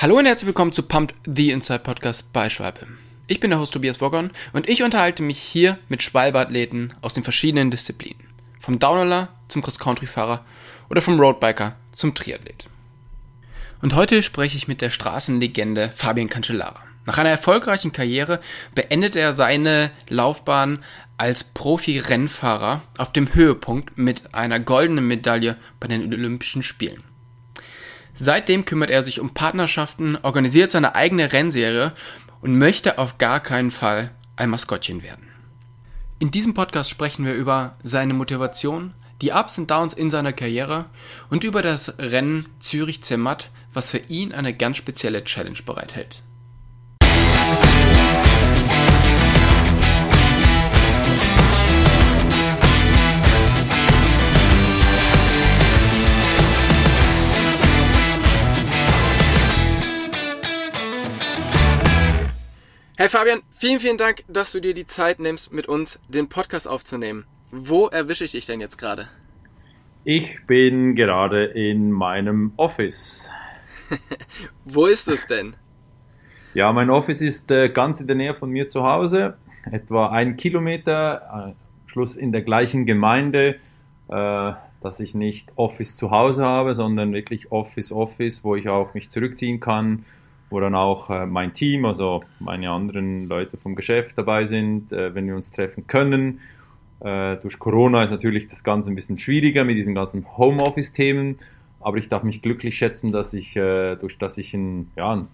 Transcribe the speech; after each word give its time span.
Hallo 0.00 0.16
und 0.16 0.26
herzlich 0.26 0.46
willkommen 0.46 0.72
zu 0.72 0.84
Pumped 0.84 1.16
the 1.24 1.50
Inside 1.50 1.80
Podcast 1.80 2.32
bei 2.32 2.48
Schwalbe. 2.48 2.86
Ich 3.26 3.40
bin 3.40 3.50
der 3.50 3.58
Host 3.58 3.72
Tobias 3.72 4.00
Woggon 4.00 4.30
und 4.52 4.68
ich 4.68 4.84
unterhalte 4.84 5.24
mich 5.24 5.40
hier 5.40 5.76
mit 5.88 6.04
Schwalbe-Athleten 6.04 6.94
aus 7.00 7.14
den 7.14 7.24
verschiedenen 7.24 7.72
Disziplinen. 7.72 8.22
Vom 8.60 8.78
Downhiller 8.78 9.30
zum 9.48 9.60
Cross-Country-Fahrer 9.60 10.44
oder 10.88 11.02
vom 11.02 11.18
Roadbiker 11.18 11.74
zum 11.90 12.14
Triathlet. 12.14 12.68
Und 13.82 13.96
heute 13.96 14.22
spreche 14.22 14.56
ich 14.56 14.68
mit 14.68 14.82
der 14.82 14.90
Straßenlegende 14.90 15.92
Fabian 15.96 16.28
Cancellara. 16.28 16.80
Nach 17.04 17.18
einer 17.18 17.30
erfolgreichen 17.30 17.90
Karriere 17.90 18.38
beendet 18.76 19.16
er 19.16 19.32
seine 19.32 19.90
Laufbahn 20.08 20.78
als 21.16 21.42
Profi-Rennfahrer 21.42 22.82
auf 22.98 23.12
dem 23.12 23.34
Höhepunkt 23.34 23.98
mit 23.98 24.32
einer 24.32 24.60
goldenen 24.60 25.08
Medaille 25.08 25.56
bei 25.80 25.88
den 25.88 26.04
Olympischen 26.04 26.62
Spielen. 26.62 27.02
Seitdem 28.18 28.64
kümmert 28.64 28.90
er 28.90 29.04
sich 29.04 29.20
um 29.20 29.34
Partnerschaften, 29.34 30.18
organisiert 30.22 30.72
seine 30.72 30.94
eigene 30.94 31.32
Rennserie 31.32 31.92
und 32.40 32.58
möchte 32.58 32.98
auf 32.98 33.18
gar 33.18 33.40
keinen 33.40 33.70
Fall 33.70 34.10
ein 34.36 34.50
Maskottchen 34.50 35.02
werden. 35.02 35.28
In 36.18 36.30
diesem 36.30 36.54
Podcast 36.54 36.90
sprechen 36.90 37.24
wir 37.24 37.34
über 37.34 37.72
seine 37.82 38.14
Motivation, 38.14 38.92
die 39.22 39.30
Ups 39.30 39.58
und 39.58 39.70
Downs 39.70 39.94
in 39.94 40.10
seiner 40.10 40.32
Karriere 40.32 40.86
und 41.30 41.44
über 41.44 41.62
das 41.62 41.98
Rennen 41.98 42.46
Zürich-Zermatt, 42.60 43.50
was 43.72 43.90
für 43.90 43.98
ihn 43.98 44.32
eine 44.32 44.54
ganz 44.54 44.76
spezielle 44.76 45.22
Challenge 45.22 45.58
bereithält. 45.64 46.22
Hey 63.00 63.08
Fabian, 63.08 63.42
vielen, 63.52 63.78
vielen 63.78 63.96
Dank, 63.96 64.24
dass 64.26 64.50
du 64.50 64.58
dir 64.58 64.74
die 64.74 64.84
Zeit 64.84 65.20
nimmst, 65.20 65.52
mit 65.52 65.68
uns 65.68 66.00
den 66.08 66.28
Podcast 66.28 66.66
aufzunehmen. 66.66 67.26
Wo 67.52 67.86
erwische 67.86 68.24
ich 68.24 68.32
dich 68.32 68.44
denn 68.44 68.58
jetzt 68.58 68.76
gerade? 68.76 69.06
Ich 70.02 70.44
bin 70.48 70.96
gerade 70.96 71.44
in 71.44 71.92
meinem 71.92 72.50
Office. 72.56 73.30
Wo 74.64 74.86
ist 74.86 75.06
es 75.06 75.28
denn? 75.28 75.54
Ja, 76.54 76.72
mein 76.72 76.90
Office 76.90 77.20
ist 77.20 77.52
äh, 77.52 77.68
ganz 77.68 78.00
in 78.00 78.08
der 78.08 78.16
Nähe 78.16 78.34
von 78.34 78.50
mir 78.50 78.66
zu 78.66 78.82
Hause, 78.82 79.36
etwa 79.70 80.08
ein 80.08 80.36
Kilometer, 80.36 81.54
äh, 81.54 81.88
Schluss 81.88 82.16
in 82.16 82.32
der 82.32 82.42
gleichen 82.42 82.84
Gemeinde, 82.84 83.60
äh, 84.08 84.52
dass 84.80 84.98
ich 84.98 85.14
nicht 85.14 85.52
Office 85.54 85.94
zu 85.94 86.10
Hause 86.10 86.44
habe, 86.44 86.74
sondern 86.74 87.12
wirklich 87.12 87.52
Office 87.52 87.92
Office, 87.92 88.42
wo 88.42 88.56
ich 88.56 88.68
auch 88.68 88.92
mich 88.94 89.08
zurückziehen 89.08 89.60
kann, 89.60 90.04
wo 90.50 90.60
dann 90.60 90.74
auch 90.74 91.10
äh, 91.10 91.26
mein 91.26 91.52
Team, 91.52 91.84
also 91.84 92.22
meine 92.40 92.70
anderen 92.70 93.26
Leute 93.26 93.56
vom 93.56 93.74
Geschäft 93.74 94.16
dabei 94.16 94.44
sind, 94.44 94.92
äh, 94.92 95.14
wenn 95.14 95.26
wir 95.26 95.34
uns 95.34 95.50
treffen 95.50 95.86
können. 95.86 96.40
Äh, 97.00 97.36
durch 97.36 97.58
Corona 97.58 98.02
ist 98.02 98.10
natürlich 98.10 98.48
das 98.48 98.64
Ganze 98.64 98.90
ein 98.90 98.94
bisschen 98.94 99.18
schwieriger 99.18 99.64
mit 99.64 99.76
diesen 99.76 99.94
ganzen 99.94 100.26
Homeoffice-Themen, 100.36 101.38
aber 101.80 101.98
ich 101.98 102.08
darf 102.08 102.22
mich 102.22 102.42
glücklich 102.42 102.76
schätzen, 102.76 103.12
dass 103.12 103.32
ich, 103.34 103.56
äh, 103.56 103.96
durch 103.96 104.18
dass 104.18 104.38
ich 104.38 104.54
ein, 104.54 104.90
ja, 104.96 105.26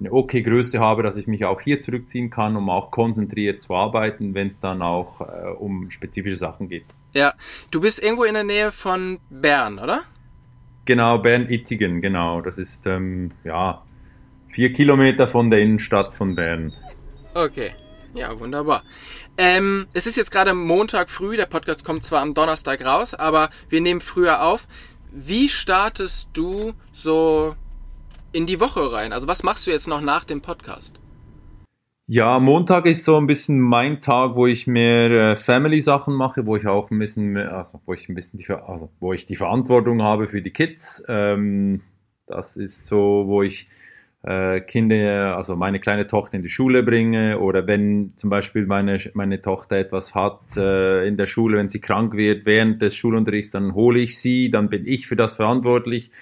eine 0.00 0.12
okay 0.12 0.42
Größe 0.42 0.80
habe, 0.80 1.02
dass 1.02 1.16
ich 1.16 1.26
mich 1.26 1.44
auch 1.44 1.60
hier 1.60 1.80
zurückziehen 1.80 2.30
kann, 2.30 2.56
um 2.56 2.70
auch 2.70 2.90
konzentriert 2.90 3.62
zu 3.62 3.74
arbeiten, 3.74 4.34
wenn 4.34 4.48
es 4.48 4.58
dann 4.58 4.82
auch 4.82 5.20
äh, 5.20 5.50
um 5.58 5.90
spezifische 5.90 6.36
Sachen 6.36 6.68
geht. 6.68 6.86
Ja, 7.12 7.34
du 7.70 7.80
bist 7.80 8.02
irgendwo 8.02 8.24
in 8.24 8.34
der 8.34 8.44
Nähe 8.44 8.72
von 8.72 9.18
Bern, 9.30 9.78
oder? 9.78 10.02
Genau, 10.86 11.18
Bern-Ittigen, 11.18 12.00
genau. 12.00 12.40
Das 12.40 12.58
ist, 12.58 12.86
ähm, 12.86 13.30
ja, 13.44 13.82
Vier 14.52 14.74
Kilometer 14.74 15.28
von 15.28 15.48
der 15.50 15.60
Innenstadt 15.60 16.12
von 16.12 16.34
Bern. 16.34 16.74
Okay. 17.32 17.70
Ja, 18.12 18.38
wunderbar. 18.38 18.82
Ähm, 19.38 19.86
es 19.94 20.06
ist 20.06 20.16
jetzt 20.16 20.30
gerade 20.30 20.52
Montag 20.52 21.08
früh, 21.08 21.38
der 21.38 21.46
Podcast 21.46 21.86
kommt 21.86 22.04
zwar 22.04 22.20
am 22.20 22.34
Donnerstag 22.34 22.84
raus, 22.84 23.14
aber 23.14 23.48
wir 23.70 23.80
nehmen 23.80 24.02
früher 24.02 24.42
auf. 24.42 24.68
Wie 25.10 25.48
startest 25.48 26.28
du 26.34 26.74
so 26.92 27.56
in 28.32 28.44
die 28.44 28.60
Woche 28.60 28.92
rein? 28.92 29.14
Also 29.14 29.26
was 29.26 29.42
machst 29.42 29.66
du 29.66 29.70
jetzt 29.70 29.88
noch 29.88 30.02
nach 30.02 30.24
dem 30.24 30.42
Podcast? 30.42 31.00
Ja, 32.06 32.38
Montag 32.38 32.84
ist 32.84 33.04
so 33.04 33.16
ein 33.16 33.26
bisschen 33.26 33.58
mein 33.58 34.02
Tag, 34.02 34.34
wo 34.34 34.46
ich 34.46 34.66
mehr 34.66 35.10
äh, 35.10 35.36
Family-Sachen 35.36 36.12
mache, 36.12 36.44
wo 36.44 36.56
ich 36.56 36.66
auch 36.66 36.90
ein 36.90 36.98
bisschen, 36.98 37.28
mehr, 37.28 37.56
also 37.56 37.80
wo 37.86 37.94
ich 37.94 38.06
ein 38.10 38.14
bisschen 38.14 38.38
die, 38.38 38.50
also 38.50 38.90
wo 39.00 39.14
ich 39.14 39.24
die 39.24 39.36
Verantwortung 39.36 40.02
habe 40.02 40.28
für 40.28 40.42
die 40.42 40.52
Kids. 40.52 41.02
Ähm, 41.08 41.80
das 42.26 42.58
ist 42.58 42.84
so, 42.84 43.24
wo 43.26 43.42
ich 43.42 43.70
Kinder, 44.24 45.36
also 45.36 45.56
meine 45.56 45.80
kleine 45.80 46.06
Tochter 46.06 46.36
in 46.36 46.42
die 46.42 46.48
Schule 46.48 46.84
bringe 46.84 47.40
oder 47.40 47.66
wenn 47.66 48.12
zum 48.14 48.30
Beispiel 48.30 48.66
meine, 48.66 48.98
meine 49.14 49.42
Tochter 49.42 49.76
etwas 49.78 50.14
hat 50.14 50.56
äh, 50.56 51.08
in 51.08 51.16
der 51.16 51.26
Schule, 51.26 51.58
wenn 51.58 51.68
sie 51.68 51.80
krank 51.80 52.14
wird 52.14 52.46
während 52.46 52.80
des 52.82 52.94
Schulunterrichts, 52.94 53.50
dann 53.50 53.74
hole 53.74 53.98
ich 53.98 54.20
sie, 54.20 54.48
dann 54.50 54.68
bin 54.68 54.86
ich 54.86 55.08
für 55.08 55.16
das 55.16 55.34
verantwortlich. 55.34 56.12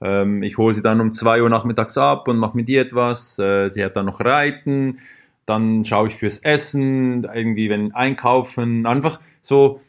Ähm, 0.00 0.42
ich 0.42 0.56
hole 0.56 0.72
sie 0.72 0.80
dann 0.80 1.02
um 1.02 1.12
zwei 1.12 1.42
Uhr 1.42 1.50
nachmittags 1.50 1.98
ab 1.98 2.28
und 2.28 2.38
mache 2.38 2.56
mit 2.56 2.68
ihr 2.70 2.80
etwas. 2.80 3.38
Äh, 3.38 3.68
sie 3.68 3.84
hat 3.84 3.94
dann 3.94 4.06
noch 4.06 4.20
Reiten, 4.20 4.98
dann 5.44 5.84
schaue 5.84 6.08
ich 6.08 6.14
fürs 6.14 6.38
Essen, 6.38 7.24
irgendwie 7.24 7.68
wenn 7.68 7.92
einkaufen, 7.92 8.86
einfach 8.86 9.20
so. 9.42 9.80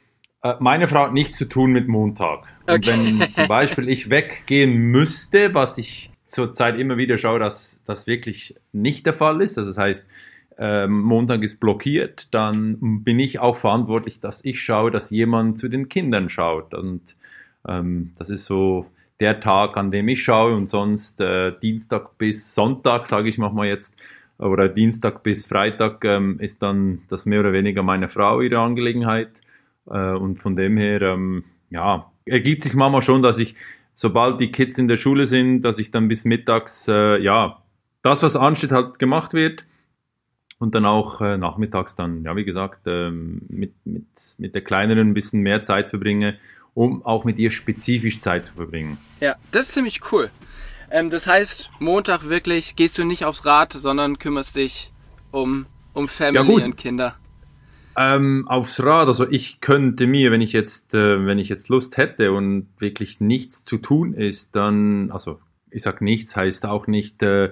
Äh, 0.43 0.55
meine 0.59 0.89
Frau 0.89 1.03
hat 1.03 1.13
nichts 1.13 1.37
zu 1.37 1.45
tun 1.45 1.71
mit 1.71 1.87
Montag. 1.87 2.47
Okay. 2.63 2.75
Und 2.75 2.87
wenn 2.87 3.31
zum 3.31 3.47
Beispiel 3.47 3.87
ich 3.87 4.09
weggehen 4.09 4.75
müsste, 4.75 5.53
was 5.53 5.77
ich 5.77 6.11
zurzeit 6.31 6.79
immer 6.79 6.97
wieder 6.97 7.17
schaue, 7.17 7.39
dass 7.39 7.81
das 7.85 8.07
wirklich 8.07 8.55
nicht 8.71 9.05
der 9.05 9.13
Fall 9.13 9.41
ist. 9.41 9.57
Also 9.57 9.69
das 9.69 9.77
heißt, 9.77 10.07
ähm, 10.57 11.01
Montag 11.01 11.43
ist 11.43 11.59
blockiert, 11.59 12.33
dann 12.33 13.03
bin 13.03 13.19
ich 13.19 13.39
auch 13.39 13.55
verantwortlich, 13.55 14.19
dass 14.19 14.43
ich 14.45 14.61
schaue, 14.61 14.91
dass 14.91 15.09
jemand 15.09 15.59
zu 15.59 15.69
den 15.69 15.89
Kindern 15.89 16.29
schaut. 16.29 16.73
Und 16.73 17.15
ähm, 17.67 18.13
das 18.17 18.29
ist 18.29 18.45
so 18.45 18.85
der 19.19 19.39
Tag, 19.39 19.77
an 19.77 19.91
dem 19.91 20.07
ich 20.07 20.23
schaue 20.23 20.55
und 20.55 20.67
sonst 20.67 21.19
äh, 21.21 21.53
Dienstag 21.61 22.17
bis 22.17 22.55
Sonntag, 22.55 23.07
sage 23.07 23.29
ich 23.29 23.37
mal 23.37 23.67
jetzt, 23.67 23.95
oder 24.37 24.69
Dienstag 24.69 25.23
bis 25.23 25.45
Freitag 25.45 26.03
ähm, 26.03 26.39
ist 26.39 26.63
dann 26.63 27.03
das 27.09 27.25
mehr 27.25 27.41
oder 27.41 27.53
weniger 27.53 27.83
meine 27.83 28.09
Frau 28.09 28.41
ihre 28.41 28.59
Angelegenheit. 28.59 29.41
Äh, 29.87 30.13
und 30.13 30.39
von 30.39 30.55
dem 30.55 30.77
her, 30.77 31.01
ähm, 31.01 31.43
ja, 31.69 32.11
ergibt 32.25 32.63
sich 32.63 32.73
manchmal 32.73 33.01
schon, 33.01 33.21
dass 33.21 33.37
ich 33.37 33.55
sobald 33.93 34.39
die 34.39 34.51
Kids 34.51 34.77
in 34.77 34.87
der 34.87 34.97
Schule 34.97 35.27
sind, 35.27 35.61
dass 35.61 35.79
ich 35.79 35.91
dann 35.91 36.07
bis 36.07 36.25
mittags, 36.25 36.87
äh, 36.87 37.17
ja, 37.21 37.61
das, 38.01 38.23
was 38.23 38.35
ansteht, 38.35 38.71
halt 38.71 38.99
gemacht 38.99 39.33
wird. 39.33 39.65
Und 40.57 40.75
dann 40.75 40.85
auch 40.85 41.21
äh, 41.21 41.37
nachmittags 41.37 41.95
dann, 41.95 42.23
ja, 42.23 42.35
wie 42.35 42.45
gesagt, 42.45 42.81
ähm, 42.85 43.41
mit, 43.47 43.73
mit, 43.83 44.05
mit 44.37 44.53
der 44.53 44.63
Kleineren 44.63 45.09
ein 45.09 45.13
bisschen 45.15 45.41
mehr 45.41 45.63
Zeit 45.63 45.89
verbringe, 45.89 46.37
um 46.75 47.03
auch 47.03 47.23
mit 47.23 47.39
ihr 47.39 47.49
spezifisch 47.49 48.19
Zeit 48.19 48.45
zu 48.45 48.53
verbringen. 48.53 48.99
Ja, 49.21 49.35
das 49.51 49.67
ist 49.67 49.73
ziemlich 49.73 50.11
cool. 50.11 50.29
Ähm, 50.91 51.09
das 51.09 51.25
heißt, 51.25 51.71
Montag 51.79 52.29
wirklich 52.29 52.75
gehst 52.75 52.99
du 52.99 53.03
nicht 53.05 53.25
aufs 53.25 53.43
Rad, 53.45 53.73
sondern 53.73 54.19
kümmerst 54.19 54.55
dich 54.55 54.91
um, 55.31 55.65
um 55.93 56.07
Family 56.07 56.59
ja, 56.59 56.65
und 56.65 56.77
Kinder. 56.77 57.15
Ähm, 57.97 58.47
aufs 58.47 58.81
Rad, 58.83 59.07
also 59.07 59.29
ich 59.29 59.59
könnte 59.59 60.07
mir, 60.07 60.31
wenn 60.31 60.41
ich 60.41 60.53
jetzt, 60.53 60.93
äh, 60.93 61.25
wenn 61.25 61.39
ich 61.39 61.49
jetzt 61.49 61.67
Lust 61.67 61.97
hätte 61.97 62.31
und 62.31 62.67
wirklich 62.79 63.19
nichts 63.19 63.65
zu 63.65 63.77
tun 63.77 64.13
ist, 64.13 64.55
dann, 64.55 65.11
also 65.11 65.39
ich 65.69 65.81
sag 65.81 66.01
nichts, 66.01 66.35
heißt 66.35 66.65
auch 66.65 66.87
nicht 66.87 67.21
äh, 67.21 67.51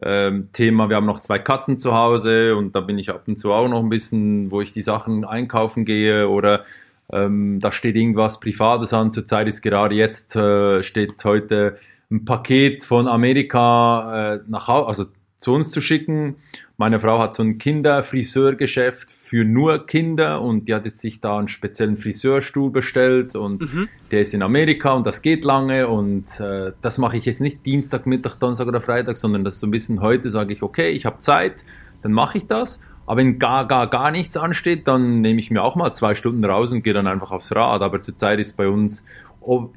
äh, 0.00 0.42
Thema, 0.52 0.88
wir 0.88 0.96
haben 0.96 1.06
noch 1.06 1.20
zwei 1.20 1.38
Katzen 1.38 1.76
zu 1.76 1.94
Hause 1.94 2.56
und 2.56 2.74
da 2.74 2.80
bin 2.80 2.98
ich 2.98 3.10
ab 3.10 3.24
und 3.26 3.38
zu 3.38 3.52
auch 3.52 3.68
noch 3.68 3.82
ein 3.82 3.90
bisschen, 3.90 4.50
wo 4.50 4.62
ich 4.62 4.72
die 4.72 4.82
Sachen 4.82 5.24
einkaufen 5.24 5.84
gehe 5.84 6.28
oder 6.28 6.64
ähm, 7.12 7.60
da 7.60 7.70
steht 7.70 7.96
irgendwas 7.96 8.40
Privates 8.40 8.92
an. 8.94 9.10
Zurzeit 9.10 9.48
ist 9.48 9.62
gerade 9.62 9.94
jetzt, 9.94 10.34
äh, 10.36 10.82
steht 10.82 11.22
heute 11.24 11.78
ein 12.10 12.24
Paket 12.24 12.84
von 12.84 13.06
Amerika 13.06 14.34
äh, 14.34 14.40
nach 14.46 14.68
Hause, 14.68 14.88
also 14.88 15.04
zu 15.38 15.54
uns 15.54 15.70
zu 15.70 15.80
schicken. 15.80 16.36
Meine 16.76 17.00
Frau 17.00 17.20
hat 17.20 17.34
so 17.34 17.42
ein 17.42 17.58
Kinderfriseurgeschäft 17.58 19.10
für 19.10 19.44
nur 19.44 19.86
Kinder 19.86 20.42
und 20.42 20.68
die 20.68 20.74
hat 20.74 20.84
jetzt 20.84 20.98
sich 20.98 21.20
da 21.20 21.38
einen 21.38 21.48
speziellen 21.48 21.96
Friseurstuhl 21.96 22.70
bestellt 22.70 23.34
und 23.34 23.62
mhm. 23.62 23.88
der 24.10 24.20
ist 24.20 24.34
in 24.34 24.42
Amerika 24.42 24.92
und 24.92 25.06
das 25.06 25.22
geht 25.22 25.44
lange 25.44 25.88
und 25.88 26.40
äh, 26.40 26.72
das 26.82 26.98
mache 26.98 27.16
ich 27.16 27.24
jetzt 27.24 27.40
nicht 27.40 27.64
Dienstag, 27.64 28.06
Mittag, 28.06 28.36
Donnerstag 28.36 28.66
oder 28.66 28.80
Freitag, 28.80 29.16
sondern 29.16 29.44
das 29.44 29.54
ist 29.54 29.60
so 29.60 29.68
ein 29.68 29.70
bisschen 29.70 30.02
heute 30.02 30.28
sage 30.28 30.52
ich, 30.52 30.62
okay, 30.62 30.90
ich 30.90 31.06
habe 31.06 31.18
Zeit, 31.18 31.64
dann 32.02 32.12
mache 32.12 32.38
ich 32.38 32.46
das. 32.46 32.80
Aber 33.06 33.20
wenn 33.20 33.38
gar, 33.38 33.66
gar, 33.66 33.86
gar 33.86 34.10
nichts 34.10 34.36
ansteht, 34.36 34.86
dann 34.86 35.22
nehme 35.22 35.40
ich 35.40 35.50
mir 35.50 35.62
auch 35.62 35.76
mal 35.76 35.94
zwei 35.94 36.14
Stunden 36.14 36.44
raus 36.44 36.72
und 36.72 36.82
gehe 36.82 36.92
dann 36.92 37.06
einfach 37.06 37.30
aufs 37.30 37.56
Rad. 37.56 37.80
Aber 37.80 38.02
zurzeit 38.02 38.38
ist 38.38 38.58
bei 38.58 38.68
uns 38.68 39.02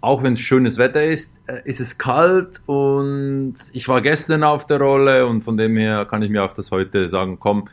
auch 0.01 0.21
wenn 0.23 0.33
es 0.33 0.41
schönes 0.41 0.77
Wetter 0.77 1.03
ist, 1.03 1.33
äh, 1.47 1.62
ist 1.65 1.79
es 1.79 1.97
kalt 1.97 2.62
und 2.65 3.56
ich 3.71 3.88
war 3.88 4.01
gestern 4.01 4.44
auf 4.44 4.68
der 4.68 4.79
Rolle 4.79 5.25
und 5.25 5.41
von 5.44 5.56
dem 5.56 5.77
her 5.77 6.06
kann 6.06 6.21
ich 6.21 6.29
mir 6.29 6.44
auch 6.44 6.53
das 6.53 6.71
heute 6.71 7.07
sagen, 7.07 7.38
komm, 7.39 7.69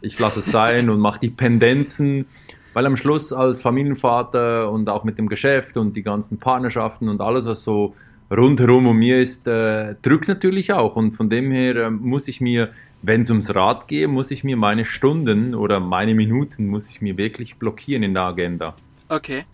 ich 0.00 0.18
lasse 0.18 0.40
es 0.40 0.46
sein 0.46 0.88
und 0.88 1.00
mache 1.00 1.20
die 1.20 1.30
Pendenzen, 1.30 2.26
weil 2.72 2.86
am 2.86 2.96
Schluss 2.96 3.32
als 3.32 3.62
Familienvater 3.62 4.70
und 4.70 4.88
auch 4.88 5.04
mit 5.04 5.18
dem 5.18 5.28
Geschäft 5.28 5.76
und 5.76 5.94
die 5.96 6.02
ganzen 6.02 6.38
Partnerschaften 6.38 7.08
und 7.08 7.20
alles, 7.20 7.46
was 7.46 7.62
so 7.62 7.94
rundherum 8.30 8.86
um 8.86 8.96
mir 8.96 9.20
ist, 9.20 9.46
äh, 9.46 9.94
drückt 10.02 10.28
natürlich 10.28 10.72
auch. 10.72 10.96
Und 10.96 11.12
von 11.12 11.28
dem 11.28 11.50
her 11.50 11.76
äh, 11.76 11.90
muss 11.90 12.26
ich 12.26 12.40
mir, 12.40 12.70
wenn 13.02 13.20
es 13.20 13.30
ums 13.30 13.54
Rad 13.54 13.86
geht, 13.86 14.08
muss 14.08 14.30
ich 14.30 14.44
mir 14.44 14.56
meine 14.56 14.84
Stunden 14.84 15.54
oder 15.54 15.78
meine 15.78 16.14
Minuten, 16.14 16.68
muss 16.68 16.90
ich 16.90 17.00
mir 17.00 17.16
wirklich 17.16 17.56
blockieren 17.56 18.02
in 18.02 18.14
der 18.14 18.24
Agenda. 18.24 18.74
Okay. 19.08 19.44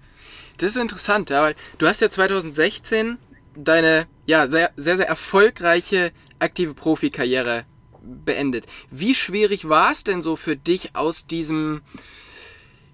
Das 0.61 0.77
ist 0.77 0.77
interessant, 0.77 1.31
ja, 1.31 1.41
weil 1.41 1.55
du 1.79 1.87
hast 1.87 2.03
ja 2.03 2.11
2016 2.11 3.17
deine 3.57 4.07
ja 4.27 4.47
sehr 4.47 4.71
sehr 4.77 4.99
sehr 4.99 5.09
erfolgreiche 5.09 6.13
aktive 6.39 6.75
Profikarriere 6.75 7.65
beendet. 8.03 8.67
Wie 8.91 9.15
schwierig 9.15 9.71
war 9.71 9.91
es 9.91 10.05
denn 10.05 10.21
so 10.21 10.37
für 10.37 10.57
dich 10.57 10.95
aus 10.97 11.27
diesem 11.27 11.81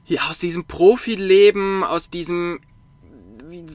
ja 0.07 0.29
aus 0.29 0.39
diesem 0.39 0.67
Profileben, 0.67 1.83
aus 1.83 2.09
diesem 2.09 2.61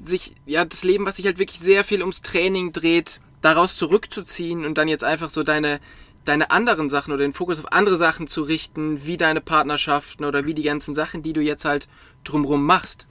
sich 0.05 0.35
ja 0.45 0.63
das 0.63 0.85
Leben, 0.85 1.05
was 1.05 1.17
sich 1.17 1.25
halt 1.25 1.37
wirklich 1.37 1.59
sehr 1.59 1.83
viel 1.83 1.99
ums 1.99 2.21
Training 2.21 2.71
dreht, 2.71 3.19
daraus 3.41 3.75
zurückzuziehen 3.75 4.63
und 4.63 4.77
dann 4.77 4.87
jetzt 4.87 5.03
einfach 5.03 5.29
so 5.29 5.43
deine 5.43 5.81
deine 6.23 6.49
anderen 6.51 6.89
Sachen 6.89 7.11
oder 7.11 7.23
den 7.23 7.33
Fokus 7.33 7.59
auf 7.59 7.73
andere 7.73 7.97
Sachen 7.97 8.27
zu 8.27 8.43
richten, 8.43 9.05
wie 9.05 9.17
deine 9.17 9.41
Partnerschaften 9.41 10.23
oder 10.23 10.45
wie 10.45 10.53
die 10.53 10.63
ganzen 10.63 10.95
Sachen, 10.95 11.23
die 11.23 11.33
du 11.33 11.41
jetzt 11.41 11.65
halt 11.65 11.89
drumrum 12.23 12.65
machst? 12.65 13.05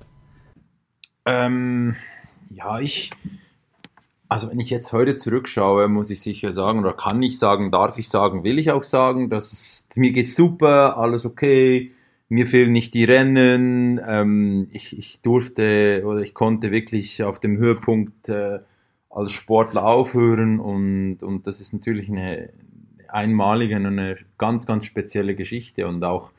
Ähm, 1.26 1.96
ja, 2.50 2.80
ich, 2.80 3.10
also 4.28 4.50
wenn 4.50 4.60
ich 4.60 4.70
jetzt 4.70 4.92
heute 4.92 5.16
zurückschaue, 5.16 5.88
muss 5.88 6.10
ich 6.10 6.20
sicher 6.20 6.52
sagen, 6.52 6.80
oder 6.80 6.92
kann 6.92 7.22
ich 7.22 7.38
sagen, 7.38 7.70
darf 7.70 7.98
ich 7.98 8.08
sagen, 8.08 8.44
will 8.44 8.58
ich 8.58 8.70
auch 8.70 8.84
sagen, 8.84 9.30
dass 9.30 9.52
es, 9.52 9.88
mir 9.96 10.12
geht 10.12 10.30
super, 10.30 10.96
alles 10.96 11.24
okay, 11.24 11.92
mir 12.28 12.46
fehlen 12.46 12.72
nicht 12.72 12.94
die 12.94 13.04
Rennen, 13.04 14.00
ähm, 14.06 14.68
ich, 14.72 14.96
ich 14.96 15.20
durfte 15.20 16.02
oder 16.06 16.20
ich 16.20 16.32
konnte 16.32 16.70
wirklich 16.70 17.22
auf 17.24 17.40
dem 17.40 17.58
Höhepunkt 17.58 18.28
äh, 18.28 18.60
als 19.10 19.32
Sportler 19.32 19.84
aufhören 19.84 20.60
und, 20.60 21.22
und 21.22 21.46
das 21.46 21.60
ist 21.60 21.72
natürlich 21.72 22.08
eine 22.08 22.50
einmalige 23.08 23.76
und 23.76 23.86
eine 23.86 24.16
ganz, 24.38 24.66
ganz 24.66 24.84
spezielle 24.84 25.34
Geschichte 25.34 25.88
und 25.88 26.04
auch 26.04 26.30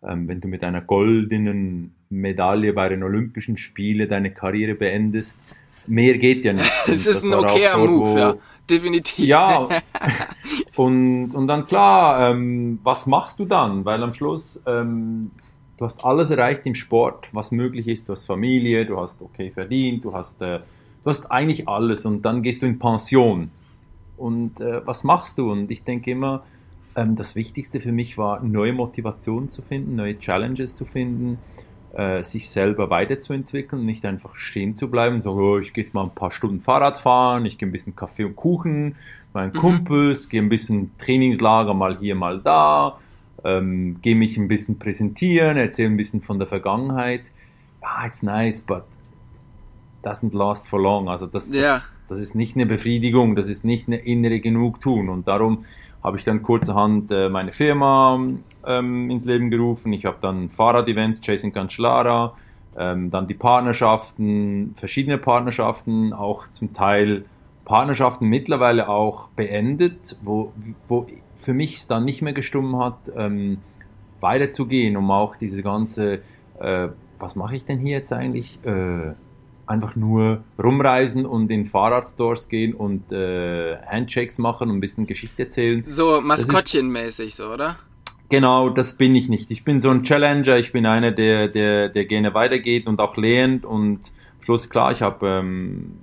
wenn 0.00 0.40
du 0.40 0.48
mit 0.48 0.62
einer 0.62 0.80
goldenen 0.80 1.94
Medaille 2.10 2.72
bei 2.72 2.88
den 2.88 3.02
Olympischen 3.02 3.56
Spielen 3.56 4.08
deine 4.08 4.30
Karriere 4.30 4.74
beendest, 4.74 5.38
mehr 5.86 6.18
geht 6.18 6.44
ja 6.44 6.52
nicht. 6.52 6.72
Es 6.86 7.06
ist 7.06 7.24
ein 7.24 7.34
okayer 7.34 7.78
Move, 7.78 8.18
ja, 8.18 8.34
definitiv. 8.68 9.26
Ja, 9.26 9.68
und, 10.76 11.34
und 11.34 11.46
dann 11.46 11.66
klar, 11.66 12.30
ähm, 12.30 12.78
was 12.82 13.06
machst 13.06 13.38
du 13.38 13.44
dann? 13.44 13.84
Weil 13.84 14.02
am 14.02 14.12
Schluss, 14.12 14.62
ähm, 14.66 15.30
du 15.78 15.84
hast 15.84 16.04
alles 16.04 16.30
erreicht 16.30 16.66
im 16.66 16.74
Sport, 16.74 17.28
was 17.32 17.50
möglich 17.50 17.88
ist. 17.88 18.08
Du 18.08 18.12
hast 18.12 18.24
Familie, 18.24 18.86
du 18.86 18.98
hast 19.00 19.22
okay 19.22 19.50
verdient, 19.50 20.04
du 20.04 20.12
hast, 20.12 20.40
äh, 20.42 20.58
du 20.58 21.10
hast 21.10 21.30
eigentlich 21.30 21.68
alles 21.68 22.04
und 22.04 22.22
dann 22.22 22.42
gehst 22.42 22.62
du 22.62 22.66
in 22.66 22.78
Pension. 22.78 23.50
Und 24.16 24.60
äh, 24.60 24.86
was 24.86 25.04
machst 25.04 25.38
du? 25.38 25.50
Und 25.50 25.70
ich 25.70 25.84
denke 25.84 26.10
immer, 26.10 26.44
ähm, 26.96 27.14
das 27.14 27.36
Wichtigste 27.36 27.80
für 27.80 27.92
mich 27.92 28.18
war, 28.18 28.42
neue 28.42 28.72
Motivationen 28.72 29.48
zu 29.48 29.62
finden, 29.62 29.94
neue 29.94 30.18
Challenges 30.18 30.74
zu 30.74 30.84
finden 30.84 31.38
äh, 31.96 32.22
sich 32.22 32.50
selber 32.50 32.90
weiterzuentwickeln, 32.90 33.86
nicht 33.86 34.04
einfach 34.04 34.36
stehen 34.36 34.74
zu 34.74 34.90
bleiben, 34.90 35.22
so, 35.22 35.32
oh, 35.32 35.58
ich 35.58 35.72
gehe 35.72 35.82
jetzt 35.82 35.94
mal 35.94 36.04
ein 36.04 36.14
paar 36.14 36.30
Stunden 36.30 36.60
Fahrrad 36.60 36.98
fahren, 36.98 37.46
ich 37.46 37.56
gehe 37.56 37.66
ein 37.66 37.72
bisschen 37.72 37.96
Kaffee 37.96 38.24
und 38.24 38.36
Kuchen, 38.36 38.96
meinen 39.32 39.52
mhm. 39.54 39.58
Kumpels, 39.58 40.28
gehe 40.28 40.42
ein 40.42 40.50
bisschen 40.50 40.90
Trainingslager 40.98 41.72
mal 41.72 41.96
hier, 41.98 42.14
mal 42.14 42.40
da, 42.42 42.98
ähm, 43.44 43.96
gehe 44.02 44.14
mich 44.14 44.36
ein 44.36 44.46
bisschen 44.46 44.78
präsentieren, 44.78 45.56
erzähle 45.56 45.88
ein 45.88 45.96
bisschen 45.96 46.20
von 46.20 46.38
der 46.38 46.46
Vergangenheit. 46.46 47.32
Ja, 47.80 48.06
it's 48.06 48.22
nice, 48.22 48.60
but 48.60 48.84
doesn't 50.04 50.36
last 50.36 50.68
for 50.68 50.80
long. 50.80 51.08
Also 51.08 51.26
das, 51.26 51.50
das, 51.50 51.56
yeah. 51.56 51.80
das 52.08 52.20
ist 52.20 52.34
nicht 52.34 52.56
eine 52.56 52.66
Befriedigung, 52.66 53.36
das 53.36 53.48
ist 53.48 53.64
nicht 53.64 53.88
eine 53.88 53.96
innere 53.96 54.40
Genugtuung 54.40 55.08
und 55.08 55.26
darum 55.26 55.64
habe 56.06 56.18
ich 56.18 56.24
dann 56.24 56.44
kurzerhand 56.44 57.10
äh, 57.10 57.28
meine 57.28 57.50
Firma 57.50 58.16
ähm, 58.64 59.10
ins 59.10 59.24
Leben 59.24 59.50
gerufen. 59.50 59.92
Ich 59.92 60.06
habe 60.06 60.18
dann 60.20 60.50
Fahrrad-Events, 60.50 61.20
Chasing 61.20 61.52
Cancellara, 61.52 62.32
ähm, 62.78 63.10
dann 63.10 63.26
die 63.26 63.34
Partnerschaften, 63.34 64.72
verschiedene 64.76 65.18
Partnerschaften, 65.18 66.12
auch 66.12 66.48
zum 66.52 66.72
Teil 66.72 67.24
Partnerschaften 67.64 68.28
mittlerweile 68.28 68.88
auch 68.88 69.30
beendet, 69.30 70.16
wo, 70.22 70.52
wo 70.86 71.06
für 71.34 71.54
mich 71.54 71.74
es 71.74 71.88
dann 71.88 72.04
nicht 72.04 72.22
mehr 72.22 72.34
gestummt 72.34 72.76
hat, 72.76 73.10
ähm, 73.16 73.58
weiterzugehen, 74.20 74.96
um 74.96 75.10
auch 75.10 75.34
diese 75.34 75.64
ganze, 75.64 76.20
äh, 76.60 76.86
was 77.18 77.34
mache 77.34 77.56
ich 77.56 77.64
denn 77.64 77.80
hier 77.80 77.96
jetzt 77.96 78.12
eigentlich? 78.12 78.60
Äh, 78.64 79.14
einfach 79.66 79.96
nur 79.96 80.44
rumreisen 80.62 81.26
und 81.26 81.50
in 81.50 81.66
Fahrradstores 81.66 82.48
gehen 82.48 82.74
und 82.74 83.12
äh, 83.12 83.76
Handshakes 83.86 84.38
machen 84.38 84.70
und 84.70 84.76
ein 84.76 84.80
bisschen 84.80 85.06
Geschichte 85.06 85.42
erzählen. 85.42 85.84
So 85.86 86.20
Maskottchenmäßig, 86.20 87.34
so, 87.34 87.48
oder? 87.48 87.76
Genau, 88.28 88.70
das 88.70 88.96
bin 88.96 89.14
ich 89.14 89.28
nicht. 89.28 89.50
Ich 89.50 89.64
bin 89.64 89.78
so 89.78 89.90
ein 89.90 90.02
Challenger, 90.02 90.58
ich 90.58 90.72
bin 90.72 90.86
einer, 90.86 91.12
der, 91.12 91.48
der, 91.48 91.88
der 91.88 92.04
gerne 92.06 92.34
weitergeht 92.34 92.86
und 92.86 93.00
auch 93.00 93.16
lernt 93.16 93.64
und 93.64 94.12
Schluss 94.44 94.70
klar, 94.70 94.92
ich 94.92 95.02
habe 95.02 95.26
ähm, 95.26 95.96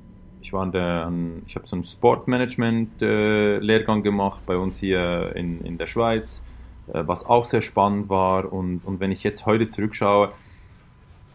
ich 0.44 0.54
war 0.54 0.62
an 0.62 0.72
der, 0.74 1.06
an, 1.06 1.42
ich 1.48 1.56
habe 1.56 1.66
so 1.66 1.76
einen 1.76 1.86
Sportmanagement-Lehrgang 1.86 4.00
äh, 4.00 4.02
gemacht 4.02 4.42
bei 4.46 4.58
uns 4.58 4.78
hier 4.78 5.32
in, 5.36 5.62
in 5.62 5.78
der 5.78 5.86
Schweiz, 5.88 6.46
äh, 6.94 7.04
was 7.06 7.26
auch 7.26 7.46
sehr 7.46 7.62
spannend 7.62 8.10
war. 8.10 8.52
Und, 8.52 8.86
und 8.86 9.00
wenn 9.00 9.12
ich 9.12 9.24
jetzt 9.24 9.46
heute 9.46 9.68
zurückschaue, 9.68 10.34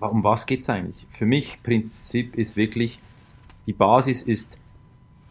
um 0.01 0.25
was 0.25 0.47
geht 0.47 0.61
es 0.61 0.69
eigentlich? 0.69 1.07
Für 1.13 1.27
mich 1.27 1.63
Prinzip 1.63 2.37
ist 2.37 2.57
wirklich, 2.57 2.99
die 3.67 3.73
Basis 3.73 4.23
ist, 4.23 4.59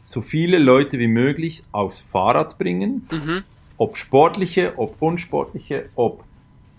so 0.03 0.21
viele 0.21 0.57
Leute 0.57 0.99
wie 0.99 1.07
möglich 1.07 1.65
aufs 1.73 1.99
Fahrrad 1.99 2.57
bringen, 2.57 3.07
mhm. 3.11 3.43
ob 3.77 3.97
sportliche, 3.97 4.73
ob 4.77 5.01
unsportliche, 5.01 5.89
ob 5.95 6.23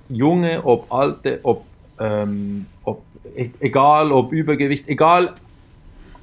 junge, 0.09 0.65
ob 0.65 0.91
alte, 0.91 1.41
ob, 1.43 1.67
ähm, 1.99 2.65
ob 2.85 3.03
e-, 3.37 3.51
egal, 3.61 4.13
ob 4.13 4.33
Übergewicht, 4.33 4.89
egal, 4.89 5.35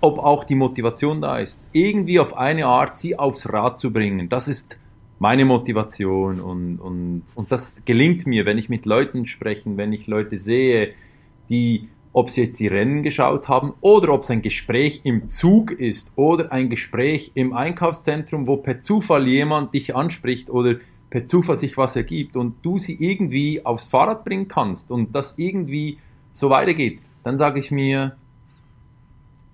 ob 0.02 0.18
auch 0.18 0.46
die 0.46 0.56
Motivation 0.56 1.22
da 1.22 1.38
ist, 1.38 1.62
irgendwie 1.74 2.20
auf 2.20 2.36
eine 2.36 2.66
Art 2.66 2.96
sie 2.96 3.18
aufs 3.20 3.52
Rad 3.54 3.78
zu 3.78 3.94
bringen. 3.94 4.28
Das 4.28 4.48
ist 4.48 4.80
meine 5.20 5.46
Motivation 5.46 6.42
und, 6.42 6.80
und, 6.80 7.24
und 7.36 7.52
das 7.52 7.86
gelingt 7.86 8.26
mir, 8.26 8.48
wenn 8.48 8.58
ich 8.58 8.68
mit 8.68 8.88
Leuten 8.88 9.28
spreche, 9.28 9.78
wenn 9.78 9.94
ich 9.94 10.08
Leute 10.08 10.38
sehe, 10.38 10.94
die, 11.50 11.90
ob 12.14 12.30
sie 12.30 12.44
jetzt 12.44 12.60
die 12.60 12.68
Rennen 12.68 13.04
geschaut 13.04 13.48
haben 13.48 13.74
oder 13.82 14.14
ob 14.14 14.24
es 14.24 14.32
ein 14.32 14.42
Gespräch 14.42 15.02
im 15.04 15.28
Zug 15.28 15.72
ist 15.72 16.14
oder 16.16 16.52
ein 16.52 16.70
Gespräch 16.70 17.32
im 17.36 17.54
Einkaufszentrum, 17.54 18.48
wo 18.48 18.58
per 18.58 18.82
Zufall 18.82 19.28
jemand 19.28 19.74
dich 19.74 19.96
anspricht 19.96 20.50
oder 20.50 20.76
per 21.10 21.28
Zufall 21.28 21.56
sich 21.56 21.78
was 21.78 21.96
ergibt 21.96 22.36
und 22.36 22.56
du 22.64 22.78
sie 22.80 22.96
irgendwie 22.96 23.66
aufs 23.66 23.86
Fahrrad 23.86 24.26
bringen 24.26 24.48
kannst 24.48 24.92
und 24.92 25.16
das 25.16 25.36
irgendwie 25.38 25.98
so 26.32 26.50
weitergeht, 26.50 27.02
dann 27.24 27.38
sage 27.38 27.60
ich 27.60 27.72
mir, 27.72 28.18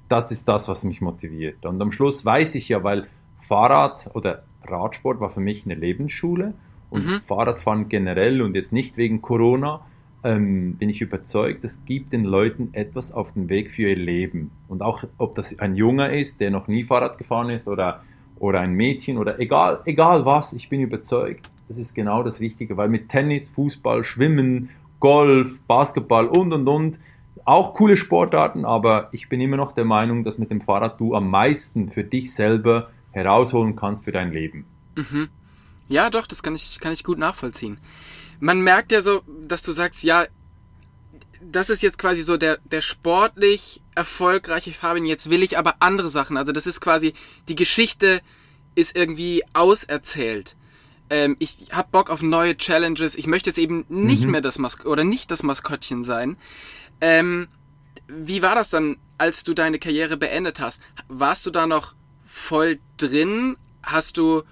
das 0.07 0.31
ist 0.31 0.47
das, 0.47 0.67
was 0.67 0.83
mich 0.83 1.01
motiviert. 1.01 1.65
Und 1.65 1.81
am 1.81 1.91
Schluss 1.91 2.25
weiß 2.25 2.55
ich 2.55 2.69
ja, 2.69 2.83
weil 2.83 3.07
Fahrrad 3.39 4.09
oder 4.13 4.43
Radsport 4.63 5.19
war 5.19 5.29
für 5.29 5.39
mich 5.39 5.65
eine 5.65 5.75
Lebensschule 5.75 6.53
und 6.89 7.05
mhm. 7.05 7.21
Fahrradfahren 7.21 7.89
generell 7.89 8.41
und 8.41 8.55
jetzt 8.55 8.73
nicht 8.73 8.97
wegen 8.97 9.21
Corona, 9.21 9.85
ähm, 10.23 10.75
bin 10.75 10.89
ich 10.89 11.01
überzeugt, 11.01 11.63
es 11.63 11.83
gibt 11.85 12.13
den 12.13 12.23
Leuten 12.23 12.69
etwas 12.73 13.11
auf 13.11 13.33
dem 13.33 13.49
Weg 13.49 13.71
für 13.71 13.89
ihr 13.89 13.95
Leben. 13.95 14.51
Und 14.67 14.81
auch 14.81 15.03
ob 15.17 15.35
das 15.35 15.57
ein 15.59 15.75
Junger 15.75 16.11
ist, 16.11 16.41
der 16.41 16.51
noch 16.51 16.67
nie 16.67 16.83
Fahrrad 16.83 17.17
gefahren 17.17 17.49
ist 17.49 17.67
oder, 17.67 18.03
oder 18.37 18.59
ein 18.59 18.73
Mädchen 18.73 19.17
oder 19.17 19.39
egal, 19.39 19.81
egal 19.85 20.25
was, 20.25 20.53
ich 20.53 20.69
bin 20.69 20.81
überzeugt, 20.81 21.49
das 21.67 21.77
ist 21.77 21.93
genau 21.93 22.21
das 22.23 22.39
Wichtige, 22.39 22.77
weil 22.77 22.89
mit 22.89 23.09
Tennis, 23.09 23.49
Fußball, 23.49 24.03
Schwimmen, 24.03 24.69
Golf, 24.99 25.59
Basketball 25.67 26.27
und 26.27 26.53
und 26.53 26.67
und, 26.67 26.99
auch 27.43 27.73
coole 27.73 27.95
Sportarten, 27.95 28.65
aber 28.65 29.09
ich 29.13 29.27
bin 29.27 29.41
immer 29.41 29.57
noch 29.57 29.71
der 29.71 29.85
Meinung, 29.85 30.23
dass 30.23 30.37
mit 30.37 30.51
dem 30.51 30.61
Fahrrad 30.61 30.99
du 30.99 31.15
am 31.15 31.29
meisten 31.29 31.89
für 31.89 32.03
dich 32.03 32.33
selber 32.35 32.91
herausholen 33.11 33.75
kannst 33.75 34.05
für 34.05 34.11
dein 34.11 34.31
Leben. 34.31 34.65
Mhm. 34.95 35.29
Ja, 35.87 36.09
doch, 36.11 36.27
das 36.27 36.43
kann 36.43 36.53
ich, 36.53 36.79
kann 36.79 36.93
ich 36.93 37.03
gut 37.03 37.17
nachvollziehen 37.17 37.77
man 38.41 38.59
merkt 38.59 38.91
ja 38.91 39.01
so, 39.01 39.21
dass 39.47 39.61
du 39.61 39.71
sagst, 39.71 40.03
ja, 40.03 40.25
das 41.41 41.69
ist 41.69 41.81
jetzt 41.81 41.97
quasi 41.97 42.23
so 42.23 42.37
der, 42.37 42.57
der 42.65 42.81
sportlich 42.81 43.81
erfolgreiche 43.95 44.73
Fabian, 44.73 45.05
jetzt 45.05 45.29
will 45.29 45.43
ich 45.43 45.57
aber 45.57 45.75
andere 45.79 46.09
Sachen. 46.09 46.37
Also 46.37 46.51
das 46.51 46.67
ist 46.67 46.81
quasi, 46.81 47.13
die 47.47 47.55
Geschichte 47.55 48.19
ist 48.75 48.97
irgendwie 48.97 49.43
auserzählt. 49.53 50.55
Ähm, 51.09 51.35
ich 51.39 51.67
hab 51.71 51.91
Bock 51.91 52.09
auf 52.09 52.21
neue 52.21 52.57
Challenges. 52.57 53.15
Ich 53.15 53.27
möchte 53.27 53.51
jetzt 53.51 53.59
eben 53.59 53.85
nicht 53.89 54.25
mhm. 54.25 54.31
mehr 54.31 54.41
das 54.41 54.57
Mask 54.57 54.85
oder 54.85 55.03
nicht 55.03 55.29
das 55.29 55.43
Maskottchen 55.43 56.03
sein. 56.03 56.35
Ähm, 56.99 57.47
wie 58.07 58.41
war 58.41 58.55
das 58.55 58.71
dann, 58.71 58.97
als 59.17 59.43
du 59.43 59.53
deine 59.53 59.77
Karriere 59.77 60.17
beendet 60.17 60.59
hast? 60.59 60.81
Warst 61.07 61.45
du 61.45 61.51
da 61.51 61.67
noch 61.67 61.93
voll 62.25 62.79
drin? 62.97 63.55
Hast 63.83 64.17
du 64.17 64.43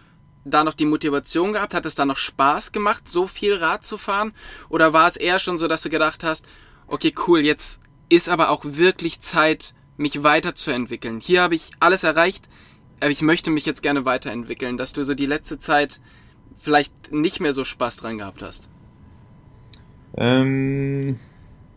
da 0.49 0.63
noch 0.63 0.73
die 0.73 0.85
Motivation 0.85 1.53
gehabt? 1.53 1.73
Hat 1.73 1.85
es 1.85 1.95
da 1.95 2.05
noch 2.05 2.17
Spaß 2.17 2.71
gemacht, 2.71 3.09
so 3.09 3.27
viel 3.27 3.55
Rad 3.55 3.85
zu 3.85 3.97
fahren? 3.97 4.33
Oder 4.69 4.93
war 4.93 5.07
es 5.07 5.15
eher 5.17 5.39
schon 5.39 5.57
so, 5.57 5.67
dass 5.67 5.83
du 5.83 5.89
gedacht 5.89 6.23
hast, 6.23 6.45
okay, 6.87 7.13
cool, 7.27 7.39
jetzt 7.39 7.79
ist 8.09 8.29
aber 8.29 8.49
auch 8.49 8.63
wirklich 8.65 9.21
Zeit, 9.21 9.73
mich 9.97 10.23
weiterzuentwickeln. 10.23 11.19
Hier 11.19 11.41
habe 11.41 11.55
ich 11.55 11.71
alles 11.79 12.03
erreicht, 12.03 12.47
aber 12.99 13.11
ich 13.11 13.21
möchte 13.21 13.51
mich 13.51 13.65
jetzt 13.65 13.83
gerne 13.83 14.05
weiterentwickeln, 14.05 14.77
dass 14.77 14.93
du 14.93 15.03
so 15.03 15.13
die 15.13 15.25
letzte 15.25 15.59
Zeit 15.59 15.99
vielleicht 16.57 17.11
nicht 17.11 17.39
mehr 17.39 17.53
so 17.53 17.63
Spaß 17.63 17.97
dran 17.97 18.17
gehabt 18.17 18.41
hast? 18.41 18.67
Ähm, 20.17 21.19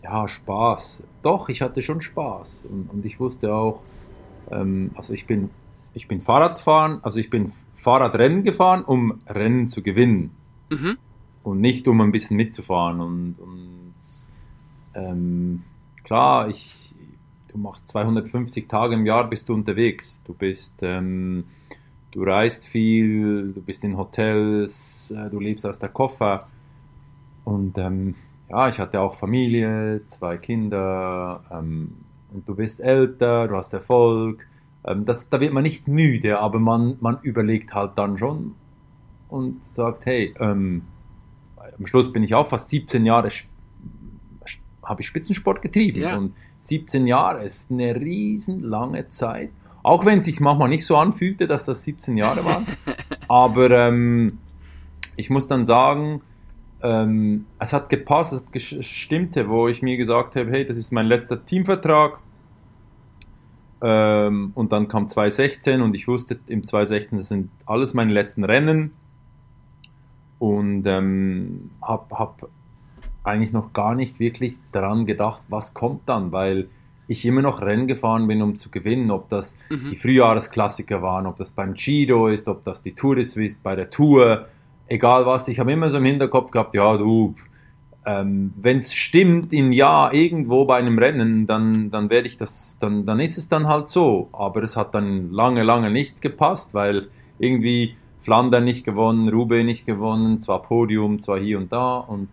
ja, 0.02 0.26
Spaß. 0.26 1.02
Doch, 1.22 1.48
ich 1.48 1.62
hatte 1.62 1.82
schon 1.82 2.00
Spaß. 2.00 2.66
Und, 2.68 2.90
und 2.90 3.06
ich 3.06 3.20
wusste 3.20 3.54
auch, 3.54 3.82
ähm, 4.50 4.90
also 4.94 5.12
ich 5.12 5.26
bin, 5.26 5.50
ich 5.94 6.08
bin 6.08 6.20
Fahrradfahren, 6.20 7.00
also 7.02 7.18
ich 7.18 7.30
bin 7.30 7.52
Fahrradrennen 7.75 8.44
gefahren, 8.44 8.84
um 8.84 9.20
Rennen 9.26 9.68
zu 9.68 9.82
gewinnen. 9.82 10.30
Mhm. 10.70 10.96
Und 11.42 11.61
nicht 11.61 11.88
um 11.88 12.00
ein 12.00 12.12
bisschen 12.12 12.37
mitzufahren. 12.37 13.00
Und, 13.00 13.37
und 13.40 13.94
ähm, 14.94 15.62
klar, 16.04 16.49
ich, 16.49 16.94
du 17.49 17.58
machst 17.58 17.88
250 17.88 18.68
Tage 18.68 18.94
im 18.94 19.06
Jahr, 19.06 19.28
bist 19.28 19.49
du 19.49 19.54
unterwegs. 19.54 20.22
Du 20.25 20.34
bist, 20.34 20.82
ähm, 20.82 21.44
du 22.12 22.22
reist 22.22 22.66
viel, 22.66 23.52
du 23.52 23.61
bist 23.61 23.84
in 23.84 23.96
Hotels, 23.96 25.12
äh, 25.16 25.30
du 25.30 25.40
lebst 25.40 25.66
aus 25.66 25.78
der 25.78 25.88
Koffer. 25.88 26.49
Und 27.44 27.76
ähm, 27.76 28.14
ja, 28.49 28.68
ich 28.68 28.78
hatte 28.78 29.00
auch 29.00 29.16
Familie, 29.16 30.02
zwei 30.06 30.37
Kinder 30.37 31.42
ähm, 31.50 31.96
und 32.32 32.49
du 32.49 32.54
bist 32.54 32.80
älter, 32.80 33.49
du 33.49 33.56
hast 33.56 33.72
Erfolg. 33.72 34.46
Ähm, 34.84 35.04
das, 35.04 35.28
da 35.28 35.40
wird 35.40 35.52
man 35.52 35.62
nicht 35.62 35.88
müde, 35.88 36.38
aber 36.38 36.58
man, 36.58 36.96
man 37.00 37.18
überlegt 37.22 37.74
halt 37.74 37.92
dann 37.96 38.18
schon 38.18 38.54
und 39.28 39.64
sagt, 39.64 40.06
hey, 40.06 40.34
ähm, 40.40 40.82
am 41.78 41.86
Schluss 41.86 42.12
bin 42.12 42.22
ich 42.22 42.34
auch 42.34 42.46
fast 42.46 42.68
17 42.70 43.06
Jahre, 43.06 43.28
habe 44.82 45.00
ich 45.00 45.06
Spitzensport 45.06 45.62
getrieben 45.62 46.02
ja. 46.02 46.16
und 46.16 46.34
17 46.62 47.06
Jahre 47.06 47.42
ist 47.44 47.70
eine 47.70 47.94
riesen 47.96 48.62
lange 48.62 49.08
Zeit. 49.08 49.50
Auch 49.82 50.04
wenn 50.04 50.20
es 50.20 50.26
sich 50.26 50.40
manchmal 50.40 50.68
nicht 50.68 50.86
so 50.86 50.96
anfühlte, 50.96 51.48
dass 51.48 51.64
das 51.64 51.82
17 51.82 52.16
Jahre 52.16 52.44
waren. 52.44 52.66
aber 53.28 53.70
ähm, 53.70 54.38
ich 55.16 55.28
muss 55.28 55.48
dann 55.48 55.64
sagen, 55.64 56.20
ähm, 56.82 57.46
es 57.58 57.72
hat 57.72 57.88
gepasst, 57.88 58.44
es 58.52 58.86
stimmte, 58.86 59.48
wo 59.48 59.68
ich 59.68 59.82
mir 59.82 59.96
gesagt 59.96 60.36
habe, 60.36 60.50
hey, 60.50 60.64
das 60.64 60.76
ist 60.76 60.92
mein 60.92 61.06
letzter 61.06 61.44
Teamvertrag. 61.44 62.18
Ähm, 63.82 64.52
und 64.54 64.72
dann 64.72 64.88
kam 64.88 65.08
2016 65.08 65.82
und 65.82 65.94
ich 65.94 66.08
wusste, 66.08 66.38
im 66.46 66.64
2016 66.64 67.18
das 67.18 67.28
sind 67.28 67.50
alles 67.66 67.94
meine 67.94 68.12
letzten 68.12 68.44
Rennen. 68.44 68.92
Und 70.38 70.86
ähm, 70.86 71.70
habe 71.80 72.18
hab 72.18 72.48
eigentlich 73.24 73.52
noch 73.52 73.72
gar 73.72 73.94
nicht 73.94 74.18
wirklich 74.18 74.58
daran 74.72 75.06
gedacht, 75.06 75.42
was 75.48 75.74
kommt 75.74 76.02
dann, 76.06 76.32
weil 76.32 76.68
ich 77.06 77.24
immer 77.24 77.42
noch 77.42 77.60
Rennen 77.60 77.86
gefahren 77.86 78.26
bin, 78.26 78.42
um 78.42 78.56
zu 78.56 78.70
gewinnen. 78.70 79.10
Ob 79.10 79.28
das 79.28 79.56
mhm. 79.70 79.90
die 79.90 79.96
Frühjahresklassiker 79.96 81.02
waren, 81.02 81.26
ob 81.26 81.36
das 81.36 81.50
beim 81.50 81.74
Giro 81.74 82.28
ist, 82.28 82.48
ob 82.48 82.64
das 82.64 82.82
die 82.82 82.94
Tour 82.94 83.18
ist, 83.18 83.62
bei 83.62 83.76
der 83.76 83.90
Tour 83.90 84.46
egal 84.92 85.26
was, 85.26 85.48
ich 85.48 85.58
habe 85.58 85.72
immer 85.72 85.90
so 85.90 85.98
im 85.98 86.04
Hinterkopf 86.04 86.50
gehabt, 86.50 86.74
ja, 86.74 86.96
du, 86.96 87.34
ähm, 88.04 88.52
wenn 88.56 88.78
es 88.78 88.94
stimmt 88.94 89.52
im 89.52 89.71
Jahr 89.71 90.12
irgendwo 90.12 90.64
bei 90.64 90.76
einem 90.76 90.99
Rennen, 90.99 91.47
dann, 91.47 91.90
dann 91.90 92.11
werde 92.11 92.26
ich 92.26 92.37
das, 92.37 92.78
dann, 92.80 93.06
dann 93.06 93.21
ist 93.21 93.38
es 93.38 93.49
dann 93.49 93.68
halt 93.68 93.88
so. 93.88 94.28
Aber 94.32 94.62
es 94.62 94.76
hat 94.76 94.94
dann 94.94 95.30
lange, 95.30 95.62
lange 95.62 95.90
nicht 95.90 96.21
gepasst, 96.21 96.75
weil 96.75 97.09
irgendwie 97.38 97.97
Flandern 98.21 98.64
nicht 98.64 98.85
gewonnen, 98.85 99.28
Rube 99.28 99.62
nicht 99.64 99.87
gewonnen, 99.87 100.40
zwar 100.40 100.62
Podium, 100.62 101.21
zwar 101.21 101.38
hier 101.38 101.59
und 101.59 101.73
da. 101.73 101.99
Und 101.99 102.28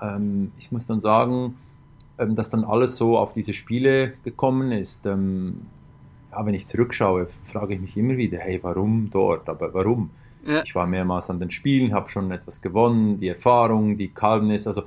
ähm, 0.00 0.52
ich 0.58 0.72
muss 0.72 0.86
dann 0.86 1.00
sagen, 1.00 1.56
ähm, 2.18 2.34
dass 2.34 2.50
dann 2.50 2.64
alles 2.64 2.96
so 2.96 3.18
auf 3.18 3.32
diese 3.32 3.54
Spiele 3.54 4.14
gekommen 4.24 4.72
ist. 4.72 5.06
Ähm, 5.06 5.62
ja, 6.32 6.44
wenn 6.44 6.54
ich 6.54 6.66
zurückschaue, 6.66 7.28
frage 7.44 7.74
ich 7.74 7.80
mich 7.80 7.96
immer 7.96 8.16
wieder, 8.16 8.38
hey, 8.38 8.58
warum 8.62 9.08
dort? 9.10 9.48
Aber 9.48 9.72
warum? 9.72 10.10
Ja. 10.46 10.62
Ich 10.64 10.74
war 10.74 10.86
mehrmals 10.86 11.30
an 11.30 11.40
den 11.40 11.50
Spielen, 11.50 11.94
habe 11.94 12.10
schon 12.10 12.30
etwas 12.30 12.60
gewonnen, 12.60 13.18
die 13.20 13.28
Erfahrung, 13.28 13.96
die 13.96 14.08
Calmness, 14.08 14.66
also 14.66 14.82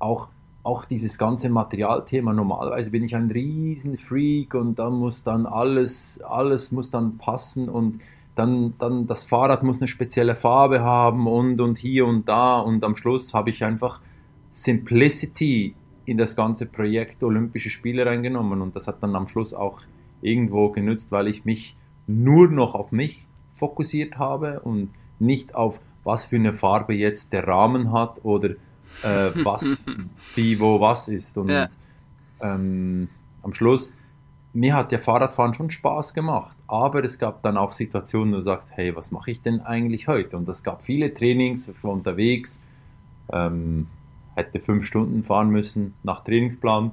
auch, 0.00 0.28
auch 0.64 0.84
dieses 0.84 1.16
ganze 1.16 1.48
Materialthema. 1.48 2.32
Normalerweise 2.32 2.90
bin 2.90 3.04
ich 3.04 3.14
ein 3.14 3.30
riesen 3.30 3.96
Freak 3.96 4.54
und 4.54 4.78
dann 4.78 4.94
muss 4.94 5.22
dann 5.22 5.46
alles, 5.46 6.20
alles 6.22 6.72
muss 6.72 6.90
dann 6.90 7.18
passen 7.18 7.68
und 7.68 8.00
dann, 8.34 8.74
dann 8.78 9.06
das 9.06 9.24
Fahrrad 9.24 9.62
muss 9.62 9.78
eine 9.78 9.88
spezielle 9.88 10.34
Farbe 10.34 10.80
haben 10.80 11.26
und, 11.26 11.60
und 11.60 11.78
hier 11.78 12.06
und 12.06 12.28
da 12.28 12.58
und 12.58 12.82
am 12.84 12.96
Schluss 12.96 13.34
habe 13.34 13.50
ich 13.50 13.64
einfach 13.64 14.00
Simplicity 14.50 15.74
in 16.06 16.16
das 16.16 16.36
ganze 16.36 16.66
Projekt 16.66 17.22
Olympische 17.22 17.70
Spiele 17.70 18.06
reingenommen 18.06 18.62
und 18.62 18.74
das 18.74 18.86
hat 18.86 19.02
dann 19.02 19.14
am 19.14 19.28
Schluss 19.28 19.54
auch 19.54 19.80
irgendwo 20.22 20.70
genützt, 20.70 21.12
weil 21.12 21.28
ich 21.28 21.44
mich 21.44 21.76
nur 22.06 22.48
noch 22.48 22.74
auf 22.74 22.92
mich 22.92 23.26
fokussiert 23.54 24.18
habe 24.18 24.60
und 24.60 24.90
nicht 25.18 25.54
auf, 25.54 25.80
was 26.02 26.24
für 26.24 26.36
eine 26.36 26.52
Farbe 26.52 26.94
jetzt 26.94 27.32
der 27.32 27.46
Rahmen 27.46 27.92
hat 27.92 28.24
oder 28.24 28.50
äh, 29.02 29.30
was, 29.44 29.84
wie, 30.34 30.58
wo, 30.58 30.80
was 30.80 31.08
ist. 31.08 31.36
Und 31.38 31.50
ja. 31.50 31.68
ähm, 32.40 33.08
am 33.42 33.52
Schluss, 33.52 33.94
mir 34.52 34.74
hat 34.74 34.92
der 34.92 34.98
Fahrradfahren 34.98 35.54
schon 35.54 35.70
Spaß 35.70 36.14
gemacht, 36.14 36.56
aber 36.66 37.04
es 37.04 37.18
gab 37.18 37.42
dann 37.42 37.56
auch 37.56 37.72
Situationen, 37.72 38.32
wo 38.32 38.38
du 38.38 38.42
sagst, 38.42 38.68
hey, 38.72 38.94
was 38.96 39.10
mache 39.10 39.30
ich 39.30 39.42
denn 39.42 39.60
eigentlich 39.60 40.08
heute? 40.08 40.36
Und 40.36 40.48
es 40.48 40.62
gab 40.62 40.82
viele 40.82 41.14
Trainings, 41.14 41.68
ich 41.68 41.84
war 41.84 41.92
unterwegs, 41.92 42.62
ähm, 43.32 43.86
hätte 44.34 44.60
fünf 44.60 44.86
Stunden 44.86 45.22
fahren 45.22 45.50
müssen 45.50 45.94
nach 46.02 46.24
Trainingsplan. 46.24 46.90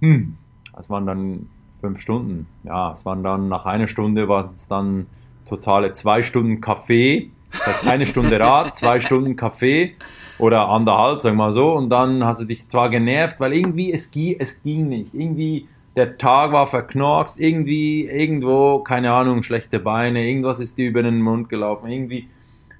Hm, 0.00 0.36
es 0.78 0.90
waren 0.90 1.06
dann 1.06 1.48
fünf 1.80 1.98
Stunden. 2.00 2.46
Ja, 2.64 2.92
es 2.92 3.04
waren 3.04 3.22
dann 3.22 3.48
nach 3.48 3.66
einer 3.66 3.86
Stunde 3.86 4.28
war 4.28 4.52
es 4.52 4.68
dann 4.68 5.06
totale 5.44 5.92
zwei 5.92 6.22
Stunden 6.22 6.60
Kaffee, 6.60 7.30
das 7.50 7.66
heißt 7.66 7.88
eine 7.88 8.06
Stunde 8.06 8.38
Rad, 8.40 8.76
zwei 8.76 9.00
Stunden 9.00 9.36
Kaffee 9.36 9.94
oder 10.38 10.68
anderthalb, 10.68 11.22
wir 11.24 11.32
mal 11.32 11.52
so, 11.52 11.72
und 11.72 11.90
dann 11.90 12.24
hast 12.24 12.40
du 12.40 12.44
dich 12.44 12.68
zwar 12.68 12.90
genervt, 12.90 13.40
weil 13.40 13.52
irgendwie 13.52 13.92
es, 13.92 14.10
es 14.38 14.62
ging 14.62 14.88
nicht, 14.88 15.14
irgendwie 15.14 15.68
der 15.96 16.16
Tag 16.16 16.52
war 16.52 16.66
verknorkst, 16.66 17.38
irgendwie 17.38 18.06
irgendwo, 18.06 18.78
keine 18.78 19.12
Ahnung, 19.12 19.42
schlechte 19.42 19.80
Beine, 19.80 20.26
irgendwas 20.26 20.60
ist 20.60 20.78
dir 20.78 20.88
über 20.88 21.02
den 21.02 21.20
Mund 21.20 21.48
gelaufen, 21.48 21.90
irgendwie, 21.90 22.28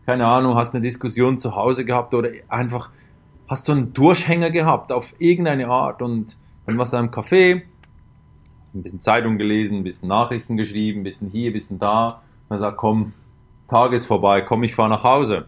keine 0.06 0.26
Ahnung, 0.26 0.54
hast 0.54 0.74
eine 0.74 0.82
Diskussion 0.82 1.36
zu 1.36 1.56
Hause 1.56 1.84
gehabt 1.84 2.14
oder 2.14 2.30
einfach 2.48 2.90
hast 3.48 3.64
so 3.64 3.72
einen 3.72 3.92
Durchhänger 3.92 4.50
gehabt 4.50 4.92
auf 4.92 5.14
irgendeine 5.18 5.68
Art 5.68 6.02
und 6.02 6.36
dann 6.66 6.78
warst 6.78 6.92
du 6.92 6.98
im 6.98 7.10
Café, 7.10 7.62
ein 8.72 8.82
bisschen 8.82 9.00
Zeitung 9.00 9.38
gelesen, 9.38 9.78
ein 9.78 9.84
bisschen 9.84 10.08
Nachrichten 10.08 10.56
geschrieben, 10.56 11.00
ein 11.00 11.04
bisschen 11.04 11.30
hier, 11.30 11.50
ein 11.50 11.52
bisschen 11.52 11.78
da. 11.80 12.22
Er 12.48 12.58
sagt, 12.58 12.76
komm, 12.76 13.12
Tag 13.70 13.92
ist 13.92 14.06
vorbei, 14.06 14.42
komm, 14.42 14.62
ich 14.64 14.74
fahre 14.74 14.90
nach 14.90 15.04
Hause. 15.04 15.46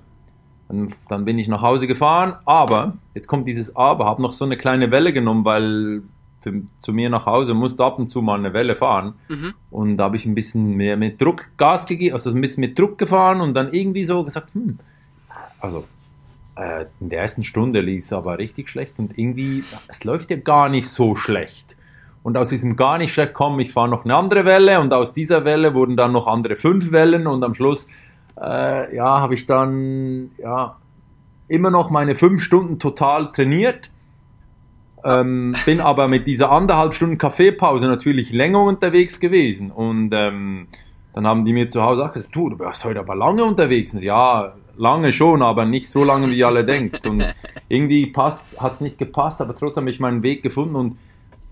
Und 0.69 0.95
dann 1.09 1.25
bin 1.25 1.39
ich 1.39 1.49
nach 1.49 1.61
Hause 1.61 1.87
gefahren, 1.87 2.37
aber, 2.47 2.95
jetzt 3.15 3.27
kommt 3.27 3.47
dieses 3.47 3.77
Aber, 3.77 4.07
habe 4.07 4.23
noch 4.23 4.33
so 4.33 4.45
eine 4.45 4.57
kleine 4.57 4.91
Welle 4.91 5.13
genommen, 5.13 5.45
weil 5.45 6.03
für, 6.41 6.63
zu 6.79 6.93
mir 6.93 7.11
nach 7.11 7.27
Hause 7.27 7.53
musste 7.53 7.85
ab 7.85 7.99
und 7.99 8.09
zu 8.09 8.23
mal 8.23 8.39
eine 8.39 8.55
Welle 8.55 8.75
fahren. 8.77 9.15
Mhm. 9.29 9.55
Und 9.71 9.97
da 9.97 10.05
habe 10.05 10.17
ich 10.17 10.25
ein 10.25 10.35
bisschen 10.35 10.77
mehr 10.77 10.97
mit 10.97 11.21
Druck 11.21 11.51
Gas 11.57 11.87
gegeben, 11.87 12.15
also 12.15 12.31
ein 12.31 12.41
bisschen 12.41 12.63
mit 12.63 12.79
Druck 12.79 12.97
gefahren 12.97 13.41
und 13.41 13.55
dann 13.55 13.73
irgendwie 13.73 14.05
so 14.05 14.25
gesagt, 14.25 14.55
hm, 14.55 14.79
also 15.61 15.85
äh, 16.57 16.87
in 17.01 17.09
der 17.09 17.21
ersten 17.21 17.43
Stunde 17.43 17.81
lief 17.81 18.05
es 18.05 18.13
aber 18.13 18.39
richtig 18.39 18.69
schlecht 18.69 18.99
und 18.99 19.19
irgendwie, 19.19 19.65
es 19.89 20.05
läuft 20.05 20.31
ja 20.31 20.37
gar 20.37 20.69
nicht 20.69 20.89
so 20.89 21.15
schlecht. 21.15 21.77
Und 22.23 22.37
aus 22.37 22.51
diesem 22.51 22.77
gar 22.77 22.99
nicht 22.99 23.13
schlecht, 23.13 23.35
komm, 23.35 23.59
ich 23.59 23.73
fahre 23.73 23.89
noch 23.89 24.05
eine 24.05 24.15
andere 24.15 24.45
Welle 24.45 24.81
und 24.81 24.93
aus 24.95 25.13
dieser 25.13 25.45
Welle 25.45 25.75
wurden 25.75 25.97
dann 25.97 26.13
noch 26.13 26.29
andere 26.29 26.57
fünf 26.57 26.93
Wellen 26.93 27.27
und 27.27 27.43
am 27.43 27.55
Schluss, 27.55 27.89
äh, 28.43 28.95
ja, 28.95 29.21
habe 29.21 29.35
ich 29.35 29.47
dann, 29.47 30.33
ja, 30.39 30.77
immer 31.49 31.71
noch 31.71 31.91
meine 31.91 32.17
fünf 32.17 32.43
Stunden 32.43 32.79
total 32.79 33.33
trainiert. 33.33 33.91
Ähm, 35.05 35.55
bin 35.65 35.81
aber 35.81 36.09
mit 36.09 36.27
dieser 36.27 36.51
anderthalb 36.51 36.95
Stunden 36.95 37.19
Kaffeepause 37.19 37.87
natürlich 37.87 38.33
länger 38.33 38.63
unterwegs 38.63 39.19
gewesen 39.19 39.73
und 39.73 40.11
ähm, 40.13 40.69
dann 41.13 41.27
haben 41.27 41.45
die 41.45 41.53
mir 41.53 41.69
zu 41.69 41.83
Hause 41.83 42.05
auch 42.05 42.13
gesagt, 42.13 42.35
du, 42.35 42.51
du 42.51 42.59
warst 42.59 42.85
heute 42.85 43.01
aber 43.01 43.15
lange 43.15 43.45
unterwegs. 43.45 44.01
Ja, 44.01 44.55
lange 44.77 45.13
schon, 45.13 45.43
aber 45.43 45.67
nicht 45.67 45.89
so 45.91 46.05
lange, 46.05 46.31
wie 46.31 46.45
alle 46.45 46.65
denkt. 46.65 47.07
Und 47.07 47.25
irgendwie 47.69 48.13
hat 48.17 48.73
es 48.73 48.81
nicht 48.81 48.97
gepasst, 48.97 49.41
aber 49.41 49.55
trotzdem 49.55 49.83
habe 49.83 49.91
ich 49.91 50.01
meinen 50.01 50.23
Weg 50.23 50.43
gefunden 50.43 50.77
und 50.77 50.97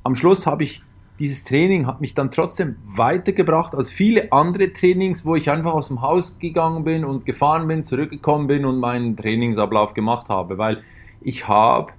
am 0.02 0.14
Schluss 0.14 0.47
habe 0.47 0.62
ich 0.62 0.82
dieses 1.21 1.45
Training 1.45 1.87
hat 1.87 2.00
mich 2.00 2.15
dann 2.15 2.31
trotzdem 2.31 2.77
weitergebracht 2.87 3.75
als 3.75 3.91
viele 3.91 4.33
andere 4.33 4.73
Trainings, 4.73 5.25
wo 5.25 5.37
ich 5.37 5.50
einfach 5.50 5.75
aus 5.75 5.89
dem 5.89 6.03
Haus 6.03 6.39
gegangen 6.39 6.83
bin 6.83 7.05
und 7.05 7.27
gefahren 7.27 7.69
bin, 7.69 7.85
zurückgekommen 7.85 8.47
bin 8.47 8.65
und 8.65 8.81
meinen 8.81 9.17
Trainingsablauf 9.17 9.95
gemacht 9.95 10.29
habe, 10.29 10.59
weil 10.59 10.83
ich 11.21 11.47
habe 11.47 11.93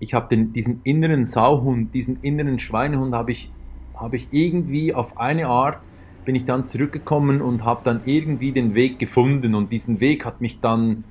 ich 0.00 0.14
habe 0.14 0.36
diesen 0.36 0.80
inneren 0.84 1.24
Sauhund, 1.24 1.92
diesen 1.92 2.20
inneren 2.22 2.60
Schweinehund 2.60 3.14
habe 3.14 3.32
ich 3.32 3.50
habe 3.94 4.16
ich 4.16 4.28
irgendwie 4.30 4.94
auf 4.94 5.18
eine 5.18 5.48
Art 5.48 5.80
bin 6.28 6.34
ich 6.34 6.44
dann 6.44 6.66
zurückgekommen 6.66 7.40
und 7.40 7.64
habe 7.64 7.80
dann 7.84 8.02
irgendwie 8.04 8.52
den 8.52 8.74
Weg 8.74 8.98
gefunden. 8.98 9.54
Und 9.54 9.72
diesen 9.72 9.98
Weg 9.98 10.26
hat 10.26 10.42
mich 10.42 10.60
dann 10.60 11.04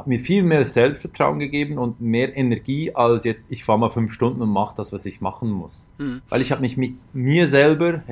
hat 0.00 0.06
mir 0.06 0.18
viel 0.18 0.42
mehr 0.42 0.64
Selbstvertrauen 0.64 1.38
gegeben 1.38 1.76
und 1.76 2.00
mehr 2.00 2.34
Energie 2.34 2.94
als 2.94 3.24
jetzt, 3.24 3.44
ich 3.50 3.64
fahre 3.64 3.78
mal 3.78 3.90
fünf 3.90 4.12
Stunden 4.12 4.40
und 4.40 4.48
mache 4.48 4.74
das, 4.74 4.94
was 4.94 5.04
ich 5.04 5.20
machen 5.20 5.50
muss. 5.50 5.90
Mhm. 5.98 6.22
Weil 6.30 6.40
ich 6.40 6.52
habe 6.52 6.62
mich 6.62 6.78
mit 6.78 6.94
mir 7.12 7.46
selber, 7.46 8.02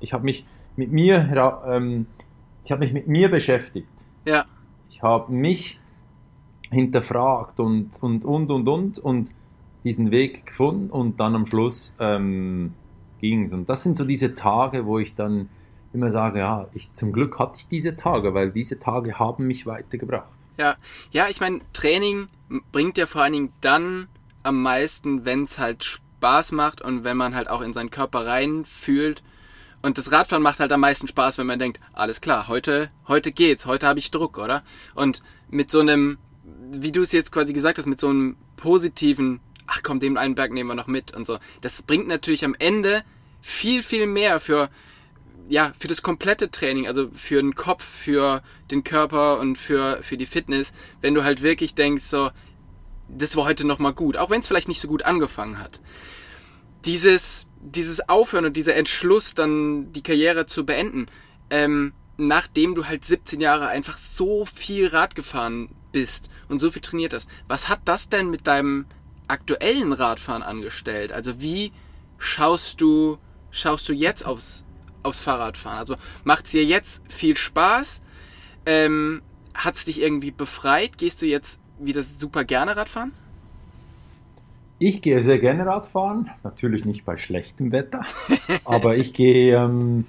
ich 0.00 0.14
habe 0.14 0.24
mich 0.24 0.46
mit 0.76 0.90
mir, 0.90 1.60
ähm, 1.66 2.06
ich 2.64 2.72
habe 2.72 2.80
mich 2.82 2.94
mit 2.94 3.08
mir 3.08 3.30
beschäftigt. 3.30 3.88
Ja. 4.26 4.46
Ich 4.88 5.02
habe 5.02 5.30
mich 5.30 5.78
hinterfragt 6.70 7.60
und, 7.60 8.02
und, 8.02 8.24
und, 8.24 8.50
und, 8.50 8.66
und, 8.66 8.98
und 8.98 9.30
diesen 9.84 10.10
Weg 10.10 10.46
gefunden 10.46 10.88
und 10.88 11.20
dann 11.20 11.34
am 11.34 11.44
Schluss 11.44 11.94
ähm, 12.00 12.72
ging 13.20 13.44
es. 13.44 13.52
Und 13.52 13.68
das 13.68 13.82
sind 13.82 13.98
so 13.98 14.04
diese 14.04 14.34
Tage, 14.34 14.86
wo 14.86 14.98
ich 14.98 15.14
dann 15.14 15.50
immer 15.92 16.10
sage, 16.10 16.38
ja, 16.38 16.68
ich, 16.72 16.90
zum 16.94 17.12
Glück 17.12 17.38
hatte 17.38 17.56
ich 17.58 17.66
diese 17.66 17.96
Tage, 17.96 18.32
weil 18.32 18.50
diese 18.50 18.78
Tage 18.78 19.18
haben 19.18 19.46
mich 19.46 19.66
weitergebracht. 19.66 20.37
Ja, 20.58 20.76
ja, 21.12 21.28
ich 21.28 21.40
meine, 21.40 21.60
Training 21.72 22.26
bringt 22.72 22.98
ja 22.98 23.06
vor 23.06 23.22
allen 23.22 23.32
Dingen 23.32 23.52
dann 23.60 24.08
am 24.42 24.60
meisten, 24.60 25.24
wenn 25.24 25.44
es 25.44 25.58
halt 25.58 25.84
Spaß 25.84 26.50
macht 26.50 26.80
und 26.80 27.04
wenn 27.04 27.16
man 27.16 27.36
halt 27.36 27.48
auch 27.48 27.60
in 27.60 27.72
seinen 27.72 27.90
Körper 27.90 28.26
reinfühlt. 28.26 29.22
Und 29.82 29.98
das 29.98 30.10
Radfahren 30.10 30.42
macht 30.42 30.58
halt 30.58 30.72
am 30.72 30.80
meisten 30.80 31.06
Spaß, 31.06 31.38
wenn 31.38 31.46
man 31.46 31.60
denkt, 31.60 31.78
alles 31.92 32.20
klar, 32.20 32.48
heute, 32.48 32.90
heute 33.06 33.30
geht's, 33.30 33.66
heute 33.66 33.86
habe 33.86 34.00
ich 34.00 34.10
Druck, 34.10 34.36
oder? 34.36 34.64
Und 34.96 35.22
mit 35.48 35.70
so 35.70 35.78
einem, 35.78 36.18
wie 36.72 36.90
du 36.90 37.02
es 37.02 37.12
jetzt 37.12 37.30
quasi 37.30 37.52
gesagt 37.52 37.78
hast, 37.78 37.86
mit 37.86 38.00
so 38.00 38.08
einem 38.08 38.36
positiven, 38.56 39.38
ach 39.68 39.84
komm, 39.84 40.00
den 40.00 40.18
einen 40.18 40.34
Berg 40.34 40.52
nehmen 40.52 40.70
wir 40.70 40.74
noch 40.74 40.88
mit 40.88 41.14
und 41.14 41.24
so. 41.24 41.38
Das 41.60 41.82
bringt 41.82 42.08
natürlich 42.08 42.44
am 42.44 42.56
Ende 42.58 43.04
viel, 43.40 43.84
viel 43.84 44.08
mehr 44.08 44.40
für, 44.40 44.70
ja, 45.48 45.72
für 45.78 45.88
das 45.88 46.02
komplette 46.02 46.50
Training, 46.50 46.86
also 46.86 47.10
für 47.14 47.40
den 47.40 47.54
Kopf, 47.54 47.82
für 47.82 48.42
den 48.70 48.84
Körper 48.84 49.38
und 49.38 49.56
für, 49.56 50.02
für 50.02 50.16
die 50.16 50.26
Fitness, 50.26 50.72
wenn 51.00 51.14
du 51.14 51.24
halt 51.24 51.42
wirklich 51.42 51.74
denkst, 51.74 52.04
so, 52.04 52.30
das 53.08 53.34
war 53.34 53.46
heute 53.46 53.66
nochmal 53.66 53.94
gut, 53.94 54.16
auch 54.18 54.28
wenn 54.28 54.40
es 54.40 54.46
vielleicht 54.46 54.68
nicht 54.68 54.80
so 54.80 54.88
gut 54.88 55.04
angefangen 55.04 55.58
hat. 55.58 55.80
Dieses, 56.84 57.46
dieses 57.62 58.08
Aufhören 58.08 58.44
und 58.44 58.56
dieser 58.56 58.76
Entschluss, 58.76 59.34
dann 59.34 59.92
die 59.92 60.02
Karriere 60.02 60.46
zu 60.46 60.66
beenden, 60.66 61.06
ähm, 61.48 61.94
nachdem 62.18 62.74
du 62.74 62.86
halt 62.86 63.04
17 63.04 63.40
Jahre 63.40 63.68
einfach 63.68 63.96
so 63.96 64.44
viel 64.44 64.88
Rad 64.88 65.14
gefahren 65.14 65.74
bist 65.92 66.28
und 66.48 66.58
so 66.58 66.70
viel 66.70 66.82
trainiert 66.82 67.14
hast, 67.14 67.28
was 67.46 67.70
hat 67.70 67.80
das 67.86 68.10
denn 68.10 68.28
mit 68.28 68.46
deinem 68.46 68.84
aktuellen 69.28 69.94
Radfahren 69.94 70.42
angestellt? 70.42 71.12
Also 71.12 71.40
wie 71.40 71.72
schaust 72.18 72.80
du, 72.82 73.18
schaust 73.50 73.88
du 73.88 73.94
jetzt 73.94 74.26
aufs 74.26 74.64
aufs 75.02 75.20
Fahrradfahren? 75.20 75.78
Also 75.78 75.96
macht 76.24 76.46
es 76.46 76.52
dir 76.52 76.64
jetzt 76.64 77.02
viel 77.12 77.36
Spaß? 77.36 78.02
Ähm, 78.66 79.22
hat 79.54 79.74
es 79.74 79.84
dich 79.84 80.00
irgendwie 80.00 80.30
befreit? 80.30 80.98
Gehst 80.98 81.22
du 81.22 81.26
jetzt 81.26 81.60
wieder 81.78 82.02
super 82.02 82.44
gerne 82.44 82.76
Radfahren? 82.76 83.12
Ich 84.78 85.02
gehe 85.02 85.22
sehr 85.22 85.38
gerne 85.38 85.66
Radfahren, 85.66 86.30
natürlich 86.44 86.84
nicht 86.84 87.04
bei 87.04 87.16
schlechtem 87.16 87.72
Wetter, 87.72 88.02
aber 88.64 88.96
ich 88.96 89.12
gehe, 89.12 89.56
ähm, 89.56 90.06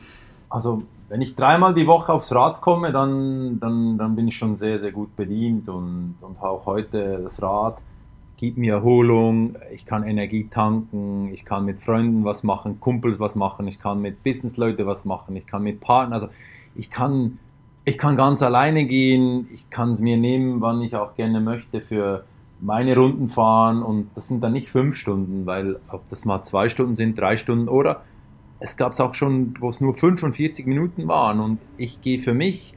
also 0.47 0.83
wenn 1.07 1.21
ich 1.21 1.35
dreimal 1.35 1.73
die 1.73 1.87
Woche 1.87 2.13
aufs 2.13 2.31
Rad 2.31 2.61
komme, 2.61 2.91
dann, 2.91 3.59
dann, 3.59 3.97
dann 3.97 4.15
bin 4.15 4.27
ich 4.27 4.37
schon 4.37 4.55
sehr, 4.57 4.77
sehr 4.77 4.91
gut 4.91 5.15
bedient 5.15 5.67
und, 5.69 6.17
und 6.21 6.39
auch 6.39 6.67
heute 6.67 7.19
das 7.23 7.41
Rad 7.41 7.79
gibt 8.39 8.57
mir 8.57 8.75
Erholung, 8.75 9.57
ich 9.73 9.85
kann 9.85 10.07
Energie 10.07 10.47
tanken, 10.49 11.29
ich 11.33 11.43
kann 11.43 11.65
mit 11.65 11.79
Freunden 11.79 12.23
was 12.23 12.43
machen, 12.43 12.79
Kumpels 12.79 13.19
was 13.19 13.35
machen, 13.35 13.67
ich 13.67 13.81
kann 13.81 14.01
mit 14.01 14.23
Businessleuten 14.23 14.85
was 14.85 15.03
machen, 15.03 15.35
ich 15.35 15.45
kann 15.45 15.61
mit 15.61 15.81
Partnern, 15.81 16.13
also 16.13 16.29
ich 16.73 16.89
kann, 16.89 17.37
ich 17.83 17.97
kann 17.97 18.15
ganz 18.15 18.41
alleine 18.41 18.85
gehen, 18.85 19.49
ich 19.53 19.69
kann 19.69 19.91
es 19.91 19.99
mir 19.99 20.15
nehmen, 20.15 20.61
wann 20.61 20.81
ich 20.81 20.95
auch 20.95 21.15
gerne 21.15 21.41
möchte 21.41 21.81
für 21.81 22.23
meine 22.61 22.95
Runden 22.95 23.27
fahren 23.27 23.83
und 23.83 24.09
das 24.15 24.29
sind 24.29 24.41
dann 24.41 24.53
nicht 24.53 24.69
fünf 24.69 24.95
Stunden, 24.95 25.45
weil 25.45 25.77
ob 25.89 26.09
das 26.09 26.23
mal 26.23 26.41
zwei 26.41 26.69
Stunden 26.69 26.95
sind, 26.95 27.19
drei 27.19 27.35
Stunden 27.35 27.67
oder 27.67 28.03
es 28.61 28.77
gab 28.77 28.93
es 28.93 29.01
auch 29.01 29.15
schon, 29.15 29.53
wo 29.59 29.67
es 29.67 29.81
nur 29.81 29.95
45 29.95 30.65
Minuten 30.65 31.09
waren 31.09 31.41
und 31.41 31.59
ich 31.75 32.01
gehe 32.01 32.19
für 32.19 32.33
mich 32.33 32.73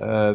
äh, 0.00 0.34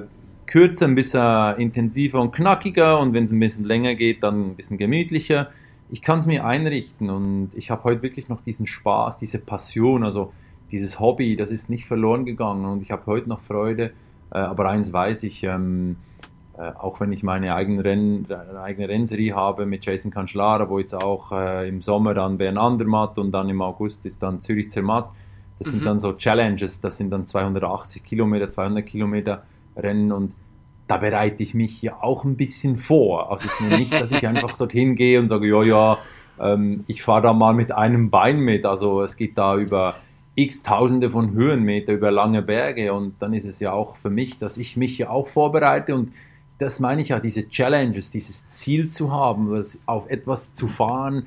kürzer, 0.51 0.85
ein 0.85 0.95
bisschen 0.95 1.55
intensiver 1.57 2.21
und 2.21 2.33
knackiger 2.33 2.99
und 2.99 3.13
wenn 3.13 3.23
es 3.23 3.31
ein 3.31 3.39
bisschen 3.39 3.63
länger 3.63 3.95
geht, 3.95 4.21
dann 4.21 4.49
ein 4.51 4.55
bisschen 4.55 4.77
gemütlicher. 4.77 5.49
Ich 5.89 6.01
kann 6.01 6.19
es 6.19 6.25
mir 6.25 6.45
einrichten 6.45 7.09
und 7.09 7.51
ich 7.55 7.71
habe 7.71 7.85
heute 7.85 8.01
wirklich 8.01 8.27
noch 8.27 8.41
diesen 8.41 8.67
Spaß, 8.67 9.17
diese 9.17 9.39
Passion, 9.39 10.03
also 10.03 10.33
dieses 10.69 10.99
Hobby, 10.99 11.37
das 11.37 11.51
ist 11.51 11.69
nicht 11.69 11.85
verloren 11.85 12.25
gegangen 12.25 12.65
und 12.65 12.81
ich 12.81 12.91
habe 12.91 13.05
heute 13.05 13.29
noch 13.29 13.39
Freude. 13.39 13.91
Äh, 14.33 14.39
aber 14.39 14.69
eins 14.69 14.91
weiß 14.91 15.23
ich, 15.23 15.43
ähm, 15.43 15.95
äh, 16.57 16.63
auch 16.63 16.99
wenn 16.99 17.13
ich 17.13 17.23
meine 17.23 17.55
eigene, 17.55 17.85
Renn, 17.85 18.27
eigene 18.61 18.89
Rennserie 18.89 19.33
habe 19.33 19.65
mit 19.65 19.85
Jason 19.85 20.11
Cancellara, 20.11 20.69
wo 20.69 20.79
jetzt 20.79 20.93
auch 20.93 21.31
äh, 21.31 21.69
im 21.69 21.81
Sommer 21.81 22.13
dann 22.13 22.37
Bern 22.37 22.57
Andermatt 22.57 23.17
und 23.17 23.31
dann 23.31 23.47
im 23.47 23.61
August 23.61 24.05
ist 24.05 24.21
dann 24.21 24.41
Zürich 24.41 24.69
Zermatt. 24.69 25.09
Das 25.59 25.67
mhm. 25.67 25.71
sind 25.71 25.85
dann 25.85 25.99
so 25.99 26.11
Challenges, 26.11 26.81
das 26.81 26.97
sind 26.97 27.09
dann 27.09 27.25
280 27.25 28.03
Kilometer, 28.03 28.49
200 28.49 28.85
Kilometer 28.85 29.43
Rennen 29.77 30.11
und 30.11 30.33
da 30.91 30.97
bereite 30.97 31.41
ich 31.41 31.53
mich 31.53 31.81
ja 31.81 32.03
auch 32.03 32.25
ein 32.25 32.35
bisschen 32.35 32.77
vor. 32.77 33.31
Also 33.31 33.45
es 33.45 33.61
ist 33.61 33.79
nicht, 33.79 33.93
dass 33.93 34.11
ich 34.11 34.27
einfach 34.27 34.57
dorthin 34.57 34.95
gehe 34.95 35.21
und 35.21 35.29
sage, 35.29 35.47
ja, 35.47 35.63
ja, 35.63 35.97
ähm, 36.37 36.83
ich 36.87 37.01
fahre 37.01 37.21
da 37.21 37.33
mal 37.33 37.53
mit 37.53 37.71
einem 37.71 38.09
Bein 38.09 38.39
mit. 38.39 38.65
Also 38.65 39.01
es 39.01 39.15
geht 39.15 39.37
da 39.37 39.55
über 39.55 39.95
x 40.35 40.63
Tausende 40.63 41.09
von 41.09 41.31
Höhenmeter, 41.31 41.93
über 41.93 42.11
lange 42.11 42.41
Berge 42.41 42.91
und 42.91 43.21
dann 43.21 43.33
ist 43.33 43.45
es 43.45 43.61
ja 43.61 43.71
auch 43.71 43.95
für 43.95 44.09
mich, 44.09 44.37
dass 44.37 44.57
ich 44.57 44.75
mich 44.75 44.97
ja 44.97 45.09
auch 45.09 45.27
vorbereite 45.29 45.95
und 45.95 46.11
das 46.57 46.81
meine 46.81 47.01
ich 47.01 47.07
ja, 47.07 47.21
diese 47.21 47.47
Challenges, 47.47 48.11
dieses 48.11 48.49
Ziel 48.49 48.89
zu 48.89 49.13
haben, 49.13 49.63
auf 49.85 50.09
etwas 50.09 50.53
zu 50.53 50.67
fahren, 50.67 51.25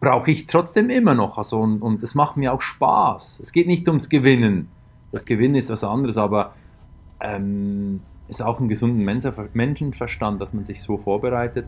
brauche 0.00 0.30
ich 0.30 0.46
trotzdem 0.46 0.88
immer 0.88 1.14
noch. 1.14 1.36
Also 1.36 1.60
und 1.60 2.02
es 2.02 2.14
macht 2.14 2.38
mir 2.38 2.54
auch 2.54 2.62
Spaß. 2.62 3.40
Es 3.40 3.52
geht 3.52 3.66
nicht 3.66 3.86
ums 3.88 4.08
Gewinnen. 4.08 4.68
Das 5.12 5.26
Gewinnen 5.26 5.56
ist 5.56 5.68
was 5.68 5.84
anderes, 5.84 6.16
aber 6.16 6.54
ähm, 7.20 8.00
ist 8.32 8.42
auch 8.42 8.60
ein 8.60 8.68
gesunden 8.68 9.04
Menschenverstand, 9.04 10.40
dass 10.40 10.54
man 10.54 10.64
sich 10.64 10.82
so 10.82 10.96
vorbereitet. 10.96 11.66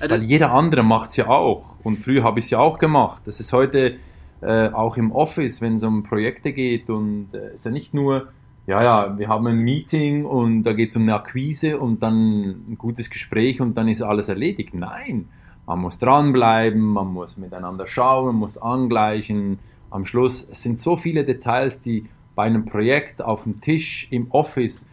Also 0.00 0.14
Weil 0.14 0.22
jeder 0.22 0.52
andere 0.52 0.82
macht 0.82 1.10
es 1.10 1.16
ja 1.16 1.28
auch. 1.28 1.78
Und 1.82 1.98
früher 1.98 2.24
habe 2.24 2.38
ich 2.38 2.46
es 2.46 2.50
ja 2.50 2.58
auch 2.58 2.78
gemacht. 2.78 3.22
Das 3.26 3.38
ist 3.40 3.52
heute 3.52 3.96
äh, 4.40 4.68
auch 4.70 4.96
im 4.96 5.12
Office, 5.12 5.60
wenn 5.60 5.74
es 5.74 5.82
um 5.82 6.02
Projekte 6.02 6.52
geht. 6.52 6.88
Und 6.88 7.28
es 7.32 7.40
äh, 7.40 7.54
ist 7.54 7.64
ja 7.66 7.70
nicht 7.70 7.92
nur, 7.92 8.28
ja, 8.66 8.82
ja, 8.82 9.18
wir 9.18 9.28
haben 9.28 9.46
ein 9.46 9.58
Meeting 9.58 10.24
und 10.24 10.62
da 10.62 10.72
geht 10.72 10.88
es 10.88 10.96
um 10.96 11.02
eine 11.02 11.14
Akquise 11.14 11.78
und 11.78 12.02
dann 12.02 12.70
ein 12.70 12.76
gutes 12.78 13.10
Gespräch 13.10 13.60
und 13.60 13.76
dann 13.76 13.88
ist 13.88 14.00
alles 14.00 14.28
erledigt. 14.28 14.74
Nein, 14.74 15.28
man 15.66 15.78
muss 15.80 15.98
dranbleiben, 15.98 16.80
man 16.80 17.08
muss 17.12 17.36
miteinander 17.36 17.86
schauen, 17.86 18.26
man 18.26 18.36
muss 18.36 18.56
angleichen. 18.56 19.58
Am 19.90 20.04
Schluss 20.04 20.48
es 20.48 20.62
sind 20.62 20.80
so 20.80 20.96
viele 20.96 21.24
Details, 21.24 21.80
die 21.80 22.06
bei 22.34 22.44
einem 22.44 22.64
Projekt 22.64 23.22
auf 23.22 23.42
dem 23.42 23.60
Tisch 23.60 24.08
im 24.10 24.30
Office 24.30 24.89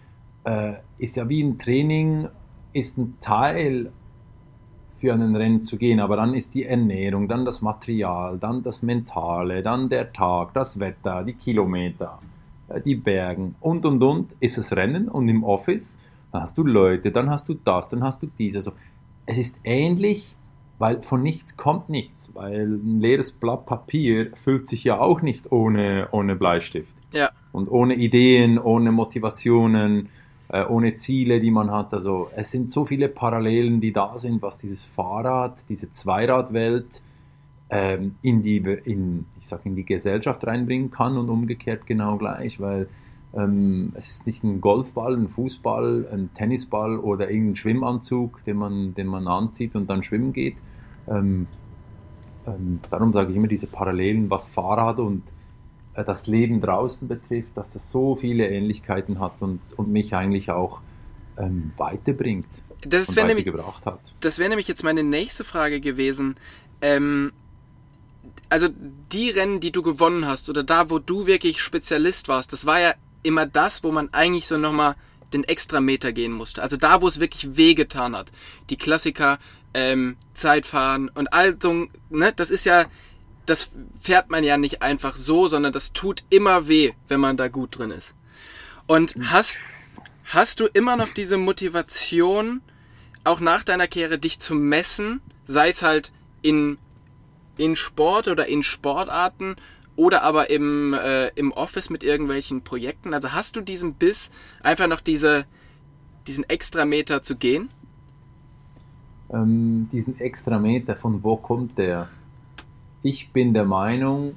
äh, 0.47 0.73
ist 0.97 1.17
ja 1.17 1.27
wie 1.27 1.43
ein 1.43 1.59
Training, 1.59 2.29
ist 2.73 2.97
ein 2.97 3.17
Teil 3.19 3.91
für 4.97 5.13
einen 5.13 5.35
Rennen 5.35 5.61
zu 5.61 5.77
gehen, 5.77 5.99
aber 5.99 6.15
dann 6.15 6.33
ist 6.33 6.55
die 6.55 6.63
Ernährung, 6.63 7.27
dann 7.27 7.45
das 7.45 7.61
Material, 7.61 8.37
dann 8.39 8.63
das 8.63 8.81
Mentale, 8.81 9.61
dann 9.61 9.89
der 9.89 10.11
Tag, 10.11 10.53
das 10.53 10.79
Wetter, 10.79 11.23
die 11.23 11.33
Kilometer, 11.33 12.19
äh, 12.69 12.81
die 12.81 12.95
Bergen 12.95 13.55
und 13.59 13.85
und 13.85 14.01
und 14.01 14.31
ist 14.39 14.57
das 14.57 14.75
Rennen 14.75 15.09
und 15.09 15.27
im 15.27 15.43
Office, 15.43 15.99
dann 16.31 16.41
hast 16.41 16.57
du 16.57 16.63
Leute, 16.63 17.11
dann 17.11 17.29
hast 17.29 17.49
du 17.49 17.53
das, 17.53 17.89
dann 17.89 18.03
hast 18.03 18.23
du 18.23 18.27
dies. 18.39 18.55
Also 18.55 18.71
es 19.25 19.37
ist 19.37 19.59
ähnlich, 19.63 20.35
weil 20.79 21.03
von 21.03 21.21
nichts 21.21 21.57
kommt 21.57 21.89
nichts, 21.89 22.33
weil 22.35 22.67
ein 22.67 23.01
leeres 23.01 23.31
Blatt 23.33 23.65
Papier 23.65 24.31
füllt 24.35 24.67
sich 24.67 24.83
ja 24.83 24.99
auch 24.99 25.21
nicht 25.21 25.51
ohne, 25.51 26.07
ohne 26.11 26.35
Bleistift. 26.35 26.95
Ja. 27.11 27.31
Und 27.51 27.69
ohne 27.69 27.95
Ideen, 27.95 28.59
ohne 28.59 28.91
Motivationen, 28.91 30.09
äh, 30.49 30.65
ohne 30.65 30.95
Ziele, 30.95 31.39
die 31.39 31.51
man 31.51 31.71
hat. 31.71 31.93
Also 31.93 32.29
es 32.35 32.51
sind 32.51 32.71
so 32.71 32.85
viele 32.85 33.09
Parallelen, 33.09 33.81
die 33.81 33.91
da 33.91 34.17
sind, 34.17 34.41
was 34.41 34.59
dieses 34.59 34.83
Fahrrad, 34.83 35.69
diese 35.69 35.91
Zweiradwelt 35.91 37.01
ähm, 37.69 38.15
in 38.21 38.43
die, 38.43 38.57
in, 38.57 39.25
ich 39.39 39.47
sag, 39.47 39.65
in 39.65 39.75
die 39.75 39.83
Gesellschaft 39.83 40.45
reinbringen 40.47 40.91
kann 40.91 41.17
und 41.17 41.29
umgekehrt 41.29 41.85
genau 41.85 42.17
gleich, 42.17 42.59
weil 42.61 42.87
ähm, 43.33 43.91
es 43.95 44.07
ist 44.07 44.25
nicht 44.25 44.43
ein 44.43 44.61
Golfball, 44.61 45.15
ein 45.15 45.27
Fußball, 45.27 46.07
ein 46.11 46.29
Tennisball 46.33 46.97
oder 46.97 47.29
irgendein 47.29 47.55
Schwimmanzug, 47.57 48.43
den 48.45 48.57
man, 48.57 48.93
den 48.93 49.07
man 49.07 49.27
anzieht 49.27 49.75
und 49.75 49.89
dann 49.89 50.01
schwimmen 50.01 50.31
geht. 50.31 50.55
Ähm, 51.07 51.47
ähm 52.45 52.79
darum 52.89 53.11
sage 53.11 53.31
ich 53.31 53.37
immer 53.37 53.47
diese 53.47 53.67
Parallelen, 53.67 54.29
was 54.29 54.47
Fahrrad 54.47 54.99
und 54.99 55.23
das 56.03 56.27
Leben 56.27 56.61
draußen 56.61 57.07
betrifft, 57.07 57.55
dass 57.55 57.73
das 57.73 57.91
so 57.91 58.15
viele 58.15 58.47
Ähnlichkeiten 58.47 59.19
hat 59.19 59.41
und, 59.41 59.59
und 59.75 59.89
mich 59.89 60.15
eigentlich 60.15 60.51
auch 60.51 60.81
ähm, 61.37 61.71
weiterbringt 61.77 62.47
das 62.81 63.15
weitergebracht 63.15 63.85
hat. 63.85 63.99
Das 64.19 64.39
wäre 64.39 64.49
nämlich 64.49 64.67
jetzt 64.67 64.83
meine 64.83 65.03
nächste 65.03 65.43
Frage 65.43 65.79
gewesen. 65.79 66.35
Ähm, 66.81 67.33
also 68.49 68.69
die 69.11 69.29
Rennen, 69.29 69.59
die 69.59 69.71
du 69.71 69.81
gewonnen 69.81 70.25
hast 70.25 70.49
oder 70.49 70.63
da, 70.63 70.89
wo 70.89 70.99
du 70.99 71.25
wirklich 71.25 71.61
Spezialist 71.61 72.27
warst, 72.27 72.53
das 72.53 72.65
war 72.65 72.79
ja 72.79 72.93
immer 73.23 73.45
das, 73.45 73.83
wo 73.83 73.91
man 73.91 74.13
eigentlich 74.13 74.47
so 74.47 74.57
nochmal 74.57 74.95
den 75.33 75.43
Extrameter 75.43 76.13
gehen 76.13 76.31
musste. 76.31 76.61
Also 76.61 76.77
da, 76.77 77.01
wo 77.01 77.07
es 77.07 77.19
wirklich 77.19 77.57
wehgetan 77.57 78.15
hat. 78.15 78.31
Die 78.69 78.77
Klassiker, 78.77 79.39
ähm, 79.73 80.15
Zeitfahren 80.33 81.09
und 81.09 81.33
all 81.33 81.57
so, 81.61 81.87
ne, 82.09 82.31
das 82.33 82.49
ist 82.49 82.65
ja, 82.65 82.85
das 83.47 83.71
fährt 83.97 84.29
man 84.29 84.43
ja 84.43 84.57
nicht 84.57 84.81
einfach 84.81 85.15
so, 85.15 85.47
sondern 85.47 85.73
das 85.73 85.93
tut 85.93 86.23
immer 86.29 86.67
weh, 86.67 86.91
wenn 87.07 87.19
man 87.19 87.37
da 87.37 87.47
gut 87.47 87.79
drin 87.79 87.91
ist. 87.91 88.13
Und 88.87 89.15
hast, 89.29 89.57
hast 90.25 90.59
du 90.59 90.65
immer 90.65 90.95
noch 90.95 91.09
diese 91.09 91.37
Motivation, 91.37 92.61
auch 93.23 93.39
nach 93.39 93.63
deiner 93.63 93.87
Karriere 93.87 94.19
dich 94.19 94.39
zu 94.39 94.53
messen, 94.53 95.21
sei 95.45 95.69
es 95.69 95.81
halt 95.81 96.11
in, 96.41 96.77
in 97.57 97.75
Sport 97.75 98.27
oder 98.27 98.47
in 98.47 98.63
Sportarten 98.63 99.55
oder 99.95 100.23
aber 100.23 100.49
im, 100.49 100.93
äh, 100.93 101.29
im 101.29 101.51
Office 101.51 101.89
mit 101.89 102.03
irgendwelchen 102.03 102.63
Projekten? 102.63 103.13
Also 103.13 103.31
hast 103.31 103.55
du 103.55 103.61
diesen 103.61 103.93
Biss, 103.93 104.29
einfach 104.61 104.87
noch 104.87 105.01
diese, 105.01 105.45
diesen 106.27 106.47
Extrameter 106.49 107.23
zu 107.23 107.37
gehen? 107.37 107.69
Ähm, 109.29 109.89
diesen 109.93 110.19
Extrameter, 110.19 110.97
von 110.97 111.23
wo 111.23 111.37
kommt 111.37 111.77
der? 111.77 112.09
Ich 113.03 113.31
bin 113.31 113.53
der 113.53 113.65
Meinung, 113.65 114.35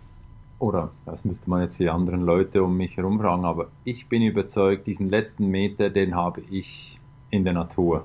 oder 0.59 0.90
das 1.07 1.25
müsste 1.25 1.49
man 1.49 1.62
jetzt 1.62 1.81
die 1.81 1.88
anderen 1.88 2.23
Leute 2.23 2.62
um 2.62 2.77
mich 2.77 2.96
herum 2.96 3.18
fragen, 3.18 3.44
aber 3.44 3.68
ich 3.85 4.09
bin 4.09 4.23
überzeugt, 4.23 4.87
diesen 4.87 5.09
letzten 5.09 5.49
Meter, 5.49 5.90
den 5.90 6.14
habe 6.14 6.42
ich 6.51 6.99
in 7.31 7.44
der 7.44 7.55
Natur. 7.55 8.05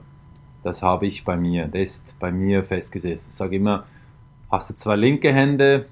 Das 0.64 0.82
habe 0.82 1.06
ich 1.06 1.24
bei 1.24 1.38
mir, 1.38 1.68
der 1.68 1.82
ist 1.82 2.16
bei 2.20 2.32
mir 2.32 2.64
festgesetzt. 2.64 3.28
Ich 3.30 3.36
sage 3.36 3.58
immer, 3.58 3.86
hast 4.50 4.70
du 4.70 4.76
zwei 4.76 4.96
linke 4.96 5.32
Hände 5.32 5.86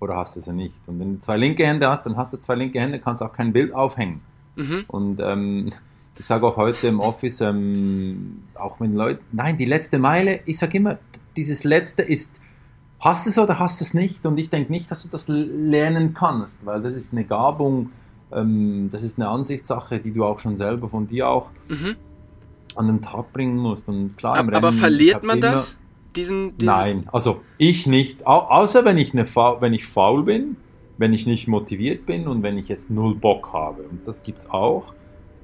oder 0.00 0.16
hast 0.16 0.36
du 0.36 0.40
sie 0.40 0.52
nicht? 0.52 0.76
Und 0.88 0.98
wenn 0.98 1.14
du 1.14 1.20
zwei 1.20 1.36
linke 1.36 1.66
Hände 1.66 1.88
hast, 1.88 2.04
dann 2.04 2.16
hast 2.16 2.32
du 2.32 2.38
zwei 2.38 2.54
linke 2.54 2.80
Hände, 2.80 2.98
kannst 2.98 3.22
auch 3.22 3.32
kein 3.32 3.52
Bild 3.52 3.72
aufhängen. 3.72 4.20
Mhm. 4.56 4.84
Und 4.88 5.20
ähm, 5.20 5.72
ich 6.18 6.26
sage 6.26 6.46
auch 6.46 6.56
heute 6.56 6.86
im 6.88 7.00
Office, 7.00 7.40
ähm, 7.40 8.42
auch 8.54 8.80
mit 8.80 8.92
Leuten, 8.94 9.24
nein, 9.32 9.58
die 9.58 9.64
letzte 9.64 9.98
Meile, 9.98 10.40
ich 10.46 10.58
sage 10.58 10.78
immer, 10.78 10.98
dieses 11.36 11.64
letzte 11.64 12.02
ist, 12.02 12.40
hast 13.04 13.26
du 13.26 13.30
es 13.30 13.38
oder 13.38 13.58
hast 13.58 13.80
du 13.80 13.84
es 13.84 13.94
nicht? 13.94 14.26
Und 14.26 14.38
ich 14.38 14.50
denke 14.50 14.72
nicht, 14.72 14.90
dass 14.90 15.02
du 15.02 15.08
das 15.08 15.28
lernen 15.28 16.14
kannst, 16.14 16.64
weil 16.64 16.82
das 16.82 16.94
ist 16.94 17.12
eine 17.12 17.24
Gabung, 17.24 17.90
ähm, 18.32 18.88
das 18.90 19.02
ist 19.02 19.18
eine 19.18 19.28
Ansichtssache, 19.28 20.00
die 20.00 20.12
du 20.12 20.24
auch 20.24 20.40
schon 20.40 20.56
selber 20.56 20.88
von 20.88 21.06
dir 21.06 21.28
auch 21.28 21.46
mhm 21.68 21.96
an 22.76 22.86
den 22.86 23.02
Tag 23.02 23.32
bringen 23.32 23.56
musst. 23.56 23.88
Und 23.88 24.16
klar, 24.16 24.36
aber, 24.36 24.52
Rennen, 24.52 24.72
verliert 24.72 25.24
man 25.24 25.40
das? 25.40 25.78
Diesen, 26.16 26.56
diesen 26.58 26.66
Nein, 26.66 27.08
also 27.12 27.40
ich 27.58 27.86
nicht. 27.86 28.26
Au 28.26 28.38
außer 28.38 28.84
wenn 28.84 28.98
ich, 28.98 29.12
eine, 29.12 29.24
wenn 29.26 29.72
ich 29.72 29.86
faul 29.86 30.22
bin, 30.22 30.56
wenn 30.96 31.12
ich 31.12 31.26
nicht 31.26 31.48
motiviert 31.48 32.06
bin 32.06 32.28
und 32.28 32.42
wenn 32.42 32.56
ich 32.56 32.68
jetzt 32.68 32.90
null 32.90 33.16
Bock 33.16 33.52
habe. 33.52 33.82
Und 33.82 34.06
das 34.06 34.22
gibt 34.22 34.38
es 34.38 34.50
auch. 34.50 34.94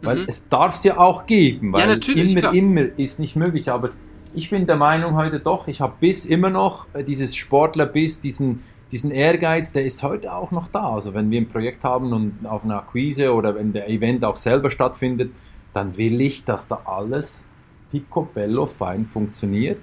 Weil 0.02 0.20
mhm. 0.20 0.24
es 0.28 0.48
darf 0.48 0.76
es 0.76 0.84
ja 0.84 0.98
auch 0.98 1.26
geben, 1.26 1.72
weil 1.72 1.88
ja, 1.88 2.14
immer, 2.14 2.40
klar. 2.40 2.54
immer 2.54 2.98
ist 2.98 3.18
nicht 3.18 3.36
möglich. 3.36 3.70
Aber 3.70 3.90
ich 4.34 4.50
bin 4.50 4.66
der 4.66 4.76
Meinung 4.76 5.14
heute 5.14 5.40
doch, 5.40 5.68
ich 5.68 5.80
habe 5.80 5.94
bis 6.00 6.24
immer 6.24 6.50
noch 6.50 6.86
äh, 6.92 7.04
dieses 7.04 7.36
Sportler-Biss, 7.36 8.20
diesen, 8.20 8.62
diesen 8.92 9.10
Ehrgeiz, 9.10 9.72
der 9.72 9.84
ist 9.84 10.02
heute 10.02 10.32
auch 10.34 10.50
noch 10.50 10.68
da. 10.68 10.90
Also 10.90 11.14
wenn 11.14 11.30
wir 11.30 11.40
ein 11.40 11.48
Projekt 11.48 11.84
haben 11.84 12.12
und 12.12 12.46
auf 12.46 12.64
einer 12.64 12.78
Akquise 12.78 13.32
oder 13.32 13.54
wenn 13.54 13.72
der 13.72 13.88
Event 13.88 14.24
auch 14.24 14.36
selber 14.36 14.70
stattfindet, 14.70 15.32
dann 15.72 15.96
will 15.96 16.20
ich, 16.20 16.44
dass 16.44 16.68
da 16.68 16.82
alles 16.84 17.44
picobello 17.90 18.66
fein 18.66 19.06
funktioniert. 19.06 19.78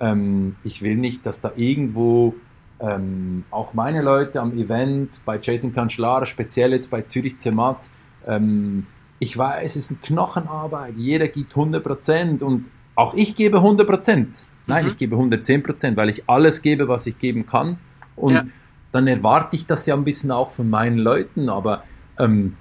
Ähm, 0.00 0.56
ich 0.64 0.82
will 0.82 0.96
nicht, 0.96 1.26
dass 1.26 1.40
da 1.40 1.52
irgendwo 1.56 2.34
ähm, 2.80 3.44
auch 3.50 3.74
meine 3.74 4.02
Leute 4.02 4.40
am 4.40 4.56
Event, 4.58 5.20
bei 5.24 5.38
Jason 5.40 5.72
Cancellara, 5.72 6.26
speziell 6.26 6.72
jetzt 6.72 6.90
bei 6.90 7.02
Zürich 7.02 7.38
Zermatt, 7.38 7.88
ähm, 8.26 8.86
ich 9.20 9.38
weiß, 9.38 9.64
es 9.64 9.76
ist 9.76 9.90
eine 9.90 10.00
Knochenarbeit, 10.00 10.94
jeder 10.96 11.28
gibt 11.28 11.54
100% 11.54 12.42
und 12.42 12.66
auch 12.94 13.14
ich 13.14 13.36
gebe 13.36 13.58
100%. 13.58 14.48
Nein, 14.66 14.84
mhm. 14.84 14.90
ich 14.90 14.96
gebe 14.96 15.16
110%, 15.16 15.96
weil 15.96 16.08
ich 16.08 16.28
alles 16.28 16.62
gebe, 16.62 16.88
was 16.88 17.06
ich 17.06 17.18
geben 17.18 17.46
kann. 17.46 17.78
Und 18.16 18.34
ja. 18.34 18.44
dann 18.92 19.06
erwarte 19.06 19.56
ich 19.56 19.66
das 19.66 19.86
ja 19.86 19.94
ein 19.94 20.04
bisschen 20.04 20.30
auch 20.30 20.50
von 20.50 20.70
meinen 20.70 20.98
Leuten, 20.98 21.48
aber 21.48 21.84
ähm, 22.18 22.56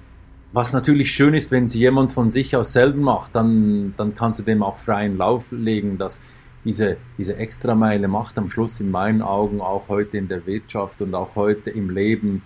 was 0.51 0.73
natürlich 0.73 1.11
schön 1.11 1.33
ist, 1.33 1.51
wenn 1.51 1.67
sie 1.67 1.79
jemand 1.79 2.11
von 2.11 2.29
sich 2.29 2.55
aus 2.55 2.73
selber 2.73 2.99
macht, 2.99 3.35
dann, 3.35 3.93
dann 3.97 4.13
kannst 4.13 4.39
du 4.39 4.43
dem 4.43 4.61
auch 4.61 4.77
freien 4.77 5.17
Lauf 5.17 5.51
legen, 5.51 5.97
dass 5.97 6.21
diese, 6.63 6.97
diese 7.17 7.35
Extrameile 7.37 8.07
macht 8.07 8.37
am 8.37 8.47
Schluss 8.47 8.79
in 8.79 8.91
meinen 8.91 9.21
Augen 9.21 9.61
auch 9.61 9.89
heute 9.89 10.17
in 10.17 10.27
der 10.27 10.45
Wirtschaft 10.45 11.01
und 11.01 11.13
auch 11.15 11.35
heute 11.35 11.71
im 11.71 11.89
Leben 11.89 12.41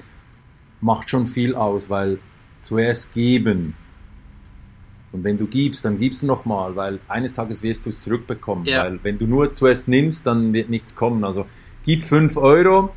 macht 0.82 1.10
schon 1.10 1.28
viel 1.28 1.56
aus, 1.56 1.90
weil 1.90 2.20
zuerst 2.60 3.14
geben 3.14 3.76
und 5.18 5.24
wenn 5.24 5.40
du 5.40 5.48
gibst, 5.48 5.84
dann 5.84 5.98
gibst 5.98 6.22
du 6.22 6.28
nochmal, 6.28 6.76
weil 6.76 7.00
eines 7.08 7.34
Tages 7.34 7.64
wirst 7.64 7.88
du 7.88 7.90
es 7.90 8.04
zurückbekommen. 8.04 8.66
Ja. 8.66 8.84
Weil 8.84 9.00
wenn 9.02 9.18
du 9.18 9.26
nur 9.26 9.52
zuerst 9.52 9.88
nimmst, 9.88 10.28
dann 10.28 10.54
wird 10.54 10.70
nichts 10.70 10.96
kommen. 10.96 11.24
Also 11.24 11.48
gib 11.84 12.04
5 12.04 12.38
Euro 12.38 12.94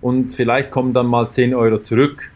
und 0.00 0.32
vielleicht 0.32 0.70
kommen 0.70 0.94
dann 0.94 1.06
mal 1.08 1.30
10 1.30 1.54
Euro 1.54 1.78
zurück. 1.78 2.30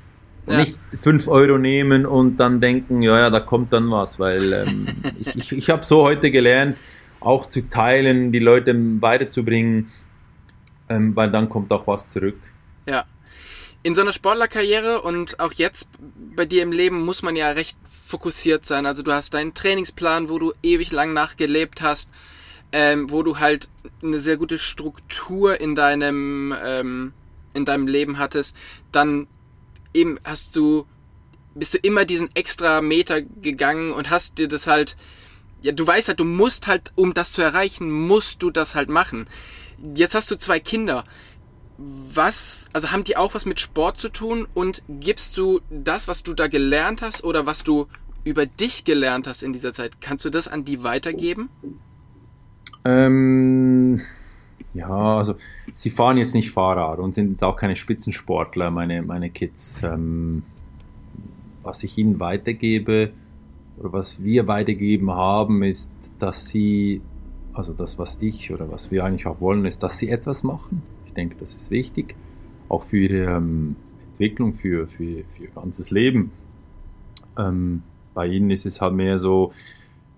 Ja. 0.46 0.58
Nicht 0.58 0.76
5 0.76 1.28
Euro 1.28 1.56
nehmen 1.56 2.04
und 2.04 2.36
dann 2.36 2.60
denken, 2.60 3.00
ja, 3.00 3.18
ja, 3.18 3.30
da 3.30 3.40
kommt 3.40 3.72
dann 3.72 3.90
was, 3.90 4.18
weil 4.18 4.52
ähm, 4.52 4.86
ich, 5.20 5.34
ich, 5.34 5.52
ich 5.52 5.70
habe 5.70 5.82
so 5.82 6.02
heute 6.02 6.30
gelernt, 6.30 6.76
auch 7.20 7.46
zu 7.46 7.66
teilen, 7.70 8.32
die 8.32 8.40
Leute 8.40 8.74
weiterzubringen, 9.00 9.90
ähm, 10.90 11.16
weil 11.16 11.30
dann 11.30 11.48
kommt 11.48 11.72
auch 11.72 11.86
was 11.86 12.08
zurück. 12.08 12.36
Ja. 12.86 13.06
In 13.82 13.94
so 13.94 14.02
einer 14.02 14.12
Sportlerkarriere 14.12 15.00
und 15.00 15.40
auch 15.40 15.54
jetzt 15.54 15.88
bei 16.36 16.44
dir 16.44 16.62
im 16.62 16.70
Leben 16.70 17.02
muss 17.02 17.22
man 17.22 17.34
ja 17.34 17.50
recht 17.50 17.76
fokussiert 18.12 18.66
sein. 18.66 18.84
Also 18.84 19.02
du 19.02 19.12
hast 19.12 19.32
deinen 19.32 19.54
Trainingsplan, 19.54 20.28
wo 20.28 20.38
du 20.38 20.52
ewig 20.62 20.92
lang 20.92 21.14
nachgelebt 21.14 21.80
hast, 21.80 22.10
ähm, 22.72 23.10
wo 23.10 23.22
du 23.22 23.38
halt 23.38 23.70
eine 24.02 24.20
sehr 24.20 24.36
gute 24.36 24.58
Struktur 24.58 25.60
in 25.60 25.74
deinem 25.74 26.54
ähm, 26.62 27.14
in 27.54 27.64
deinem 27.64 27.86
Leben 27.86 28.18
hattest. 28.18 28.54
Dann 28.92 29.26
eben 29.94 30.18
hast 30.24 30.56
du, 30.56 30.86
bist 31.54 31.74
du 31.74 31.78
immer 31.78 32.04
diesen 32.04 32.34
extra 32.34 32.80
Meter 32.80 33.22
gegangen 33.22 33.92
und 33.92 34.10
hast 34.10 34.38
dir 34.38 34.48
das 34.48 34.66
halt, 34.66 34.96
ja, 35.62 35.72
du 35.72 35.86
weißt 35.86 36.08
halt, 36.08 36.20
du 36.20 36.24
musst 36.24 36.66
halt, 36.66 36.92
um 36.94 37.14
das 37.14 37.32
zu 37.32 37.42
erreichen, 37.42 37.90
musst 37.90 38.42
du 38.42 38.50
das 38.50 38.74
halt 38.74 38.88
machen. 38.88 39.26
Jetzt 39.94 40.14
hast 40.14 40.30
du 40.30 40.36
zwei 40.36 40.60
Kinder. 40.60 41.04
Was, 41.78 42.66
also 42.72 42.92
haben 42.92 43.02
die 43.02 43.16
auch 43.16 43.34
was 43.34 43.44
mit 43.44 43.58
Sport 43.58 43.98
zu 43.98 44.08
tun 44.08 44.46
und 44.54 44.82
gibst 44.88 45.36
du 45.36 45.60
das, 45.70 46.06
was 46.06 46.22
du 46.22 46.34
da 46.34 46.46
gelernt 46.46 47.02
hast 47.02 47.24
oder 47.24 47.46
was 47.46 47.64
du 47.64 47.88
über 48.24 48.46
dich 48.46 48.84
gelernt 48.84 49.26
hast 49.26 49.42
in 49.42 49.52
dieser 49.52 49.72
Zeit, 49.72 50.00
kannst 50.00 50.24
du 50.24 50.30
das 50.30 50.48
an 50.48 50.64
die 50.64 50.84
weitergeben? 50.84 51.48
Ähm, 52.84 54.00
ja, 54.74 55.18
also 55.18 55.34
sie 55.74 55.90
fahren 55.90 56.16
jetzt 56.16 56.34
nicht 56.34 56.50
Fahrrad 56.50 56.98
und 56.98 57.14
sind 57.14 57.30
jetzt 57.30 57.44
auch 57.44 57.56
keine 57.56 57.76
Spitzensportler, 57.76 58.70
meine, 58.70 59.02
meine 59.02 59.30
Kids. 59.30 59.82
Ähm, 59.82 60.42
was 61.62 61.82
ich 61.84 61.96
ihnen 61.98 62.18
weitergebe 62.18 63.12
oder 63.78 63.92
was 63.92 64.22
wir 64.22 64.48
weitergegeben 64.48 65.12
haben, 65.12 65.62
ist, 65.62 65.92
dass 66.18 66.48
sie, 66.48 67.02
also 67.52 67.72
das, 67.72 67.98
was 67.98 68.18
ich 68.20 68.52
oder 68.52 68.70
was 68.70 68.90
wir 68.90 69.04
eigentlich 69.04 69.26
auch 69.26 69.40
wollen, 69.40 69.64
ist, 69.64 69.82
dass 69.82 69.98
sie 69.98 70.08
etwas 70.08 70.42
machen. 70.42 70.82
Ich 71.06 71.12
denke, 71.12 71.36
das 71.38 71.54
ist 71.54 71.70
wichtig, 71.70 72.16
auch 72.68 72.82
für 72.82 72.98
ihre 72.98 73.36
ähm, 73.36 73.76
Entwicklung, 74.08 74.54
für, 74.54 74.88
für, 74.88 75.24
für 75.24 75.42
ihr 75.44 75.50
ganzes 75.54 75.90
Leben. 75.90 76.32
Ähm, 77.38 77.82
bei 78.14 78.26
ihnen 78.26 78.50
ist 78.50 78.66
es 78.66 78.80
halt 78.80 78.94
mehr 78.94 79.18
so, 79.18 79.52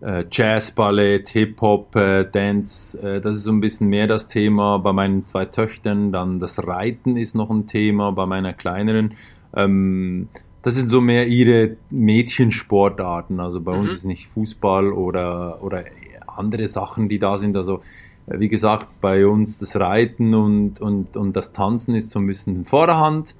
äh, 0.04 0.24
Jazz, 0.30 0.72
Ballett, 0.72 1.30
Hip-Hop, 1.30 1.96
äh, 1.96 2.24
Dance, 2.30 3.00
äh, 3.00 3.20
das 3.20 3.36
ist 3.36 3.44
so 3.44 3.52
ein 3.52 3.60
bisschen 3.60 3.88
mehr 3.88 4.06
das 4.06 4.28
Thema 4.28 4.78
bei 4.78 4.92
meinen 4.92 5.26
zwei 5.26 5.46
Töchtern. 5.46 6.12
Dann 6.12 6.38
das 6.38 6.66
Reiten 6.66 7.16
ist 7.16 7.34
noch 7.34 7.50
ein 7.50 7.66
Thema 7.66 8.12
bei 8.12 8.26
meiner 8.26 8.52
kleineren. 8.52 9.14
Ähm, 9.56 10.28
das 10.62 10.74
sind 10.74 10.88
so 10.88 11.00
mehr 11.00 11.26
ihre 11.28 11.76
Mädchensportarten. 11.90 13.40
Also 13.40 13.60
bei 13.60 13.74
mhm. 13.74 13.80
uns 13.80 13.92
ist 13.94 14.04
nicht 14.04 14.28
Fußball 14.28 14.92
oder, 14.92 15.62
oder 15.62 15.84
andere 16.26 16.66
Sachen, 16.66 17.08
die 17.08 17.18
da 17.18 17.38
sind. 17.38 17.56
Also 17.56 17.80
äh, 18.26 18.38
wie 18.38 18.48
gesagt, 18.48 18.88
bei 19.00 19.26
uns 19.26 19.58
das 19.58 19.76
Reiten 19.76 20.34
und, 20.34 20.82
und, 20.82 21.16
und 21.16 21.34
das 21.34 21.52
Tanzen 21.52 21.94
ist 21.94 22.10
so 22.10 22.18
ein 22.18 22.26
bisschen 22.26 22.56
in 22.56 22.64
Vorderhand. 22.66 23.34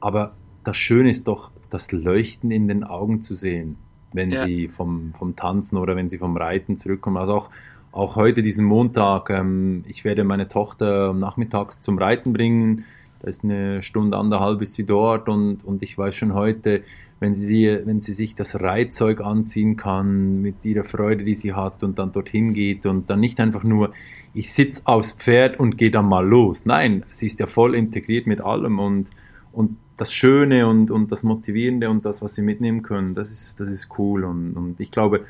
Aber 0.00 0.32
das 0.64 0.76
Schöne 0.76 1.10
ist 1.10 1.28
doch, 1.28 1.52
das 1.70 1.92
Leuchten 1.92 2.50
in 2.50 2.66
den 2.66 2.82
Augen 2.82 3.20
zu 3.20 3.34
sehen 3.34 3.76
wenn 4.12 4.30
ja. 4.30 4.44
sie 4.44 4.68
vom, 4.68 5.14
vom 5.18 5.36
Tanzen 5.36 5.76
oder 5.76 5.96
wenn 5.96 6.08
sie 6.08 6.18
vom 6.18 6.36
Reiten 6.36 6.76
zurückkommen. 6.76 7.16
Also 7.16 7.34
auch, 7.34 7.50
auch 7.92 8.16
heute, 8.16 8.42
diesen 8.42 8.64
Montag, 8.64 9.30
ähm, 9.30 9.84
ich 9.86 10.04
werde 10.04 10.24
meine 10.24 10.48
Tochter 10.48 11.12
nachmittags 11.12 11.80
zum 11.80 11.98
Reiten 11.98 12.32
bringen. 12.32 12.84
Da 13.20 13.28
ist 13.28 13.42
eine 13.42 13.82
Stunde, 13.82 14.16
anderthalb 14.16 14.62
ist 14.62 14.74
sie 14.74 14.86
dort 14.86 15.28
und, 15.28 15.64
und 15.64 15.82
ich 15.82 15.98
weiß 15.98 16.14
schon 16.14 16.34
heute, 16.34 16.82
wenn 17.20 17.34
sie, 17.34 17.66
wenn 17.84 18.00
sie 18.00 18.12
sich 18.12 18.36
das 18.36 18.60
Reitzeug 18.60 19.20
anziehen 19.20 19.76
kann, 19.76 20.40
mit 20.40 20.64
ihrer 20.64 20.84
Freude, 20.84 21.24
die 21.24 21.34
sie 21.34 21.52
hat 21.52 21.82
und 21.82 21.98
dann 21.98 22.12
dorthin 22.12 22.54
geht 22.54 22.86
und 22.86 23.10
dann 23.10 23.18
nicht 23.18 23.40
einfach 23.40 23.64
nur, 23.64 23.92
ich 24.34 24.52
sitze 24.52 24.82
aufs 24.84 25.12
Pferd 25.12 25.58
und 25.58 25.76
gehe 25.76 25.90
dann 25.90 26.06
mal 26.06 26.24
los. 26.24 26.64
Nein, 26.64 27.04
sie 27.10 27.26
ist 27.26 27.40
ja 27.40 27.48
voll 27.48 27.74
integriert 27.74 28.28
mit 28.28 28.40
allem 28.40 28.78
und, 28.78 29.10
und 29.52 29.78
das 29.98 30.12
Schöne 30.12 30.66
und, 30.66 30.90
und 30.90 31.12
das 31.12 31.24
Motivierende 31.24 31.90
und 31.90 32.06
das, 32.06 32.22
was 32.22 32.34
sie 32.34 32.42
mitnehmen 32.42 32.82
können, 32.82 33.14
das 33.14 33.30
ist, 33.30 33.60
das 33.60 33.68
ist 33.68 33.88
cool. 33.98 34.24
Und, 34.24 34.54
und 34.54 34.80
ich 34.80 34.90
glaube, 34.90 35.24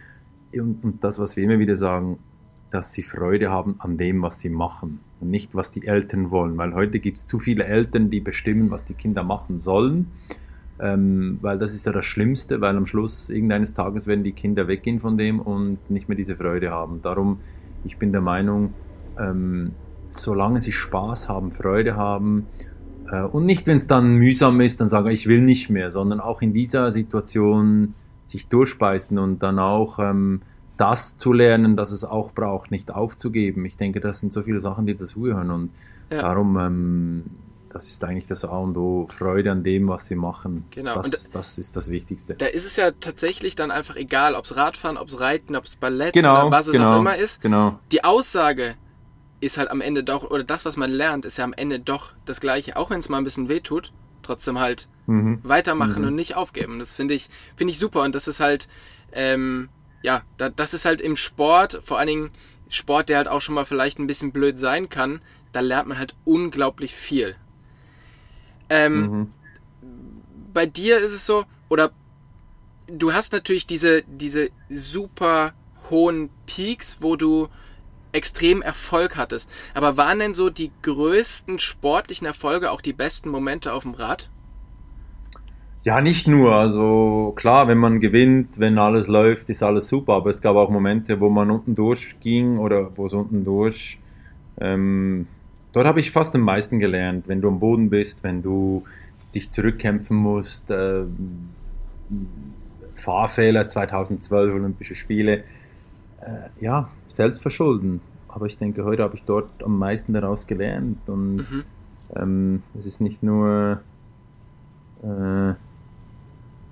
und, 0.55 0.85
und 0.85 1.03
das, 1.03 1.19
was 1.19 1.37
wir 1.37 1.45
immer 1.45 1.59
wieder 1.59 1.75
sagen, 1.75 2.19
dass 2.71 2.93
sie 2.93 3.03
Freude 3.03 3.51
haben 3.51 3.77
an 3.79 3.97
dem, 3.97 4.21
was 4.21 4.41
sie 4.41 4.51
machen 4.51 5.01
und 5.21 5.31
nicht, 5.31 5.55
was 5.55 5.73
die 5.73 5.87
Eltern 5.87 6.31
wollen. 6.31 6.59
Weil 6.59 6.75
heute 6.75 7.01
gibt 7.01 7.17
es 7.17 7.27
zu 7.27 7.41
viele 7.41 7.65
Eltern, 7.65 8.11
die 8.11 8.21
bestimmen, 8.21 8.71
was 8.71 8.85
die 8.85 8.93
Kinder 8.93 9.25
machen 9.25 9.59
sollen. 9.59 10.09
Ähm, 10.81 11.39
weil 11.41 11.59
das 11.59 11.73
ist 11.73 11.87
ja 11.87 11.93
das 11.93 12.05
Schlimmste, 12.05 12.61
weil 12.61 12.77
am 12.77 12.85
Schluss 12.85 13.31
irgendeines 13.31 13.73
Tages 13.73 14.07
werden 14.07 14.23
die 14.23 14.33
Kinder 14.33 14.69
weggehen 14.69 15.01
von 15.01 15.17
dem 15.17 15.41
und 15.41 15.79
nicht 15.91 16.09
mehr 16.09 16.17
diese 16.17 16.37
Freude 16.37 16.71
haben. 16.71 17.01
Darum, 17.01 17.41
ich 17.85 17.97
bin 17.97 18.13
der 18.13 18.21
Meinung, 18.21 18.75
ähm, 19.19 19.73
solange 20.13 20.61
sie 20.61 20.73
Spaß 20.73 21.29
haben, 21.29 21.53
Freude 21.53 21.97
haben 21.97 22.47
und 23.17 23.45
nicht, 23.47 23.67
wenn 23.67 23.77
es 23.77 23.87
dann 23.87 24.15
mühsam 24.15 24.61
ist, 24.61 24.81
dann 24.81 24.89
sagen, 24.89 25.09
ich 25.09 25.27
will 25.27 25.41
nicht 25.41 25.71
mehr, 25.71 25.91
sondern 25.91 26.21
auch 26.21 26.43
in 26.43 26.53
dieser 26.53 26.91
Situation 26.91 27.95
sich 28.25 28.49
durchbeißen 28.49 29.19
und 29.19 29.43
dann 29.43 29.59
auch 29.59 29.99
ähm, 29.99 30.43
das 30.77 31.17
zu 31.17 31.33
lernen, 31.33 31.77
dass 31.77 31.91
es 31.91 32.05
auch 32.05 32.33
braucht, 32.33 32.71
nicht 32.71 32.91
aufzugeben. 32.91 33.65
Ich 33.65 33.77
denke, 33.77 34.01
das 34.01 34.21
sind 34.21 34.33
so 34.33 34.43
viele 34.43 34.61
Sachen, 34.61 34.87
die 34.87 34.95
dazugehören 34.95 35.51
und 35.51 35.71
ja. 36.11 36.23
darum, 36.23 36.59
ähm, 36.59 37.25
das 37.71 37.89
ist 37.89 38.03
eigentlich 38.05 38.27
das 38.27 38.45
A 38.45 38.57
und 38.57 38.77
O, 38.77 39.09
Freude 39.11 39.53
an 39.53 39.63
dem, 39.63 39.89
was 39.89 40.07
sie 40.07 40.15
machen. 40.15 40.65
Genau. 40.71 40.95
Das, 40.95 41.27
und 41.27 41.35
das 41.35 41.59
ist 41.59 41.77
das 41.77 41.91
Wichtigste. 41.91 42.35
Da 42.35 42.47
ist 42.47 42.65
es 42.65 42.77
ja 42.77 42.93
tatsächlich 42.93 43.57
dann 43.57 43.71
einfach 43.71 43.97
egal, 43.97 44.35
ob 44.35 44.45
es 44.45 44.57
Radfahren, 44.57 44.97
ob 44.97 45.09
es 45.09 45.21
Reiten, 45.21 45.57
ob 45.57 45.65
es 45.65 45.77
Ballett 45.77 46.15
genau, 46.15 46.47
oder 46.47 46.51
was 46.51 46.67
es 46.67 46.73
genau, 46.73 46.95
auch 46.95 47.01
immer 47.01 47.17
ist. 47.17 47.41
Genau. 47.41 47.79
Die 47.93 48.05
Aussage 48.05 48.77
ist 49.41 49.59
halt 49.59 49.71
am 49.71 49.81
Ende 49.81 50.05
doch, 50.05 50.31
oder 50.31 50.45
das, 50.45 50.65
was 50.65 50.77
man 50.77 50.91
lernt, 50.91 51.25
ist 51.25 51.39
ja 51.39 51.45
am 51.45 51.53
Ende 51.53 51.81
doch 51.81 52.13
das 52.25 52.41
Gleiche, 52.41 52.77
auch 52.77 52.91
wenn 52.91 53.01
es 53.01 53.09
mal 53.09 53.19
ein 53.19 53.25
bisschen 53.25 53.49
weh 53.49 53.61
tut, 53.61 53.93
trotzdem 54.23 54.59
halt 54.59 54.89
mhm. 55.07 55.41
weitermachen 55.43 56.03
mhm. 56.03 56.09
und 56.09 56.15
nicht 56.15 56.35
aufgeben. 56.35 56.79
Das 56.79 56.95
finde 56.95 57.15
ich, 57.15 57.29
finde 57.57 57.73
ich 57.73 57.79
super 57.79 58.03
und 58.03 58.15
das 58.15 58.29
ist 58.29 58.41
halt, 58.41 58.69
ähm, 59.13 59.69
ja, 60.03 60.23
da, 60.37 60.49
das 60.49 60.75
ist 60.75 60.85
halt 60.85 61.01
im 61.01 61.17
Sport, 61.17 61.81
vor 61.85 61.99
allen 61.99 62.09
Dingen 62.09 62.31
Sport, 62.69 63.09
der 63.09 63.19
halt 63.19 63.29
auch 63.29 63.41
schon 63.41 63.55
mal 63.55 63.65
vielleicht 63.65 63.99
ein 63.99 64.07
bisschen 64.07 64.33
blöd 64.33 64.59
sein 64.59 64.89
kann, 64.89 65.21
da 65.53 65.61
lernt 65.61 65.89
man 65.89 65.99
halt 65.99 66.15
unglaublich 66.25 66.95
viel. 66.95 67.37
Ähm, 68.69 69.01
mhm. 69.01 69.33
Bei 70.53 70.67
dir 70.67 70.99
ist 70.99 71.13
es 71.13 71.27
so, 71.27 71.45
oder 71.69 71.93
du 72.87 73.13
hast 73.13 73.33
natürlich 73.33 73.67
diese, 73.67 74.03
diese 74.03 74.51
super 74.69 75.55
hohen 75.91 76.31
Peaks, 76.47 76.99
wo 77.01 77.17
du 77.17 77.49
extrem 78.13 78.63
Erfolg 78.63 79.17
hattest. 79.17 79.51
Aber 79.75 79.97
waren 79.97 80.19
denn 80.19 80.35
so 80.35 80.51
die 80.51 80.71
größten 80.83 81.59
sportlichen 81.59 82.27
Erfolge 82.27 82.71
auch 82.71 82.81
die 82.81 82.93
besten 82.93 83.31
Momente 83.31 83.73
auf 83.73 83.83
dem 83.83 83.95
Rad? 83.95 84.31
Ja, 85.83 86.01
nicht 86.01 86.27
nur. 86.27 86.55
Also 86.55 87.33
klar, 87.37 87.69
wenn 87.69 87.79
man 87.79 88.01
gewinnt, 88.01 88.59
wenn 88.59 88.79
alles 88.79 89.07
läuft, 89.07 89.49
ist 89.49 89.63
alles 89.63 89.89
super. 89.89 90.15
Aber 90.15 90.31
es 90.31 90.43
gab 90.43 90.57
auch 90.57 90.71
Momente, 90.71 91.21
wo 91.21 91.29
man 91.29 91.51
unten 91.51 91.75
durchging 91.75 92.59
oder 92.59 92.97
wo 92.97 93.07
es 93.07 93.13
unten 93.13 93.45
durch. 93.45 93.99
Ähm, 94.61 95.27
dort 95.73 95.87
habe 95.87 96.01
ich 96.01 96.11
fast 96.11 96.35
am 96.35 96.43
meisten 96.43 96.81
gelernt, 96.81 97.29
wenn 97.29 97.41
du 97.41 97.49
am 97.49 97.61
Boden 97.61 97.91
bist, 97.91 98.25
wenn 98.25 98.43
du 98.43 98.85
dich 99.35 99.51
zurückkämpfen 99.51 100.17
musst. 100.17 100.71
Äh, 100.71 101.05
Fahrfehler 102.97 103.67
2012 103.67 104.55
Olympische 104.55 104.95
Spiele. 104.97 105.45
Äh, 106.21 106.49
ja, 106.61 106.89
selbst 107.09 107.41
verschulden. 107.41 108.01
Aber 108.29 108.47
ich 108.47 108.59
denke, 108.59 108.85
heute 108.85 109.03
habe 109.03 109.17
ich 109.17 109.25
dort 109.25 109.63
am 109.63 109.79
meisten 109.79 110.13
daraus 110.13 110.47
gelernt. 110.47 110.99
Und 111.09 111.37
mhm. 111.37 111.65
ähm, 112.15 112.63
es 112.79 112.87
ist 112.87 113.01
nicht 113.01 113.23
nur 113.23 113.81
äh, 115.03 115.55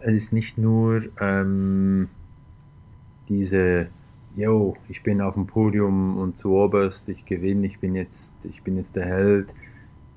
es 0.01 0.15
ist 0.15 0.33
nicht 0.33 0.59
nur 0.59 1.03
ähm, 1.21 2.09
diese, 3.29 3.89
yo, 4.37 4.77
ich 4.89 5.03
bin 5.03 5.21
auf 5.21 5.35
dem 5.35 5.47
Podium 5.47 6.17
und 6.17 6.37
zu 6.37 6.53
oberst, 6.53 7.09
ich 7.09 7.27
gewinne, 7.27 7.67
ich 7.67 7.81
bin 7.81 7.95
jetzt, 7.95 8.33
ich 8.45 8.63
bin 8.63 8.77
jetzt 8.77 8.95
der 8.95 9.07
Held. 9.07 9.53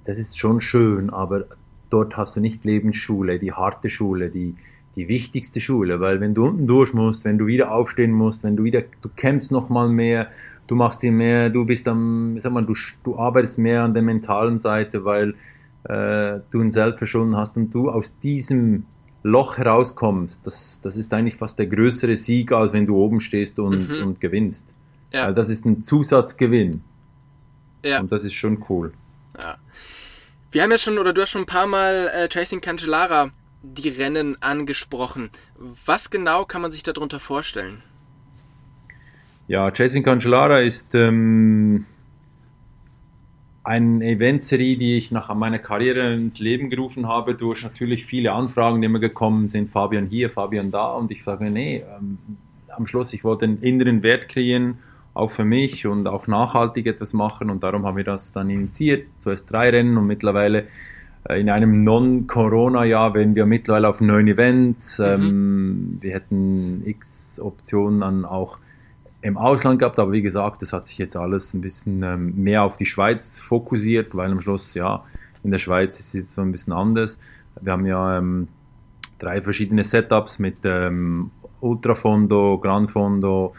Das 0.06 0.18
ist 0.18 0.38
schon 0.38 0.60
schön, 0.60 1.10
aber 1.10 1.46
dort 1.90 2.18
hast 2.18 2.36
du 2.36 2.40
nicht 2.40 2.66
Lebensschule, 2.66 3.40
die 3.40 3.54
harte 3.54 3.90
Schule, 3.90 4.30
die, 4.30 4.56
die 4.96 5.08
wichtigste 5.08 5.62
Schule, 5.62 6.00
weil 6.00 6.20
wenn 6.20 6.34
du 6.34 6.46
unten 6.46 6.68
durch 6.68 6.94
musst, 6.94 7.26
wenn 7.26 7.38
du 7.38 7.48
wieder 7.48 7.72
aufstehen 7.72 8.12
musst, 8.12 8.44
wenn 8.44 8.56
du 8.56 8.64
wieder, 8.64 8.84
du 9.02 9.10
kämpfst 9.16 9.52
noch 9.52 9.70
mal 9.70 9.90
mehr, 9.90 10.28
du 10.68 10.76
machst 10.76 11.02
dir 11.04 11.12
mehr, 11.12 11.50
du 11.50 11.66
bist 11.66 11.88
am, 11.88 12.40
sag 12.40 12.52
mal, 12.52 12.66
du, 12.66 12.74
du 13.04 13.18
arbeitest 13.18 13.60
mehr 13.60 13.84
an 13.84 13.94
der 13.94 14.04
mentalen 14.04 14.60
Seite, 14.60 15.06
weil 15.06 15.36
äh, 15.84 16.40
du 16.52 16.62
ein 16.62 16.72
Selbstverschulden 16.72 17.36
hast 17.36 17.58
und 17.58 17.74
du 17.74 17.90
aus 17.90 18.18
diesem 18.20 18.86
Loch 19.24 19.58
herauskommst, 19.58 20.46
das, 20.46 20.80
das 20.82 20.96
ist 20.96 21.14
eigentlich 21.14 21.36
fast 21.36 21.60
der 21.60 21.68
größere 21.68 22.16
Sieg, 22.16 22.52
als 22.52 22.74
wenn 22.74 22.86
du 22.86 22.96
oben 22.96 23.20
stehst 23.20 23.60
und, 23.60 23.90
mhm. 23.90 24.08
und 24.08 24.22
gewinnst. 24.22 24.74
Ja. 25.12 25.28
Weil 25.28 25.34
das 25.34 25.50
ist 25.50 25.66
ein 25.66 25.84
Zusatzgewinn. 25.84 26.82
Ja. 27.84 28.00
Und 28.00 28.12
das 28.12 28.24
ist 28.24 28.34
schon 28.34 28.64
cool. 28.70 28.94
Ja. 29.42 29.58
Wir 30.52 30.64
haben 30.64 30.72
ja 30.72 30.78
schon, 30.78 30.98
oder 30.98 31.14
du 31.14 31.22
hast 31.22 31.32
schon 31.32 31.44
ein 31.44 31.48
paar 31.48 31.68
Mal 31.68 32.10
äh, 32.14 32.28
Chasing 32.28 32.62
Cancellara 32.62 33.32
die 33.62 33.90
Rennen 33.90 34.42
angesprochen. 34.42 35.30
Was 35.86 36.10
genau 36.10 36.46
kann 36.46 36.62
man 36.62 36.72
sich 36.72 36.84
darunter 36.84 37.20
vorstellen? 37.20 37.82
Ja, 39.48 39.72
Chasing 39.72 40.04
Cancellara 40.04 40.60
ist 40.60 40.94
ähm, 40.94 41.86
eine 43.64 44.06
Eventserie, 44.06 44.78
die 44.78 44.98
ich 44.98 45.12
nach 45.12 45.34
meiner 45.34 45.60
Karriere 45.60 46.14
ins 46.14 46.40
Leben 46.40 46.70
gerufen 46.70 47.08
habe, 47.08 47.36
durch 47.36 47.64
natürlich 47.64 48.06
viele 48.06 48.32
Anfragen, 48.32 48.82
die 48.82 48.86
immer 48.86 49.00
gekommen 49.00 49.48
sind, 49.48 49.70
Fabian 49.70 50.08
hier, 50.08 50.30
Fabian 50.30 50.72
da, 50.72 50.94
und 50.94 51.12
ich 51.12 51.24
sage, 51.24 51.50
nee, 51.50 51.84
ähm, 51.98 52.18
am 52.70 52.86
Schluss, 52.86 53.14
ich 53.14 53.24
wollte 53.24 53.46
einen 53.46 53.62
inneren 53.62 54.04
Wert 54.04 54.30
kreieren, 54.30 54.78
auch 55.14 55.32
für 55.32 55.46
mich 55.46 55.86
und 55.86 56.08
auch 56.08 56.28
nachhaltig 56.28 56.86
etwas 56.86 57.14
machen 57.14 57.50
und 57.50 57.64
darum 57.64 57.86
haben 57.86 57.98
wir 57.98 58.04
das 58.04 58.32
dann 58.32 58.50
initiiert, 58.50 59.08
zuerst 59.20 59.52
drei 59.52 59.70
Rennen 59.70 59.98
und 59.98 60.08
mittlerweile 60.08 60.68
in 61.28 61.50
einem 61.50 61.84
Non-Corona-Jahr 61.84 63.14
werden 63.14 63.36
wir 63.36 63.46
mittlerweile 63.46 63.90
auf 63.90 64.02
neun 64.02 64.28
Events. 64.28 65.00
Mhm. 65.00 65.06
Ähm, 65.06 65.98
wir 66.02 66.14
hätten 66.14 66.82
x 66.86 67.40
Optionen 67.40 68.04
an 68.04 68.26
auch 68.26 68.60
im 69.22 69.38
Ausland 69.38 69.80
gehabt, 69.80 70.00
aber 70.00 70.14
wie 70.14 70.22
gesagt, 70.22 70.62
das 70.62 70.72
hat 70.72 70.88
sich 70.88 70.98
jetzt 70.98 71.18
alles 71.18 71.54
ein 71.54 71.62
bisschen 71.62 72.04
ähm, 72.04 72.34
mehr 72.36 72.64
auf 72.64 72.78
die 72.78 72.86
Schweiz 72.86 73.40
fokussiert, 73.40 74.16
weil 74.16 74.32
am 74.32 74.40
Schluss, 74.40 74.74
ja, 74.76 75.04
in 75.44 75.52
der 75.52 75.58
Schweiz 75.58 76.00
ist 76.00 76.16
es 76.16 76.34
so 76.34 76.42
ein 76.42 76.52
bisschen 76.52 76.74
anders. 76.74 77.20
Wir 77.60 77.74
haben 77.74 77.86
ja 77.86 78.18
ähm, 78.18 78.48
drei 79.20 79.42
verschiedene 79.42 79.84
Setups 79.84 80.40
mit 80.40 80.58
ähm, 80.64 81.32
Ultrafondo, 81.60 82.58
Grandfondo 82.60 83.54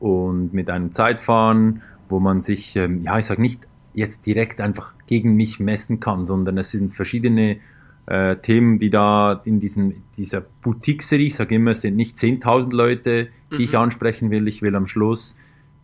und 0.00 0.54
mit 0.54 0.70
einem 0.70 0.92
Zeitfahren, 0.92 1.82
wo 2.08 2.18
man 2.18 2.40
sich, 2.40 2.76
ähm, 2.76 3.02
ja, 3.02 3.18
ich 3.18 3.26
sage 3.26 3.42
nicht 3.42 3.66
jetzt 3.94 4.26
direkt 4.26 4.60
einfach 4.60 4.94
gegen 5.06 5.34
mich 5.34 5.60
messen 5.60 6.00
kann, 6.00 6.24
sondern 6.24 6.58
es 6.58 6.70
sind 6.70 6.92
verschiedene 6.92 7.58
äh, 8.06 8.36
Themen, 8.36 8.78
die 8.78 8.90
da 8.90 9.40
in 9.44 9.60
diesen, 9.60 10.02
dieser 10.16 10.40
Boutique-Serie, 10.40 11.26
ich 11.26 11.34
sage 11.34 11.54
immer, 11.54 11.72
es 11.72 11.82
sind 11.82 11.96
nicht 11.96 12.16
10.000 12.16 12.72
Leute, 12.74 13.28
die 13.50 13.54
mhm. 13.54 13.60
ich 13.60 13.76
ansprechen 13.76 14.30
will. 14.30 14.48
Ich 14.48 14.62
will 14.62 14.74
am 14.74 14.86
Schluss 14.86 15.36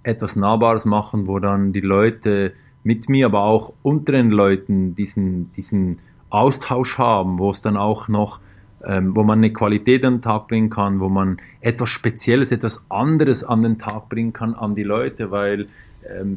etwas 0.02 0.36
Nahbares 0.36 0.84
machen, 0.84 1.26
wo 1.26 1.38
dann 1.38 1.72
die 1.72 1.80
Leute 1.80 2.52
mit 2.82 3.08
mir, 3.08 3.26
aber 3.26 3.42
auch 3.42 3.74
unter 3.82 4.12
den 4.12 4.30
Leuten 4.30 4.94
diesen, 4.94 5.52
diesen 5.52 5.98
Austausch 6.30 6.98
haben, 6.98 7.38
wo 7.38 7.50
es 7.50 7.62
dann 7.62 7.76
auch 7.76 8.08
noch, 8.08 8.40
ähm, 8.84 9.16
wo 9.16 9.22
man 9.22 9.38
eine 9.38 9.52
Qualität 9.52 10.04
an 10.04 10.16
den 10.16 10.22
Tag 10.22 10.48
bringen 10.48 10.70
kann, 10.70 11.00
wo 11.00 11.08
man 11.08 11.38
etwas 11.60 11.90
Spezielles, 11.90 12.52
etwas 12.52 12.86
anderes 12.88 13.44
an 13.44 13.62
den 13.62 13.78
Tag 13.78 14.08
bringen 14.08 14.32
kann 14.32 14.54
an 14.54 14.74
die 14.74 14.84
Leute, 14.84 15.30
weil 15.30 15.68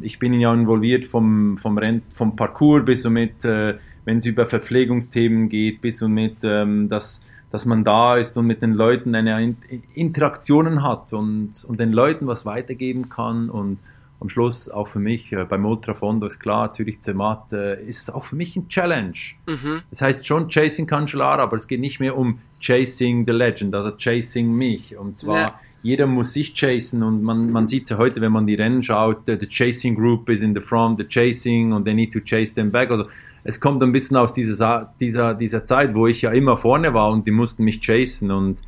ich 0.01 0.19
bin 0.19 0.34
ja 0.34 0.53
involviert 0.53 1.05
vom, 1.05 1.57
vom, 1.57 1.77
Renn, 1.77 2.01
vom 2.12 2.36
Parcours 2.36 2.86
bis 2.86 3.03
somit 3.03 3.45
äh, 3.45 3.75
wenn 4.05 4.17
es 4.17 4.25
über 4.25 4.45
Verpflegungsthemen 4.45 5.49
geht, 5.49 5.81
bis 5.81 6.01
und 6.01 6.13
mit, 6.13 6.38
ähm, 6.43 6.89
dass, 6.89 7.21
dass 7.51 7.65
man 7.65 7.84
da 7.84 8.17
ist 8.17 8.38
und 8.38 8.47
mit 8.47 8.62
den 8.62 8.73
Leuten 8.73 9.15
eine 9.15 9.55
Interaktionen 9.93 10.84
hat 10.84 11.13
und, 11.13 11.51
und 11.67 11.79
den 11.79 11.91
Leuten 11.91 12.27
was 12.27 12.45
weitergeben 12.45 13.10
kann 13.10 13.49
und 13.49 13.77
am 14.19 14.29
Schluss 14.29 14.69
auch 14.69 14.88
für 14.88 14.99
mich 14.99 15.34
äh, 15.34 15.45
beim 15.45 15.65
Ultrafondo 15.65 16.27
ist 16.27 16.39
klar, 16.39 16.71
Zürich 16.71 17.01
Zermatt 17.01 17.53
äh, 17.53 17.84
ist 17.84 18.13
auch 18.13 18.23
für 18.23 18.36
mich 18.36 18.55
ein 18.55 18.67
Challenge. 18.67 19.17
Mhm. 19.47 19.81
Das 19.89 20.01
heißt 20.03 20.25
schon 20.25 20.47
Chasing 20.47 20.86
Cancellara, 20.86 21.41
aber 21.41 21.57
es 21.57 21.67
geht 21.67 21.79
nicht 21.79 21.99
mehr 21.99 22.15
um 22.15 22.39
Chasing 22.60 23.25
the 23.25 23.34
Legend, 23.34 23.73
also 23.73 23.91
Chasing 23.97 24.53
mich. 24.53 24.95
Und 24.95 25.17
zwar 25.17 25.38
ja. 25.39 25.60
Jeder 25.84 26.06
muss 26.06 26.34
sich 26.34 26.54
chasen 26.54 27.02
und 27.02 27.24
man, 27.24 27.52
man 27.52 27.65
sieht 27.65 27.84
es 27.84 27.89
ja 27.89 27.98
heute, 27.98 28.22
wenn 28.22 28.32
man 28.32 28.46
die 28.46 28.56
Rennen 28.56 28.84
schaut, 28.84 29.26
the, 29.26 29.38
Chasing 29.38 29.96
Group 29.96 30.30
is 30.30 30.41
in 30.41 30.54
the 30.54 30.62
front, 30.62 31.00
the 31.00 31.06
Chasing 31.08 31.74
und 31.74 31.86
they 31.86 31.94
need 31.94 32.13
to 32.13 32.20
chase 32.20 32.54
them 32.54 32.72
back. 32.72 32.91
Also 32.91 33.06
es 33.44 33.60
kommt 33.60 33.82
ein 33.82 33.91
bisschen 33.91 34.17
aus 34.17 34.34
dieser, 34.34 34.94
dieser, 35.00 35.34
dieser 35.34 35.65
Zeit, 35.65 35.96
wo 35.96 36.06
ich 36.08 36.22
ja 36.22 36.32
immer 36.32 36.58
vorne 36.58 36.94
war 36.94 37.10
und 37.12 37.26
die 37.26 37.32
mussten 37.32 37.63
mich 37.63 37.82
chasen. 37.82 38.30
Und 38.30 38.62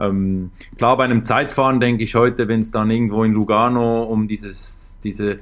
ähm, 0.00 0.50
klar, 0.76 0.96
bei 0.96 1.04
einem 1.04 1.24
Zeitfahren 1.24 1.78
denke 1.78 2.02
ich 2.02 2.16
heute, 2.16 2.48
wenn 2.48 2.60
es 2.60 2.72
dann 2.72 2.90
irgendwo 2.90 3.22
in 3.22 3.32
Lugano 3.32 4.02
um 4.02 4.26
dieses, 4.26 4.98
diese 5.04 5.38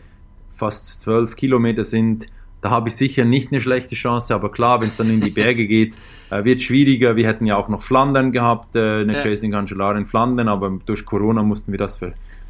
fast 0.52 1.00
zwölf 1.00 1.36
Kilometer 1.36 1.84
sind, 1.84 2.26
da 2.64 2.70
habe 2.70 2.88
ich 2.88 2.96
sicher 2.96 3.26
nicht 3.26 3.52
eine 3.52 3.60
schlechte 3.60 3.94
Chance, 3.94 4.34
aber 4.34 4.50
klar, 4.50 4.80
wenn 4.80 4.88
es 4.88 4.96
dann 4.96 5.10
in 5.10 5.20
die 5.20 5.28
Berge 5.28 5.66
geht, 5.66 5.98
äh, 6.30 6.44
wird 6.44 6.62
schwieriger. 6.62 7.14
Wir 7.14 7.26
hätten 7.26 7.44
ja 7.44 7.58
auch 7.58 7.68
noch 7.68 7.82
Flandern 7.82 8.32
gehabt, 8.32 8.74
äh, 8.74 9.02
eine 9.02 9.12
ja. 9.12 9.20
Chasing 9.20 9.52
Cancellara 9.52 9.98
in 9.98 10.06
Flandern, 10.06 10.48
aber 10.48 10.78
durch 10.86 11.04
Corona 11.04 11.42
mussten 11.42 11.72
wir 11.72 11.78
das, 11.78 12.00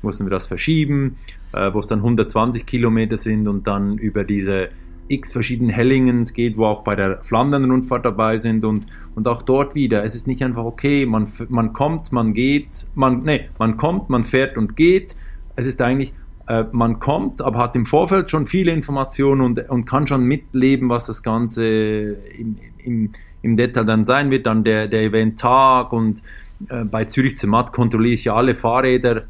mussten 0.03 0.25
wir 0.25 0.31
das 0.31 0.47
verschieben, 0.47 1.17
äh, 1.53 1.75
wo 1.75 1.81
es 1.81 1.89
dann 1.89 1.99
120 1.99 2.65
Kilometer 2.65 3.17
sind 3.17 3.49
und 3.49 3.67
dann 3.67 3.99
über 3.99 4.23
diese 4.23 4.69
x 5.09 5.33
verschiedenen 5.33 5.71
Hellingens 5.71 6.33
geht, 6.33 6.57
wo 6.57 6.67
auch 6.67 6.85
bei 6.85 6.95
der 6.95 7.19
Flandern-Rundfahrt 7.25 8.05
dabei 8.07 8.37
sind 8.39 8.65
und, 8.65 8.87
und 9.17 9.27
auch 9.27 9.43
dort 9.43 9.75
wieder. 9.75 10.05
Es 10.05 10.15
ist 10.15 10.29
nicht 10.29 10.45
einfach 10.45 10.65
okay, 10.65 11.07
man, 11.07 11.27
man 11.49 11.73
kommt, 11.73 12.13
man 12.13 12.35
geht, 12.35 12.87
man, 12.95 13.25
nee, 13.25 13.49
man 13.59 13.77
kommt, 13.77 14.11
man 14.11 14.23
fährt 14.23 14.57
und 14.57 14.77
geht. 14.77 15.17
Es 15.57 15.67
ist 15.67 15.83
eigentlich, 15.83 16.13
äh, 16.47 16.65
man 16.73 16.99
kommt, 16.99 17.41
aber 17.41 17.59
hat 17.59 17.75
im 17.75 17.87
Vorfeld 17.87 18.31
schon 18.31 18.47
viele 18.47 18.73
Informationen 18.73 19.41
und, 19.41 19.69
und 19.71 19.87
kann 19.87 20.07
schon 20.07 20.25
mitleben, 20.25 20.91
was 20.91 21.07
das 21.07 21.23
Ganze 21.23 21.65
im, 21.67 22.59
im, 22.79 23.13
im 23.43 23.57
Detail 23.57 23.85
dann 23.85 24.05
sein 24.05 24.31
wird. 24.31 24.47
Dann 24.47 24.63
der, 24.63 24.89
der 24.89 25.03
Event-Tag 25.03 25.93
und 25.93 26.23
äh, 26.69 26.85
bei 26.85 27.05
Zürich 27.07 27.37
Zermatt 27.37 27.73
kontrolliere 27.73 28.15
ich 28.15 28.25
ja 28.25 28.35
alle 28.35 28.55
Fahrräder, 28.55 29.25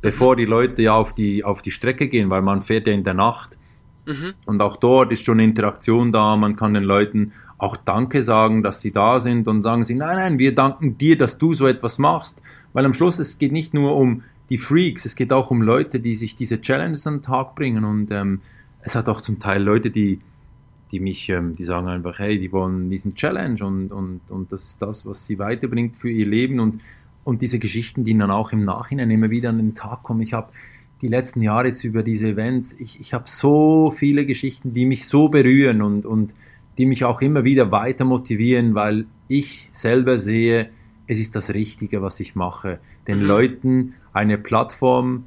bevor 0.00 0.36
die 0.36 0.46
Leute 0.46 0.82
ja 0.82 0.94
auf 0.94 1.12
die, 1.12 1.44
auf 1.44 1.62
die 1.62 1.70
Strecke 1.70 2.08
gehen, 2.08 2.30
weil 2.30 2.42
man 2.42 2.62
fährt 2.62 2.86
ja 2.86 2.92
in 2.92 3.04
der 3.04 3.14
Nacht. 3.14 3.56
Mhm. 4.06 4.32
Und 4.46 4.60
auch 4.60 4.76
dort 4.76 5.12
ist 5.12 5.24
schon 5.24 5.38
Interaktion 5.38 6.12
da. 6.12 6.36
Man 6.36 6.56
kann 6.56 6.74
den 6.74 6.84
Leuten 6.84 7.32
auch 7.58 7.76
Danke 7.76 8.22
sagen, 8.22 8.62
dass 8.62 8.80
sie 8.80 8.92
da 8.92 9.20
sind 9.20 9.48
und 9.48 9.62
sagen 9.62 9.84
sie, 9.84 9.94
nein, 9.94 10.16
nein, 10.16 10.38
wir 10.38 10.54
danken 10.54 10.96
dir, 10.96 11.18
dass 11.18 11.38
du 11.38 11.54
so 11.54 11.66
etwas 11.66 11.98
machst. 11.98 12.40
Weil 12.72 12.84
am 12.84 12.94
Schluss, 12.94 13.18
es 13.18 13.38
geht 13.38 13.52
nicht 13.52 13.74
nur 13.74 13.96
um 13.96 14.22
die 14.50 14.58
Freaks, 14.58 15.04
es 15.04 15.14
geht 15.14 15.32
auch 15.32 15.50
um 15.50 15.62
Leute, 15.62 16.00
die 16.00 16.14
sich 16.14 16.36
diese 16.36 16.60
Challenges 16.60 17.06
an 17.06 17.16
den 17.16 17.22
Tag 17.22 17.54
bringen. 17.54 17.84
Und 17.84 18.10
ähm, 18.10 18.40
es 18.82 18.94
hat 18.94 19.08
auch 19.08 19.20
zum 19.20 19.38
Teil 19.38 19.62
Leute, 19.62 19.90
die, 19.90 20.20
die 20.90 21.00
mich, 21.00 21.28
ähm, 21.28 21.54
die 21.56 21.64
sagen 21.64 21.88
einfach, 21.88 22.18
hey, 22.18 22.38
die 22.38 22.50
wollen 22.52 22.88
diesen 22.88 23.14
Challenge 23.14 23.62
und, 23.64 23.92
und, 23.92 24.20
und 24.30 24.52
das 24.52 24.64
ist 24.64 24.80
das, 24.80 25.04
was 25.04 25.26
sie 25.26 25.38
weiterbringt 25.38 25.96
für 25.96 26.10
ihr 26.10 26.26
Leben. 26.26 26.60
Und, 26.60 26.80
und 27.24 27.42
diese 27.42 27.58
Geschichten, 27.58 28.04
die 28.04 28.16
dann 28.16 28.30
auch 28.30 28.52
im 28.52 28.64
Nachhinein 28.64 29.10
immer 29.10 29.30
wieder 29.30 29.50
an 29.50 29.58
den 29.58 29.74
Tag 29.74 30.02
kommen. 30.02 30.22
Ich 30.22 30.32
habe 30.32 30.50
die 31.02 31.08
letzten 31.08 31.42
Jahre 31.42 31.66
jetzt 31.66 31.84
über 31.84 32.02
diese 32.02 32.28
Events, 32.28 32.72
ich, 32.72 33.00
ich 33.00 33.14
habe 33.14 33.24
so 33.26 33.90
viele 33.90 34.26
Geschichten, 34.26 34.72
die 34.72 34.86
mich 34.86 35.06
so 35.06 35.28
berühren 35.28 35.82
und, 35.82 36.06
und 36.06 36.34
die 36.78 36.86
mich 36.86 37.04
auch 37.04 37.20
immer 37.20 37.44
wieder 37.44 37.70
weiter 37.70 38.04
motivieren, 38.04 38.74
weil 38.74 39.06
ich 39.28 39.70
selber 39.72 40.18
sehe, 40.18 40.70
es 41.08 41.18
ist 41.18 41.34
das 41.34 41.52
Richtige, 41.54 42.02
was 42.02 42.20
ich 42.20 42.36
mache. 42.36 42.78
Den 43.08 43.20
mhm. 43.20 43.26
Leuten 43.26 43.94
eine 44.12 44.38
Plattform 44.38 45.24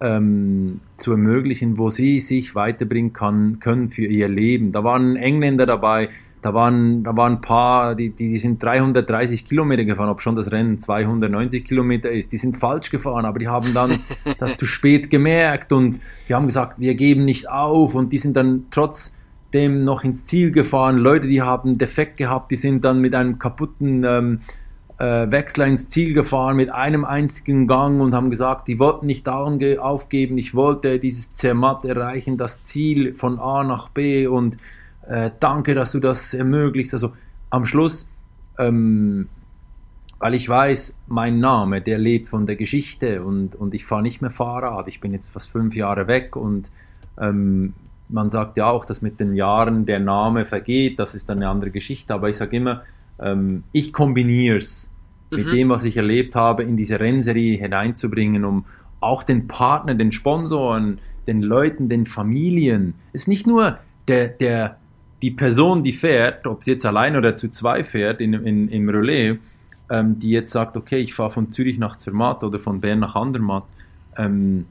ähm, 0.00 0.80
zu 0.96 1.12
ermöglichen, 1.12 1.76
wo 1.76 1.90
sie 1.90 2.20
sich 2.20 2.54
weiterbringen 2.54 3.12
kann, 3.12 3.60
können 3.60 3.88
für 3.88 4.06
ihr 4.06 4.28
Leben. 4.28 4.72
Da 4.72 4.84
waren 4.84 5.16
Engländer 5.16 5.66
dabei, 5.66 6.08
da 6.40 6.54
waren, 6.54 7.02
da 7.02 7.16
waren 7.16 7.34
ein 7.34 7.40
paar, 7.40 7.94
die, 7.94 8.10
die 8.10 8.38
sind 8.38 8.62
330 8.62 9.44
Kilometer 9.44 9.84
gefahren, 9.84 10.08
ob 10.08 10.20
schon 10.20 10.36
das 10.36 10.52
Rennen 10.52 10.78
290 10.78 11.64
Kilometer 11.64 12.10
ist. 12.10 12.32
Die 12.32 12.36
sind 12.36 12.56
falsch 12.56 12.90
gefahren, 12.90 13.24
aber 13.24 13.38
die 13.38 13.48
haben 13.48 13.74
dann 13.74 13.98
das 14.38 14.56
zu 14.56 14.64
spät 14.64 15.10
gemerkt 15.10 15.72
und 15.72 16.00
die 16.28 16.34
haben 16.34 16.46
gesagt, 16.46 16.78
wir 16.78 16.94
geben 16.94 17.24
nicht 17.24 17.50
auf 17.50 17.94
und 17.94 18.12
die 18.12 18.18
sind 18.18 18.36
dann 18.36 18.66
trotzdem 18.70 19.82
noch 19.82 20.04
ins 20.04 20.26
Ziel 20.26 20.52
gefahren. 20.52 20.96
Leute, 20.98 21.26
die 21.26 21.42
haben 21.42 21.76
Defekt 21.76 22.18
gehabt, 22.18 22.52
die 22.52 22.56
sind 22.56 22.84
dann 22.84 23.00
mit 23.00 23.16
einem 23.16 23.40
kaputten 23.40 24.04
ähm, 24.04 24.40
äh, 24.98 25.30
Wechsler 25.30 25.66
ins 25.66 25.88
Ziel 25.88 26.12
gefahren 26.12 26.56
mit 26.56 26.70
einem 26.72 27.04
einzigen 27.04 27.66
Gang 27.66 28.00
und 28.00 28.14
haben 28.14 28.30
gesagt, 28.30 28.68
die 28.68 28.78
wollten 28.78 29.06
nicht 29.06 29.26
daran 29.26 29.60
aufgeben, 29.78 30.36
ich 30.36 30.54
wollte 30.54 30.98
dieses 30.98 31.34
Zermatt 31.34 31.84
erreichen, 31.84 32.36
das 32.36 32.64
Ziel 32.64 33.14
von 33.14 33.38
A 33.38 33.62
nach 33.62 33.88
B 33.88 34.26
und 34.26 34.58
äh, 35.06 35.30
danke, 35.38 35.74
dass 35.74 35.92
du 35.92 36.00
das 36.00 36.34
ermöglicht. 36.34 36.92
Also 36.92 37.12
am 37.50 37.64
Schluss, 37.64 38.10
ähm, 38.58 39.28
weil 40.18 40.34
ich 40.34 40.48
weiß, 40.48 40.98
mein 41.06 41.38
Name, 41.38 41.80
der 41.80 41.98
lebt 41.98 42.26
von 42.26 42.46
der 42.46 42.56
Geschichte 42.56 43.22
und, 43.22 43.54
und 43.54 43.74
ich 43.74 43.86
fahre 43.86 44.02
nicht 44.02 44.20
mehr 44.20 44.32
Fahrrad. 44.32 44.88
Ich 44.88 45.00
bin 45.00 45.12
jetzt 45.12 45.30
fast 45.30 45.50
fünf 45.50 45.76
Jahre 45.76 46.08
weg 46.08 46.34
und 46.34 46.72
ähm, 47.20 47.72
man 48.08 48.30
sagt 48.30 48.56
ja 48.56 48.68
auch, 48.68 48.84
dass 48.84 49.00
mit 49.00 49.20
den 49.20 49.34
Jahren 49.34 49.86
der 49.86 50.00
Name 50.00 50.44
vergeht, 50.44 50.98
das 50.98 51.14
ist 51.14 51.30
eine 51.30 51.48
andere 51.48 51.70
Geschichte, 51.70 52.14
aber 52.14 52.28
ich 52.28 52.36
sage 52.36 52.56
immer, 52.56 52.82
ähm, 53.20 53.64
ich 53.72 53.92
kombiniere 53.92 54.56
es 54.56 54.87
mhm. 55.30 55.38
mit 55.38 55.52
dem, 55.52 55.68
was 55.68 55.84
ich 55.84 55.96
erlebt 55.96 56.34
habe, 56.34 56.62
in 56.62 56.76
diese 56.76 57.00
Rennserie 57.00 57.56
hineinzubringen, 57.56 58.44
um 58.44 58.64
auch 59.00 59.22
den 59.22 59.46
Partner, 59.46 59.94
den 59.94 60.12
Sponsoren, 60.12 60.98
den 61.26 61.42
Leuten, 61.42 61.88
den 61.88 62.06
Familien, 62.06 62.94
es 63.12 63.22
ist 63.22 63.28
nicht 63.28 63.46
nur 63.46 63.78
der, 64.08 64.28
der, 64.28 64.78
die 65.22 65.30
Person, 65.30 65.82
die 65.82 65.92
fährt, 65.92 66.46
ob 66.46 66.64
sie 66.64 66.72
jetzt 66.72 66.86
allein 66.86 67.16
oder 67.16 67.36
zu 67.36 67.48
zwei 67.48 67.84
fährt 67.84 68.20
in, 68.20 68.32
in, 68.34 68.68
im 68.68 68.88
Relais, 68.88 69.38
ähm, 69.90 70.18
die 70.18 70.30
jetzt 70.30 70.50
sagt, 70.50 70.76
okay, 70.76 70.98
ich 70.98 71.14
fahre 71.14 71.30
von 71.30 71.52
Zürich 71.52 71.78
nach 71.78 71.96
Zermatt 71.96 72.42
oder 72.42 72.58
von 72.58 72.80
Bern 72.80 73.00
nach 73.00 73.14
Andermatt, 73.14 73.64
ähm, 74.16 74.66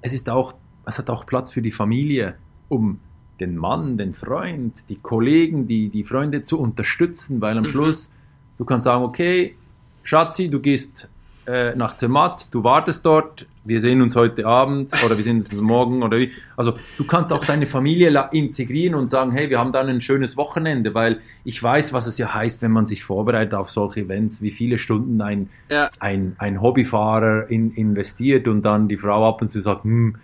es 0.00 0.14
ist 0.14 0.28
auch, 0.28 0.54
es 0.86 0.98
hat 0.98 1.10
auch 1.10 1.26
Platz 1.26 1.52
für 1.52 1.62
die 1.62 1.70
Familie, 1.70 2.34
um 2.68 2.98
den 3.38 3.56
Mann, 3.56 3.98
den 3.98 4.14
Freund, 4.14 4.88
die 4.88 4.96
Kollegen, 4.96 5.66
die, 5.66 5.88
die 5.88 6.04
Freunde 6.04 6.42
zu 6.42 6.58
unterstützen, 6.58 7.40
weil 7.40 7.56
am 7.56 7.64
mhm. 7.64 7.68
Schluss 7.68 8.12
du 8.58 8.64
kannst 8.64 8.84
sagen, 8.84 9.04
okay, 9.04 9.56
Schatzi, 10.02 10.48
du 10.48 10.60
gehst 10.60 11.08
äh, 11.46 11.74
nach 11.74 11.96
Zermatt, 11.96 12.48
du 12.52 12.62
wartest 12.62 13.04
dort, 13.04 13.46
wir 13.64 13.80
sehen 13.80 14.00
uns 14.00 14.16
heute 14.16 14.46
Abend 14.46 14.92
oder 15.04 15.16
wir 15.16 15.24
sehen 15.24 15.36
uns 15.36 15.52
morgen 15.52 16.02
oder 16.02 16.18
wie. 16.18 16.30
Also 16.56 16.74
du 16.98 17.04
kannst 17.04 17.32
auch 17.32 17.44
deine 17.44 17.66
Familie 17.66 18.28
integrieren 18.32 18.94
und 18.94 19.10
sagen, 19.10 19.32
hey, 19.32 19.50
wir 19.50 19.58
haben 19.58 19.72
dann 19.72 19.88
ein 19.88 20.00
schönes 20.00 20.36
Wochenende, 20.36 20.94
weil 20.94 21.20
ich 21.44 21.60
weiß, 21.60 21.92
was 21.92 22.06
es 22.06 22.18
ja 22.18 22.32
heißt, 22.32 22.62
wenn 22.62 22.70
man 22.70 22.86
sich 22.86 23.04
vorbereitet 23.04 23.54
auf 23.54 23.70
solche 23.70 24.00
Events, 24.00 24.40
wie 24.42 24.50
viele 24.50 24.78
Stunden 24.78 25.20
ein, 25.20 25.48
ja. 25.68 25.90
ein, 25.98 26.36
ein 26.38 26.60
Hobbyfahrer 26.60 27.50
in, 27.50 27.72
investiert 27.74 28.46
und 28.46 28.62
dann 28.62 28.88
die 28.88 28.96
Frau 28.96 29.28
ab 29.28 29.42
und 29.42 29.48
zu 29.48 29.60
sagt, 29.60 29.84
hm, 29.84 30.16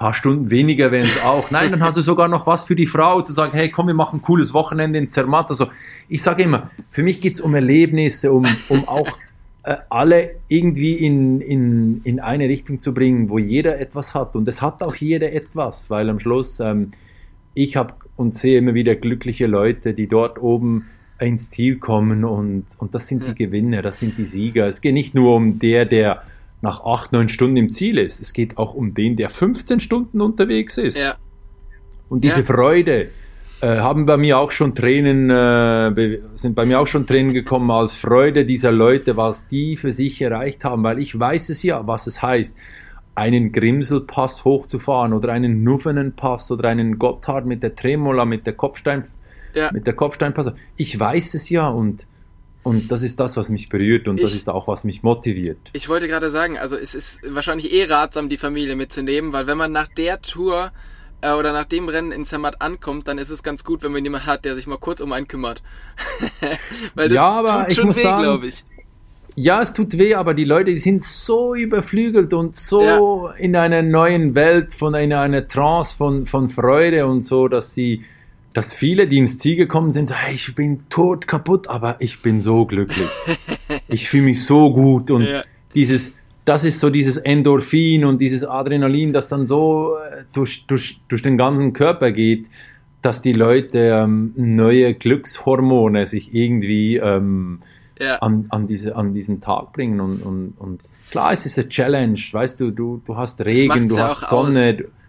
paar 0.00 0.14
Stunden 0.14 0.50
weniger 0.50 0.90
wären 0.90 1.04
es 1.04 1.22
auch. 1.22 1.50
Nein, 1.50 1.70
dann 1.70 1.84
hast 1.84 1.96
du 1.96 2.00
sogar 2.00 2.26
noch 2.26 2.46
was 2.46 2.64
für 2.64 2.74
die 2.74 2.86
Frau, 2.86 3.20
zu 3.20 3.34
sagen, 3.34 3.52
hey, 3.52 3.70
komm, 3.70 3.86
wir 3.86 3.94
machen 3.94 4.18
ein 4.18 4.22
cooles 4.22 4.54
Wochenende 4.54 4.98
in 4.98 5.10
Zermatt. 5.10 5.50
Also 5.50 5.66
ich 6.08 6.22
sage 6.22 6.42
immer, 6.42 6.70
für 6.90 7.02
mich 7.02 7.20
geht 7.20 7.34
es 7.34 7.40
um 7.42 7.54
Erlebnisse, 7.54 8.32
um, 8.32 8.46
um 8.70 8.88
auch 8.88 9.08
äh, 9.62 9.76
alle 9.90 10.36
irgendwie 10.48 10.94
in, 10.94 11.42
in, 11.42 12.00
in 12.04 12.18
eine 12.18 12.48
Richtung 12.48 12.80
zu 12.80 12.94
bringen, 12.94 13.28
wo 13.28 13.38
jeder 13.38 13.78
etwas 13.78 14.14
hat. 14.14 14.36
Und 14.36 14.48
es 14.48 14.62
hat 14.62 14.82
auch 14.82 14.94
jeder 14.94 15.34
etwas, 15.34 15.90
weil 15.90 16.08
am 16.08 16.18
Schluss, 16.18 16.60
ähm, 16.60 16.92
ich 17.52 17.76
habe 17.76 17.92
und 18.16 18.34
sehe 18.34 18.58
immer 18.58 18.72
wieder 18.72 18.94
glückliche 18.96 19.46
Leute, 19.46 19.92
die 19.92 20.08
dort 20.08 20.40
oben 20.40 20.86
ins 21.20 21.50
Ziel 21.50 21.76
kommen 21.76 22.24
und, 22.24 22.64
und 22.78 22.94
das 22.94 23.06
sind 23.06 23.28
die 23.28 23.34
Gewinner, 23.34 23.82
das 23.82 23.98
sind 23.98 24.16
die 24.16 24.24
Sieger. 24.24 24.66
Es 24.66 24.80
geht 24.80 24.94
nicht 24.94 25.14
nur 25.14 25.36
um 25.36 25.58
der, 25.58 25.84
der 25.84 26.22
nach 26.62 26.84
acht, 26.84 27.12
neun 27.12 27.28
Stunden 27.28 27.56
im 27.56 27.70
Ziel 27.70 27.98
ist. 27.98 28.20
Es 28.20 28.32
geht 28.32 28.58
auch 28.58 28.74
um 28.74 28.94
den, 28.94 29.16
der 29.16 29.30
15 29.30 29.80
Stunden 29.80 30.20
unterwegs 30.20 30.78
ist. 30.78 30.96
Ja. 30.96 31.16
Und 32.08 32.24
diese 32.24 32.40
ja. 32.40 32.46
Freude 32.46 33.08
äh, 33.60 33.78
haben 33.78 34.06
bei 34.06 34.16
mir 34.16 34.38
auch 34.38 34.50
schon 34.50 34.74
Tränen, 34.74 35.30
äh, 35.30 36.18
sind 36.34 36.54
bei 36.54 36.64
mir 36.64 36.80
auch 36.80 36.86
schon 36.86 37.06
Tränen 37.06 37.32
gekommen 37.32 37.70
aus 37.70 37.94
Freude 37.94 38.44
dieser 38.44 38.72
Leute, 38.72 39.16
was 39.16 39.46
die 39.46 39.76
für 39.76 39.92
sich 39.92 40.20
erreicht 40.20 40.64
haben, 40.64 40.82
weil 40.82 40.98
ich 40.98 41.18
weiß 41.18 41.48
es 41.50 41.62
ja, 41.62 41.86
was 41.86 42.06
es 42.06 42.22
heißt, 42.22 42.56
einen 43.14 43.52
Grimselpass 43.52 44.44
hochzufahren 44.44 45.12
oder 45.12 45.32
einen 45.32 45.62
Nuffenenpass 45.62 46.50
oder 46.50 46.68
einen 46.68 46.98
Gotthard 46.98 47.44
mit 47.44 47.62
der 47.62 47.74
Tremola, 47.74 48.24
mit 48.24 48.46
der 48.46 48.54
Kopfstein, 48.54 49.04
ja. 49.54 49.70
mit 49.72 49.86
der 49.86 49.94
Kopfsteinpass. 49.94 50.52
Ich 50.76 50.98
weiß 50.98 51.34
es 51.34 51.50
ja 51.50 51.68
und 51.68 52.06
und 52.62 52.92
das 52.92 53.02
ist 53.02 53.18
das, 53.18 53.36
was 53.36 53.48
mich 53.48 53.68
berührt 53.68 54.06
und 54.06 54.16
ich, 54.16 54.22
das 54.22 54.34
ist 54.34 54.48
auch, 54.48 54.68
was 54.68 54.84
mich 54.84 55.02
motiviert. 55.02 55.58
Ich 55.72 55.88
wollte 55.88 56.08
gerade 56.08 56.30
sagen, 56.30 56.58
also 56.58 56.76
es 56.76 56.94
ist 56.94 57.20
wahrscheinlich 57.26 57.72
eh 57.72 57.84
ratsam, 57.84 58.28
die 58.28 58.36
Familie 58.36 58.76
mitzunehmen, 58.76 59.32
weil 59.32 59.46
wenn 59.46 59.56
man 59.56 59.72
nach 59.72 59.88
der 59.88 60.20
Tour 60.20 60.70
äh, 61.22 61.32
oder 61.32 61.52
nach 61.52 61.64
dem 61.64 61.88
Rennen 61.88 62.12
in 62.12 62.24
Zermatt 62.24 62.60
ankommt, 62.60 63.08
dann 63.08 63.18
ist 63.18 63.30
es 63.30 63.42
ganz 63.42 63.64
gut, 63.64 63.82
wenn 63.82 63.92
man 63.92 64.04
jemanden 64.04 64.26
hat, 64.26 64.44
der 64.44 64.54
sich 64.54 64.66
mal 64.66 64.78
kurz 64.78 65.00
um 65.00 65.12
einen 65.12 65.26
kümmert. 65.26 65.62
weil 66.94 67.08
das 67.08 67.14
ja, 67.16 67.30
aber 67.30 67.66
tut 67.66 67.74
schon 67.74 67.82
ich 67.82 67.86
muss 67.86 67.96
weh, 67.96 68.22
glaube 68.22 68.46
ich. 68.48 68.64
Ja, 69.36 69.62
es 69.62 69.72
tut 69.72 69.96
weh, 69.96 70.14
aber 70.14 70.34
die 70.34 70.44
Leute 70.44 70.72
die 70.72 70.78
sind 70.78 71.02
so 71.02 71.54
überflügelt 71.54 72.34
und 72.34 72.56
so 72.56 73.28
ja. 73.28 73.34
in 73.38 73.56
einer 73.56 73.80
neuen 73.82 74.34
Welt, 74.34 74.74
von 74.74 74.94
einer, 74.94 75.20
einer 75.20 75.48
Trance 75.48 75.96
von, 75.96 76.26
von 76.26 76.48
Freude 76.50 77.06
und 77.06 77.22
so, 77.22 77.48
dass 77.48 77.72
sie 77.72 78.04
dass 78.52 78.74
viele, 78.74 79.06
die 79.06 79.18
ins 79.18 79.38
Ziel 79.38 79.56
gekommen 79.56 79.90
sind, 79.90 80.12
hey, 80.12 80.34
ich 80.34 80.54
bin 80.54 80.88
tot 80.88 81.26
kaputt, 81.28 81.68
aber 81.68 81.96
ich 82.00 82.22
bin 82.22 82.40
so 82.40 82.66
glücklich. 82.66 83.08
ich 83.88 84.08
fühle 84.08 84.24
mich 84.24 84.44
so 84.44 84.72
gut 84.72 85.10
und 85.10 85.22
ja. 85.22 85.44
dieses, 85.74 86.14
das 86.44 86.64
ist 86.64 86.80
so 86.80 86.90
dieses 86.90 87.16
Endorphin 87.16 88.04
und 88.04 88.20
dieses 88.20 88.44
Adrenalin, 88.44 89.12
das 89.12 89.28
dann 89.28 89.46
so 89.46 89.94
äh, 89.96 90.24
durch, 90.32 90.66
durch, 90.66 91.00
durch 91.08 91.22
den 91.22 91.38
ganzen 91.38 91.72
Körper 91.72 92.10
geht, 92.10 92.48
dass 93.02 93.22
die 93.22 93.32
Leute 93.32 93.78
ähm, 93.78 94.32
neue 94.36 94.94
Glückshormone 94.94 96.06
sich 96.06 96.34
irgendwie 96.34 96.96
ähm, 96.96 97.60
ja. 98.00 98.16
an, 98.16 98.46
an, 98.48 98.66
diese, 98.66 98.96
an 98.96 99.14
diesen 99.14 99.40
Tag 99.40 99.72
bringen 99.72 100.00
und, 100.00 100.22
und, 100.22 100.54
und 100.58 100.80
klar, 101.10 101.32
es 101.32 101.46
ist 101.46 101.58
eine 101.58 101.68
Challenge, 101.68 102.18
weißt 102.32 102.60
du, 102.60 102.72
du, 102.72 103.00
du 103.04 103.16
hast 103.16 103.40
Regen, 103.44 103.88
du 103.88 103.98
hast 103.98 104.28
Sonne. 104.28 104.78
Aus 104.80 104.99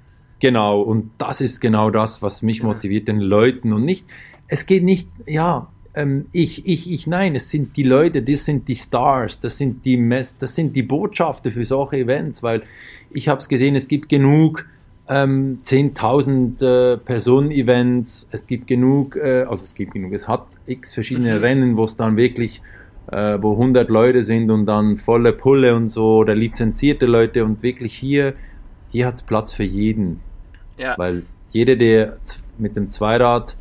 Genau, 0.42 0.82
und 0.82 1.12
das 1.20 1.40
ist 1.40 1.62
genau 1.62 1.92
das, 1.92 2.24
was 2.24 2.42
mich 2.42 2.64
motiviert, 2.64 3.08
den 3.08 3.20
Leuten 3.20 3.72
und 3.74 3.86
nicht, 3.86 4.08
es 4.48 4.66
geht 4.66 4.84
nicht, 4.84 5.08
ja, 5.28 5.68
ähm, 5.94 6.26
ich, 6.32 6.66
ich, 6.66 6.92
ich, 6.92 7.06
nein, 7.06 7.36
es 7.36 7.52
sind 7.52 7.78
die 7.78 7.84
Leute, 7.84 8.24
das 8.24 8.46
sind 8.46 8.68
die 8.68 8.76
Stars, 8.76 9.40
das 9.40 9.60
sind 9.60 9.86
die 9.86 9.98
Mess, 9.98 10.40
das 10.40 10.56
sind 10.56 10.76
die 10.76 10.82
Botschafter 10.82 11.52
für 11.52 11.64
solche 11.64 11.98
Events, 11.98 12.42
weil 12.42 12.64
ich 13.12 13.28
habe 13.28 13.40
es 13.40 13.50
gesehen, 13.50 13.76
es 13.76 13.88
gibt 13.88 14.10
genug 14.10 14.66
ähm, 15.08 15.60
10.000 15.64 16.64
äh, 16.66 16.98
Personen-Events, 16.98 18.28
es 18.32 18.48
gibt 18.48 18.66
genug, 18.66 19.18
äh, 19.18 19.44
also 19.44 19.64
es 19.64 19.76
gibt 19.76 19.94
genug, 19.94 20.12
es 20.12 20.28
hat 20.28 20.48
x 20.66 20.96
verschiedene 20.96 21.36
mhm. 21.36 21.42
Rennen, 21.42 21.78
wo 21.78 21.84
es 21.84 21.96
dann 21.98 22.18
wirklich, 22.18 22.64
äh, 23.12 23.38
wo 23.40 23.52
100 23.52 23.92
Leute 23.92 24.24
sind 24.24 24.50
und 24.50 24.66
dann 24.66 24.98
volle 24.98 25.34
Pulle 25.34 25.76
und 25.76 25.88
so, 25.88 26.18
oder 26.18 26.34
lizenzierte 26.34 27.06
Leute 27.06 27.46
und 27.46 27.62
wirklich 27.62 27.94
hier, 27.94 28.34
hier 28.90 29.06
hat 29.06 29.16
es 29.16 29.22
Platz 29.22 29.54
für 29.54 29.64
jeden. 29.64 30.20
Ja. 30.82 30.98
Weil 30.98 31.24
jeder, 31.52 31.76
der 31.76 32.18
mit 32.58 32.76
dem 32.76 32.90
Zweirad 32.90 33.56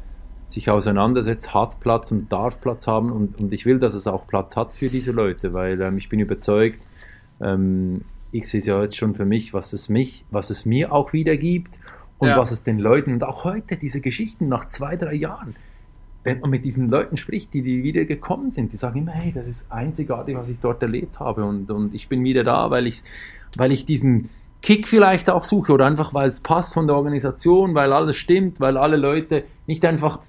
sich 0.47 0.71
auseinandersetzt, 0.71 1.55
hat 1.55 1.81
Platz 1.81 2.11
und 2.11 2.33
darf 2.33 2.61
Platz 2.61 2.87
haben 2.87 3.13
und, 3.13 3.39
und 3.39 3.53
ich 3.53 3.67
will, 3.67 3.79
dass 3.79 3.95
es 3.95 4.07
auch 4.07 4.27
Platz 4.27 4.57
hat 4.57 4.73
für 4.73 4.89
diese 4.89 5.13
Leute, 5.13 5.53
weil 5.53 5.81
ähm, 5.81 5.97
ich 5.97 6.09
bin 6.09 6.19
überzeugt, 6.19 6.81
ähm, 7.41 8.03
ich 8.33 8.49
sehe 8.49 8.59
es 8.59 8.67
ja 8.67 8.81
jetzt 8.83 8.97
schon 8.97 9.15
für 9.15 9.25
mich, 9.25 9.55
was 9.55 9.73
es 9.73 9.89
mich, 9.89 10.25
was 10.31 10.51
es 10.51 10.65
mir 10.67 10.93
auch 10.93 11.13
wieder 11.13 11.37
gibt 11.37 11.79
und 12.19 12.29
ja. 12.29 12.39
was 12.39 12.51
es 12.51 12.63
den 12.63 12.79
Leuten 12.79 13.13
und 13.13 13.25
auch 13.25 13.45
heute 13.45 13.77
diese 13.77 14.01
Geschichten 14.01 14.49
nach 14.49 14.67
zwei, 14.67 14.97
drei 14.97 15.15
Jahren, 15.15 15.57
wenn 16.23 16.41
man 16.41 16.51
mit 16.51 16.65
diesen 16.65 16.89
Leuten 16.89 17.17
spricht, 17.17 17.55
die, 17.55 17.63
die 17.63 17.83
wieder 17.83 18.05
gekommen 18.05 18.51
sind, 18.51 18.73
die 18.73 18.77
sagen 18.77 19.01
immer, 19.01 19.13
hey, 19.13 19.33
das 19.33 19.47
ist 19.47 19.73
einzigartig, 19.73 20.37
was 20.37 20.49
ich 20.49 20.59
dort 20.61 20.83
erlebt 20.83 21.19
habe 21.19 21.45
und, 21.45 21.71
und 21.71 21.95
ich 21.95 22.09
bin 22.09 22.23
wieder 22.25 22.45
da, 22.45 22.71
weil 22.71 22.87
ich, 22.87 23.03
weil 23.57 23.73
ich 23.73 23.87
diesen 23.87 24.29
Kick 24.63 24.87
vielleicht 24.87 25.31
auch 25.31 25.45
suche 25.45 25.73
oder 25.73 25.87
einfach, 25.87 26.13
weil 26.13 26.29
es 26.29 26.41
passt 26.41 26.75
von 26.75 26.87
der 26.87 26.97
Organisation, 26.97 27.75
weil 27.75 27.93
alles 27.93 28.17
stimmt, 28.17 28.61
weil 28.61 28.77
alle 28.77 28.97
Leute 28.97 29.45
nicht 29.67 29.85
einfach 29.85 30.21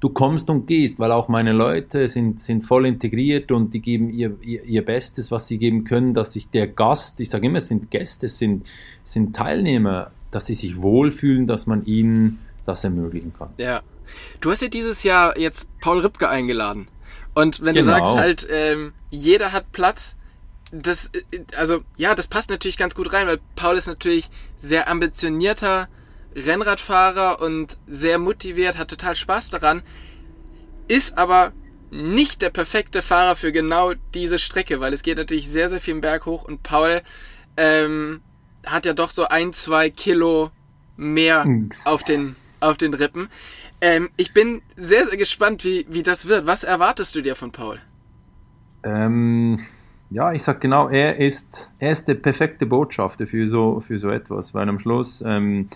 du 0.00 0.08
kommst 0.08 0.48
und 0.48 0.66
gehst, 0.66 0.98
weil 0.98 1.12
auch 1.12 1.28
meine 1.28 1.52
Leute 1.52 2.08
sind, 2.08 2.40
sind 2.40 2.62
voll 2.62 2.86
integriert 2.86 3.52
und 3.52 3.74
die 3.74 3.80
geben 3.80 4.10
ihr, 4.10 4.36
ihr, 4.40 4.64
ihr 4.64 4.84
Bestes, 4.84 5.30
was 5.30 5.46
sie 5.46 5.58
geben 5.58 5.84
können, 5.84 6.14
dass 6.14 6.32
sich 6.32 6.48
der 6.48 6.66
Gast, 6.66 7.20
ich 7.20 7.28
sage 7.28 7.46
immer, 7.46 7.58
es 7.58 7.68
sind 7.68 7.90
Gäste, 7.90 8.26
es 8.26 8.38
sind, 8.38 8.68
sind 9.04 9.36
Teilnehmer, 9.36 10.10
dass 10.30 10.46
sie 10.46 10.54
sich 10.54 10.80
wohlfühlen, 10.80 11.46
dass 11.46 11.66
man 11.66 11.84
ihnen 11.84 12.38
das 12.64 12.82
ermöglichen 12.84 13.34
kann. 13.38 13.50
Ja. 13.58 13.82
Du 14.40 14.50
hast 14.50 14.62
ja 14.62 14.68
dieses 14.68 15.04
Jahr 15.04 15.38
jetzt 15.38 15.68
Paul 15.80 16.00
Ripke 16.00 16.28
eingeladen. 16.28 16.88
Und 17.34 17.60
wenn 17.60 17.74
genau. 17.74 17.86
du 17.86 17.92
sagst 17.92 18.12
halt, 18.14 18.48
ähm, 18.50 18.92
jeder 19.10 19.52
hat 19.52 19.70
Platz, 19.70 20.16
das, 20.72 21.10
also 21.56 21.82
ja, 21.96 22.14
das 22.14 22.28
passt 22.28 22.50
natürlich 22.50 22.76
ganz 22.76 22.94
gut 22.94 23.12
rein, 23.12 23.26
weil 23.26 23.40
Paul 23.56 23.76
ist 23.76 23.86
natürlich 23.86 24.28
sehr 24.56 24.88
ambitionierter 24.88 25.88
Rennradfahrer 26.34 27.40
und 27.40 27.76
sehr 27.88 28.18
motiviert, 28.18 28.78
hat 28.78 28.88
total 28.88 29.16
Spaß 29.16 29.50
daran, 29.50 29.82
ist 30.88 31.18
aber 31.18 31.52
nicht 31.90 32.40
der 32.40 32.50
perfekte 32.50 33.02
Fahrer 33.02 33.34
für 33.34 33.50
genau 33.50 33.94
diese 34.14 34.38
Strecke, 34.38 34.80
weil 34.80 34.92
es 34.92 35.02
geht 35.02 35.18
natürlich 35.18 35.48
sehr, 35.48 35.68
sehr 35.68 35.80
viel 35.80 35.94
im 35.94 36.00
Berg 36.00 36.26
hoch 36.26 36.44
und 36.44 36.62
Paul 36.62 37.02
ähm, 37.56 38.22
hat 38.64 38.86
ja 38.86 38.92
doch 38.92 39.10
so 39.10 39.26
ein, 39.26 39.52
zwei 39.52 39.90
Kilo 39.90 40.50
mehr 40.96 41.44
hm. 41.44 41.70
auf 41.84 42.04
den, 42.04 42.36
auf 42.60 42.76
den 42.76 42.94
Rippen. 42.94 43.28
Ähm, 43.80 44.10
ich 44.16 44.32
bin 44.32 44.62
sehr, 44.76 45.06
sehr 45.06 45.16
gespannt, 45.16 45.64
wie, 45.64 45.86
wie 45.88 46.02
das 46.02 46.28
wird. 46.28 46.46
Was 46.46 46.62
erwartest 46.62 47.14
du 47.14 47.22
dir 47.22 47.34
von 47.34 47.50
Paul? 47.50 47.80
Ähm, 48.84 49.66
ja, 50.10 50.32
ich 50.32 50.42
sag 50.42 50.60
genau, 50.60 50.88
er 50.88 51.18
ist, 51.18 51.72
er 51.78 51.92
ist 51.92 52.06
der 52.08 52.14
perfekte 52.14 52.66
Botschafter 52.66 53.26
für 53.26 53.46
so, 53.46 53.80
für 53.80 53.98
so 53.98 54.10
etwas, 54.10 54.54
weil 54.54 54.68
am 54.68 54.78
Schluss 54.78 55.22
ähm, 55.24 55.68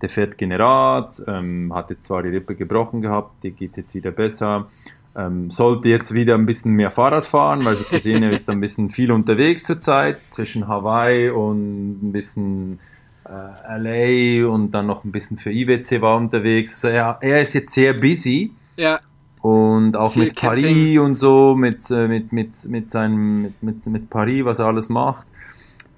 der 0.00 0.08
fährt 0.08 0.38
Generat, 0.38 1.22
ähm, 1.26 1.72
hat 1.74 1.90
jetzt 1.90 2.04
zwar 2.04 2.22
die 2.22 2.30
Rippe 2.30 2.54
gebrochen 2.54 3.02
gehabt, 3.02 3.42
die 3.42 3.50
geht 3.50 3.76
jetzt 3.76 3.94
wieder 3.94 4.10
besser. 4.10 4.68
Ähm, 5.16 5.50
sollte 5.50 5.88
jetzt 5.88 6.14
wieder 6.14 6.36
ein 6.36 6.46
bisschen 6.46 6.72
mehr 6.72 6.92
Fahrrad 6.92 7.26
fahren, 7.26 7.64
weil 7.64 7.74
ich 7.74 7.90
gesehen 7.90 8.22
er 8.22 8.30
ist 8.30 8.48
ein 8.48 8.60
bisschen 8.60 8.90
viel 8.90 9.10
unterwegs 9.10 9.64
zurzeit, 9.64 10.18
zwischen 10.30 10.68
Hawaii 10.68 11.30
und 11.30 12.00
ein 12.00 12.12
bisschen 12.12 12.78
äh, 13.24 14.42
LA 14.44 14.48
und 14.48 14.70
dann 14.70 14.86
noch 14.86 15.04
ein 15.04 15.10
bisschen 15.10 15.36
für 15.36 15.50
IWC 15.50 16.00
war 16.00 16.16
unterwegs. 16.16 16.84
Also 16.84 16.96
er, 16.96 17.18
er 17.20 17.40
ist 17.40 17.54
jetzt 17.54 17.72
sehr 17.72 17.92
busy. 17.92 18.52
Ja. 18.76 19.00
Und 19.42 19.96
auch 19.96 20.12
viel 20.12 20.24
mit 20.24 20.36
Camping. 20.36 20.64
Paris 20.64 20.98
und 20.98 21.14
so, 21.16 21.54
mit, 21.54 21.90
äh, 21.90 22.08
mit, 22.08 22.32
mit, 22.32 22.68
mit 22.68 22.90
seinem, 22.90 23.42
mit, 23.42 23.62
mit, 23.62 23.86
mit 23.86 24.10
Paris, 24.10 24.44
was 24.44 24.58
er 24.58 24.66
alles 24.66 24.88
macht. 24.88 25.26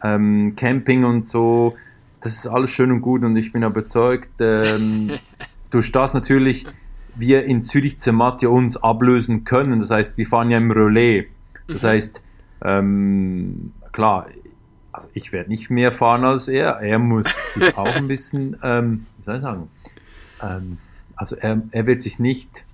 Ähm, 0.02 0.54
Camping 0.56 1.04
und 1.04 1.24
so 1.24 1.74
das 2.22 2.36
ist 2.36 2.46
alles 2.46 2.70
schön 2.70 2.90
und 2.90 3.02
gut 3.02 3.24
und 3.24 3.36
ich 3.36 3.52
bin 3.52 3.62
überzeugt, 3.62 4.40
ähm, 4.40 5.10
durch 5.70 5.92
das 5.92 6.14
natürlich 6.14 6.66
wir 7.14 7.44
in 7.44 7.62
Zürich 7.62 7.98
Zermatt 7.98 8.40
ja 8.40 8.48
uns 8.48 8.78
ablösen 8.78 9.44
können. 9.44 9.80
Das 9.80 9.90
heißt, 9.90 10.16
wir 10.16 10.26
fahren 10.26 10.50
ja 10.50 10.56
im 10.56 10.70
Relais. 10.70 11.26
Das 11.68 11.82
mhm. 11.82 11.86
heißt, 11.88 12.22
ähm, 12.64 13.72
klar, 13.90 14.28
also 14.92 15.08
ich 15.12 15.32
werde 15.32 15.50
nicht 15.50 15.68
mehr 15.68 15.92
fahren 15.92 16.24
als 16.24 16.48
er. 16.48 16.80
Er 16.80 16.98
muss 16.98 17.26
sich 17.52 17.76
auch 17.76 17.94
ein 17.94 18.08
bisschen, 18.08 18.56
ähm, 18.62 19.06
wie 19.18 19.24
soll 19.24 19.36
ich 19.36 19.42
sagen, 19.42 19.68
ähm, 20.40 20.78
also 21.16 21.36
er, 21.36 21.60
er 21.70 21.86
wird 21.86 22.02
sich 22.02 22.18
nicht, 22.18 22.64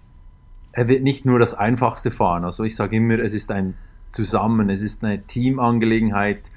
er 0.73 0.89
wird 0.89 1.03
nicht 1.03 1.25
nur 1.25 1.39
das 1.39 1.55
Einfachste 1.55 2.11
fahren. 2.11 2.45
Also 2.45 2.65
ich 2.65 2.77
sage 2.77 2.97
immer, 2.97 3.19
es 3.19 3.35
ist 3.35 3.51
ein 3.51 3.75
Zusammen, 4.09 4.71
es 4.71 4.83
ist 4.83 5.05
eine 5.05 5.23
Teamangelegenheit 5.23 6.51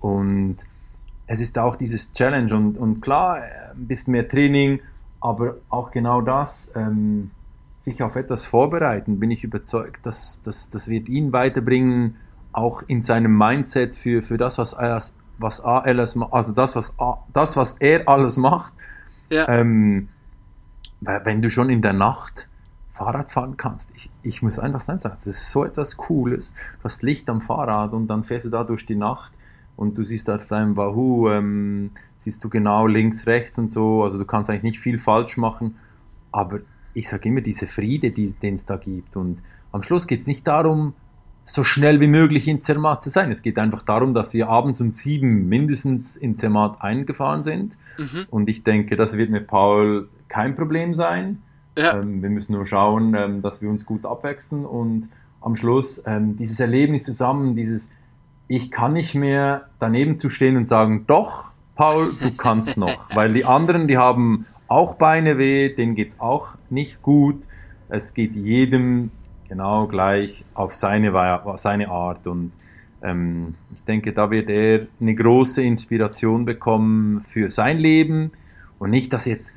und 0.00 0.58
es 1.26 1.40
ist 1.40 1.58
auch 1.58 1.76
dieses 1.76 2.12
Challenge 2.12 2.54
und, 2.54 2.76
und 2.76 3.00
klar, 3.00 3.38
ein 3.74 3.86
bisschen 3.86 4.12
mehr 4.12 4.28
Training, 4.28 4.80
aber 5.20 5.56
auch 5.68 5.90
genau 5.90 6.20
das, 6.20 6.70
ähm, 6.74 7.30
sich 7.78 8.02
auf 8.02 8.16
etwas 8.16 8.44
vorbereiten, 8.44 9.18
bin 9.18 9.30
ich 9.30 9.42
überzeugt, 9.42 10.06
dass, 10.06 10.42
dass 10.42 10.70
das 10.70 10.88
wird 10.88 11.08
ihn 11.08 11.32
weiterbringen, 11.32 12.16
auch 12.52 12.82
in 12.86 13.02
seinem 13.02 13.36
Mindset 13.36 13.96
für, 13.96 14.22
für 14.22 14.36
das, 14.36 14.58
was 14.58 14.72
er, 14.72 15.00
was 15.38 15.60
alles 15.60 16.16
also 16.30 16.52
das, 16.52 16.76
was, 16.76 16.94
das, 17.32 17.56
was 17.56 17.74
er 17.80 18.08
alles 18.08 18.36
macht. 18.36 18.72
Ja. 19.32 19.48
Ähm, 19.48 20.08
wenn 21.00 21.42
du 21.42 21.50
schon 21.50 21.70
in 21.70 21.82
der 21.82 21.94
Nacht 21.94 22.48
Fahrrad 22.92 23.30
fahren 23.30 23.56
kannst, 23.56 23.90
ich, 23.96 24.10
ich 24.22 24.42
muss 24.42 24.58
einfach 24.58 24.80
sagen, 24.80 25.00
das 25.02 25.26
ist 25.26 25.50
so 25.50 25.64
etwas 25.64 25.96
Cooles. 25.96 26.52
Du 26.78 26.84
hast 26.84 27.02
Licht 27.02 27.28
am 27.30 27.40
Fahrrad 27.40 27.92
und 27.94 28.06
dann 28.06 28.22
fährst 28.22 28.44
du 28.44 28.50
da 28.50 28.64
durch 28.64 28.84
die 28.84 28.96
Nacht 28.96 29.32
und 29.76 29.96
du 29.96 30.04
siehst 30.04 30.28
auf 30.28 30.46
deinem 30.46 30.76
Wahoo, 30.76 31.30
ähm, 31.30 31.90
siehst 32.16 32.44
du 32.44 32.50
genau 32.50 32.86
links, 32.86 33.26
rechts 33.26 33.58
und 33.58 33.72
so, 33.72 34.02
also 34.02 34.18
du 34.18 34.26
kannst 34.26 34.50
eigentlich 34.50 34.62
nicht 34.62 34.80
viel 34.80 34.98
falsch 34.98 35.38
machen, 35.38 35.76
aber 36.30 36.60
ich 36.92 37.08
sage 37.08 37.30
immer, 37.30 37.40
diese 37.40 37.66
Friede, 37.66 38.10
die, 38.10 38.34
den 38.34 38.54
es 38.54 38.66
da 38.66 38.76
gibt 38.76 39.16
und 39.16 39.38
am 39.72 39.82
Schluss 39.82 40.06
geht 40.06 40.20
es 40.20 40.26
nicht 40.26 40.46
darum, 40.46 40.92
so 41.44 41.64
schnell 41.64 42.00
wie 42.00 42.06
möglich 42.06 42.46
in 42.46 42.62
Zermatt 42.62 43.02
zu 43.02 43.10
sein. 43.10 43.30
Es 43.30 43.42
geht 43.42 43.58
einfach 43.58 43.82
darum, 43.82 44.12
dass 44.12 44.32
wir 44.32 44.48
abends 44.48 44.80
um 44.80 44.92
sieben 44.92 45.48
mindestens 45.48 46.14
in 46.16 46.36
Zermatt 46.36 46.80
eingefahren 46.82 47.42
sind. 47.42 47.76
Mhm. 47.98 48.26
Und 48.30 48.48
ich 48.48 48.62
denke, 48.62 48.96
das 48.96 49.16
wird 49.16 49.30
mit 49.30 49.48
Paul 49.48 50.08
kein 50.28 50.54
Problem 50.54 50.94
sein. 50.94 51.42
Ja. 51.76 51.98
Ähm, 51.98 52.22
wir 52.22 52.30
müssen 52.30 52.52
nur 52.52 52.66
schauen, 52.66 53.14
ähm, 53.14 53.42
dass 53.42 53.62
wir 53.62 53.70
uns 53.70 53.86
gut 53.86 54.04
abwechseln 54.04 54.64
und 54.64 55.08
am 55.40 55.56
Schluss 55.56 56.02
ähm, 56.06 56.36
dieses 56.36 56.60
Erlebnis 56.60 57.04
zusammen, 57.04 57.56
dieses 57.56 57.88
ich 58.48 58.70
kann 58.70 58.92
nicht 58.92 59.14
mehr 59.14 59.68
daneben 59.78 60.18
zu 60.18 60.28
stehen 60.28 60.56
und 60.56 60.68
sagen, 60.68 61.04
doch, 61.06 61.52
Paul, 61.74 62.12
du 62.20 62.32
kannst 62.36 62.76
noch. 62.76 63.08
Weil 63.14 63.32
die 63.32 63.44
anderen, 63.44 63.88
die 63.88 63.96
haben 63.96 64.46
auch 64.68 64.96
Beine 64.96 65.38
weh, 65.38 65.74
denen 65.74 65.94
geht 65.94 66.10
es 66.10 66.20
auch 66.20 66.48
nicht 66.68 67.02
gut. 67.02 67.46
Es 67.88 68.14
geht 68.14 68.36
jedem 68.36 69.10
genau 69.48 69.86
gleich 69.86 70.44
auf 70.54 70.74
seine, 70.74 71.12
seine 71.56 71.88
Art. 71.88 72.26
Und 72.26 72.52
ähm, 73.02 73.54
ich 73.74 73.82
denke, 73.84 74.12
da 74.12 74.30
wird 74.30 74.50
er 74.50 74.86
eine 75.00 75.14
große 75.14 75.62
Inspiration 75.62 76.44
bekommen 76.44 77.22
für 77.26 77.48
sein 77.48 77.78
Leben. 77.78 78.32
Und 78.78 78.90
nicht, 78.90 79.12
dass 79.12 79.24
jetzt, 79.24 79.54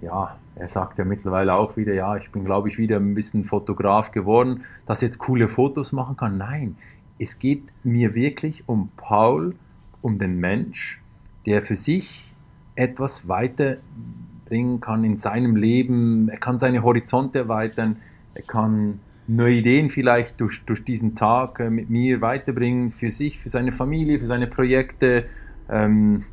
ja, 0.00 0.36
er 0.56 0.68
sagt 0.68 0.98
ja 0.98 1.04
mittlerweile 1.04 1.54
auch 1.54 1.76
wieder, 1.76 1.94
ja, 1.94 2.16
ich 2.16 2.30
bin, 2.30 2.44
glaube 2.44 2.68
ich, 2.68 2.78
wieder 2.78 2.96
ein 2.96 3.14
bisschen 3.14 3.44
Fotograf 3.44 4.12
geworden, 4.12 4.64
dass 4.86 5.00
jetzt 5.00 5.18
coole 5.18 5.48
Fotos 5.48 5.92
machen 5.92 6.16
kann. 6.16 6.38
Nein, 6.38 6.76
es 7.18 7.38
geht 7.38 7.62
mir 7.84 8.14
wirklich 8.14 8.64
um 8.66 8.90
Paul, 8.96 9.54
um 10.02 10.18
den 10.18 10.38
Mensch, 10.38 11.00
der 11.46 11.62
für 11.62 11.76
sich 11.76 12.34
etwas 12.74 13.28
weiterbringen 13.28 14.80
kann 14.80 15.04
in 15.04 15.16
seinem 15.16 15.56
Leben. 15.56 16.28
Er 16.28 16.38
kann 16.38 16.58
seine 16.58 16.82
Horizonte 16.82 17.40
erweitern, 17.40 17.96
er 18.34 18.42
kann 18.42 19.00
neue 19.26 19.54
Ideen 19.54 19.90
vielleicht 19.90 20.40
durch, 20.40 20.64
durch 20.64 20.84
diesen 20.84 21.14
Tag 21.14 21.60
äh, 21.60 21.70
mit 21.70 21.88
mir 21.88 22.20
weiterbringen, 22.20 22.90
für 22.90 23.10
sich, 23.10 23.38
für 23.38 23.48
seine 23.48 23.72
Familie, 23.72 24.18
für 24.18 24.26
seine 24.26 24.46
Projekte. 24.46 25.26
Ähm, 25.68 26.24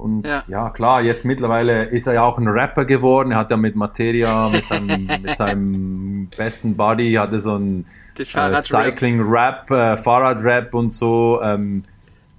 und 0.00 0.26
ja. 0.26 0.42
ja. 0.48 0.70
klar, 0.70 1.02
jetzt 1.02 1.24
mittlerweile 1.24 1.84
ist 1.84 2.06
er 2.06 2.14
ja 2.14 2.22
auch 2.22 2.38
ein 2.38 2.48
Rapper 2.48 2.84
geworden. 2.84 3.32
Er 3.32 3.38
hat 3.38 3.50
ja 3.50 3.56
mit 3.56 3.76
Materia, 3.76 4.48
mit 4.48 4.66
seinem, 4.66 5.06
mit 5.22 5.36
seinem 5.36 6.28
besten 6.36 6.76
Buddy, 6.76 7.14
hatte 7.14 7.38
so 7.38 7.56
ein 7.56 7.86
äh, 8.18 8.24
Cycling-Rap, 8.24 9.70
äh, 9.70 9.96
Fahrrad-Rap 9.96 10.74
und 10.74 10.92
so. 10.92 11.40
Ähm, 11.42 11.84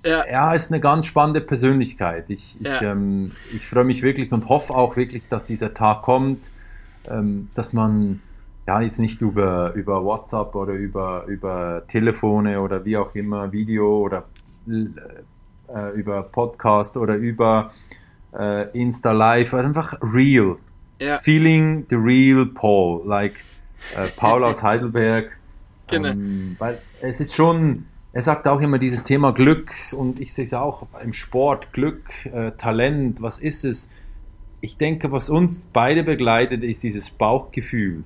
ja. 0.06 0.22
er 0.22 0.56
ist 0.56 0.72
eine 0.72 0.82
ganz 0.82 1.06
spannende 1.06 1.42
Persönlichkeit. 1.42 2.26
Ich, 2.30 2.58
ich, 2.60 2.68
ja. 2.68 2.82
ähm, 2.82 3.32
ich 3.54 3.68
freue 3.68 3.84
mich 3.84 4.02
wirklich 4.02 4.32
und 4.32 4.50
hoffe 4.50 4.74
auch 4.74 4.98
wirklich, 4.98 5.28
dass 5.30 5.46
dieser 5.46 5.74
Tag 5.74 6.02
kommt, 6.02 6.50
ähm, 7.10 7.50
dass 7.54 7.74
man 7.74 8.22
ja 8.68 8.82
jetzt 8.82 9.00
nicht 9.00 9.22
über, 9.22 9.74
über 9.74 10.04
WhatsApp 10.04 10.56
oder 10.56 10.74
über, 10.74 11.26
über 11.28 11.84
Telefone 11.88 12.62
oder 12.62 12.86
wie 12.86 12.98
auch 12.98 13.14
immer, 13.16 13.52
Video 13.52 14.00
oder 14.00 14.26
äh, 15.74 15.92
über 15.92 16.24
Podcast 16.24 16.98
oder 16.98 17.16
über 17.16 17.72
äh, 18.38 18.70
Insta 18.78 19.12
Live, 19.12 19.54
einfach 19.54 19.98
real. 20.02 20.58
Ja. 21.00 21.18
Feeling 21.18 21.86
the 21.90 21.96
real 21.96 22.46
Paul, 22.46 23.02
like 23.08 23.44
äh, 23.96 24.08
Paul 24.16 24.44
aus 24.44 24.62
Heidelberg. 24.64 25.32
Genau. 25.88 26.10
Ähm, 26.10 26.56
weil 26.60 26.80
es 27.02 27.20
ist 27.20 27.36
schon, 27.36 27.86
er 28.14 28.22
sagt 28.22 28.48
auch 28.48 28.62
immer 28.62 28.78
dieses 28.78 29.04
Thema 29.04 29.34
Glück 29.34 29.74
und 29.92 30.20
ich 30.20 30.34
sehe 30.34 30.44
es 30.44 30.54
auch 30.54 30.88
im 31.04 31.14
Sport, 31.14 31.74
Glück, 31.74 32.26
äh, 32.26 32.52
Talent, 32.52 33.22
was 33.22 33.40
ist 33.40 33.66
es? 33.66 33.90
Ich 34.62 34.78
denke, 34.78 35.12
was 35.12 35.30
uns 35.30 35.66
beide 35.66 36.04
begleitet, 36.04 36.64
ist 36.64 36.84
dieses 36.84 37.10
Bauchgefühl, 37.10 38.04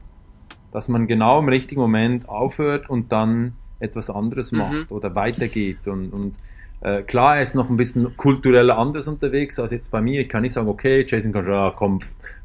dass 0.72 0.88
man 0.88 1.05
genau 1.05 1.39
im 1.39 1.49
richtigen 1.49 1.82
Moment 1.82 2.30
aufhört 2.30 2.89
und 2.89 3.11
dann 3.11 3.53
etwas 3.80 4.09
anderes 4.09 4.51
mhm. 4.51 4.57
macht 4.59 4.89
mhm. 4.89 4.95
oder 4.95 5.16
weitergeht 5.16 5.88
und, 5.88 6.11
und 6.11 6.36
klar, 7.07 7.38
er 7.38 7.41
ist 7.41 7.55
noch 7.55 7.69
ein 7.69 7.77
bisschen 7.77 8.15
kulturell 8.17 8.69
anders 8.69 9.07
unterwegs 9.07 9.59
als 9.59 9.71
jetzt 9.71 9.89
bei 9.91 10.01
mir. 10.01 10.21
Ich 10.21 10.29
kann 10.29 10.43
nicht 10.43 10.53
sagen, 10.53 10.67
okay, 10.67 11.05
Jason 11.07 11.33
Conjura, 11.33 11.73
komm, 11.75 11.99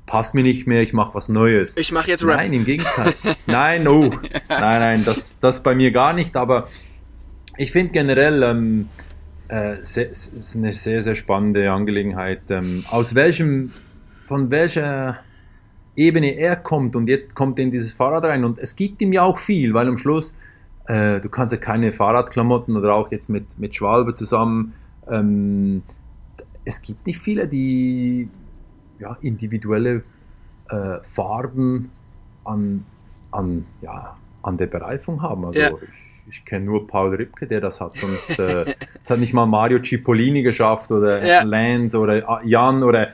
passt 0.06 0.34
mir 0.34 0.42
nicht 0.42 0.66
mehr, 0.66 0.82
ich 0.82 0.92
mache 0.92 1.14
was 1.14 1.28
Neues. 1.28 1.76
Ich 1.76 1.92
mache 1.92 2.10
jetzt 2.10 2.24
Rap. 2.24 2.36
Nein, 2.36 2.52
im 2.52 2.64
Gegenteil. 2.64 3.12
nein, 3.46 3.86
oh, 3.86 4.10
nein, 4.48 4.80
nein, 4.80 5.04
das, 5.04 5.38
das 5.40 5.62
bei 5.62 5.74
mir 5.74 5.92
gar 5.92 6.12
nicht. 6.12 6.36
Aber 6.36 6.68
ich 7.56 7.72
finde 7.72 7.92
generell, 7.92 8.42
ähm, 8.42 8.88
äh, 9.48 9.78
es 9.80 9.96
ist 9.96 10.56
eine 10.56 10.72
sehr, 10.72 11.02
sehr 11.02 11.14
spannende 11.14 11.70
Angelegenheit. 11.70 12.42
Ähm, 12.50 12.84
aus 12.88 13.14
welchem, 13.14 13.72
von 14.26 14.50
welcher 14.50 15.18
Ebene 15.96 16.36
er 16.36 16.56
kommt 16.56 16.96
und 16.96 17.08
jetzt 17.08 17.34
kommt 17.34 17.58
er 17.58 17.64
in 17.64 17.70
dieses 17.70 17.92
Fahrrad 17.92 18.24
rein 18.24 18.44
und 18.44 18.58
es 18.58 18.76
gibt 18.76 19.02
ihm 19.02 19.12
ja 19.12 19.22
auch 19.22 19.38
viel, 19.38 19.74
weil 19.74 19.88
am 19.88 19.98
Schluss 19.98 20.34
äh, 20.90 21.20
du 21.20 21.28
kannst 21.28 21.52
ja 21.52 21.58
keine 21.58 21.92
Fahrradklamotten 21.92 22.76
oder 22.76 22.94
auch 22.94 23.12
jetzt 23.12 23.28
mit, 23.28 23.58
mit 23.58 23.74
Schwalbe 23.74 24.12
zusammen. 24.12 24.74
Ähm, 25.08 25.82
es 26.64 26.82
gibt 26.82 27.06
nicht 27.06 27.20
viele, 27.20 27.46
die 27.46 28.28
ja, 28.98 29.16
individuelle 29.20 30.02
äh, 30.68 30.98
Farben 31.04 31.92
an, 32.44 32.84
an, 33.30 33.66
ja, 33.82 34.16
an 34.42 34.56
der 34.56 34.66
Bereifung 34.66 35.22
haben. 35.22 35.44
Also 35.44 35.60
ja. 35.60 35.70
ich, 35.70 36.28
ich 36.28 36.44
kenne 36.44 36.64
nur 36.64 36.88
Paul 36.88 37.14
Ripke, 37.14 37.46
der 37.46 37.60
das 37.60 37.80
hat. 37.80 37.96
Sonst 37.96 38.38
äh, 38.40 38.74
das 39.02 39.10
hat 39.10 39.18
nicht 39.20 39.32
mal 39.32 39.46
Mario 39.46 39.78
Cipollini 39.80 40.42
geschafft 40.42 40.90
oder 40.90 41.24
ja. 41.24 41.42
Lance 41.42 41.96
oder 41.98 42.44
Jan 42.44 42.82
oder 42.82 43.10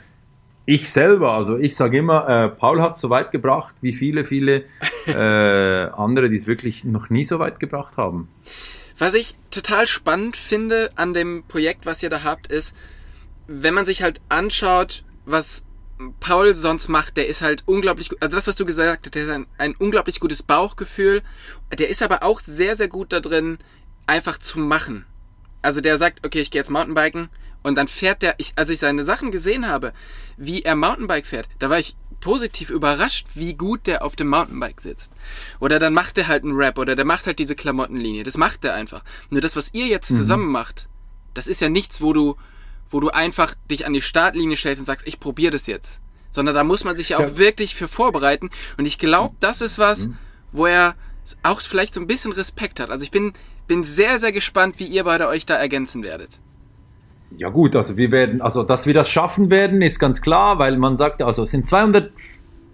ich 0.66 0.90
selber, 0.90 1.32
also 1.32 1.56
ich 1.56 1.76
sage 1.76 1.98
immer, 1.98 2.28
äh, 2.28 2.48
Paul 2.48 2.82
hat 2.82 2.96
es 2.96 3.00
so 3.00 3.08
weit 3.08 3.30
gebracht, 3.30 3.76
wie 3.82 3.92
viele, 3.92 4.24
viele 4.24 4.64
äh, 5.06 5.86
andere, 5.96 6.28
die 6.28 6.36
es 6.36 6.48
wirklich 6.48 6.84
noch 6.84 7.08
nie 7.08 7.24
so 7.24 7.38
weit 7.38 7.60
gebracht 7.60 7.96
haben. 7.96 8.28
Was 8.98 9.14
ich 9.14 9.36
total 9.50 9.86
spannend 9.86 10.36
finde 10.36 10.90
an 10.96 11.14
dem 11.14 11.44
Projekt, 11.46 11.86
was 11.86 12.02
ihr 12.02 12.10
da 12.10 12.24
habt, 12.24 12.48
ist, 12.48 12.74
wenn 13.46 13.74
man 13.74 13.86
sich 13.86 14.02
halt 14.02 14.20
anschaut, 14.28 15.04
was 15.24 15.62
Paul 16.18 16.54
sonst 16.54 16.88
macht, 16.88 17.16
der 17.16 17.28
ist 17.28 17.42
halt 17.42 17.62
unglaublich 17.66 18.08
gut, 18.08 18.20
also 18.20 18.36
das, 18.36 18.48
was 18.48 18.56
du 18.56 18.66
gesagt 18.66 19.06
hast, 19.06 19.14
der 19.14 19.26
hat 19.26 19.30
ein, 19.30 19.46
ein 19.58 19.74
unglaublich 19.78 20.18
gutes 20.18 20.42
Bauchgefühl, 20.42 21.22
der 21.78 21.88
ist 21.88 22.02
aber 22.02 22.24
auch 22.24 22.40
sehr, 22.40 22.74
sehr 22.74 22.88
gut 22.88 23.12
da 23.12 23.20
drin, 23.20 23.58
einfach 24.06 24.38
zu 24.38 24.58
machen. 24.58 25.06
Also 25.62 25.80
der 25.80 25.98
sagt, 25.98 26.26
okay, 26.26 26.40
ich 26.40 26.50
gehe 26.50 26.60
jetzt 26.60 26.70
Mountainbiken, 26.70 27.28
und 27.66 27.74
dann 27.74 27.88
fährt 27.88 28.22
der, 28.22 28.36
ich, 28.38 28.52
als 28.54 28.70
ich 28.70 28.78
seine 28.78 29.02
Sachen 29.02 29.32
gesehen 29.32 29.66
habe, 29.66 29.92
wie 30.36 30.62
er 30.62 30.76
Mountainbike 30.76 31.26
fährt, 31.26 31.48
da 31.58 31.68
war 31.68 31.80
ich 31.80 31.96
positiv 32.20 32.70
überrascht, 32.70 33.26
wie 33.34 33.54
gut 33.54 33.88
der 33.88 34.04
auf 34.04 34.14
dem 34.14 34.28
Mountainbike 34.28 34.80
sitzt. 34.80 35.10
Oder 35.58 35.80
dann 35.80 35.92
macht 35.92 36.16
er 36.16 36.28
halt 36.28 36.44
einen 36.44 36.54
Rap 36.54 36.78
oder 36.78 36.94
der 36.94 37.04
macht 37.04 37.26
halt 37.26 37.40
diese 37.40 37.56
Klamottenlinie. 37.56 38.22
Das 38.22 38.36
macht 38.36 38.64
er 38.64 38.74
einfach. 38.74 39.02
Nur 39.30 39.40
das, 39.40 39.56
was 39.56 39.74
ihr 39.74 39.86
jetzt 39.86 40.12
mhm. 40.12 40.16
zusammen 40.18 40.52
macht, 40.52 40.86
das 41.34 41.48
ist 41.48 41.60
ja 41.60 41.68
nichts, 41.68 42.00
wo 42.00 42.12
du, 42.12 42.36
wo 42.88 43.00
du 43.00 43.10
einfach 43.10 43.56
dich 43.68 43.84
an 43.84 43.94
die 43.94 44.02
Startlinie 44.02 44.56
stellst 44.56 44.78
und 44.78 44.86
sagst, 44.86 45.08
ich 45.08 45.18
probiere 45.18 45.50
das 45.50 45.66
jetzt. 45.66 45.98
Sondern 46.30 46.54
da 46.54 46.62
muss 46.62 46.84
man 46.84 46.96
sich 46.96 47.08
ja 47.08 47.18
auch 47.18 47.22
ja. 47.22 47.36
wirklich 47.36 47.74
für 47.74 47.88
vorbereiten. 47.88 48.50
Und 48.78 48.84
ich 48.84 48.96
glaube, 48.96 49.34
das 49.40 49.60
ist 49.60 49.80
was, 49.80 50.06
mhm. 50.06 50.18
wo 50.52 50.66
er 50.66 50.94
auch 51.42 51.60
vielleicht 51.60 51.94
so 51.94 52.00
ein 52.00 52.06
bisschen 52.06 52.30
Respekt 52.30 52.78
hat. 52.78 52.90
Also 52.90 53.02
ich 53.02 53.10
bin, 53.10 53.32
bin 53.66 53.82
sehr, 53.82 54.20
sehr 54.20 54.30
gespannt, 54.30 54.78
wie 54.78 54.86
ihr 54.86 55.02
beide 55.02 55.26
euch 55.26 55.46
da 55.46 55.56
ergänzen 55.56 56.04
werdet. 56.04 56.38
Ja 57.36 57.48
gut, 57.48 57.74
also 57.74 57.96
wir 57.96 58.12
werden, 58.12 58.40
also 58.40 58.62
dass 58.62 58.86
wir 58.86 58.94
das 58.94 59.08
schaffen 59.08 59.50
werden, 59.50 59.82
ist 59.82 59.98
ganz 59.98 60.20
klar, 60.20 60.58
weil 60.58 60.76
man 60.78 60.96
sagt, 60.96 61.22
also 61.22 61.42
es 61.42 61.50
sind 61.50 61.66
200, 61.66 62.12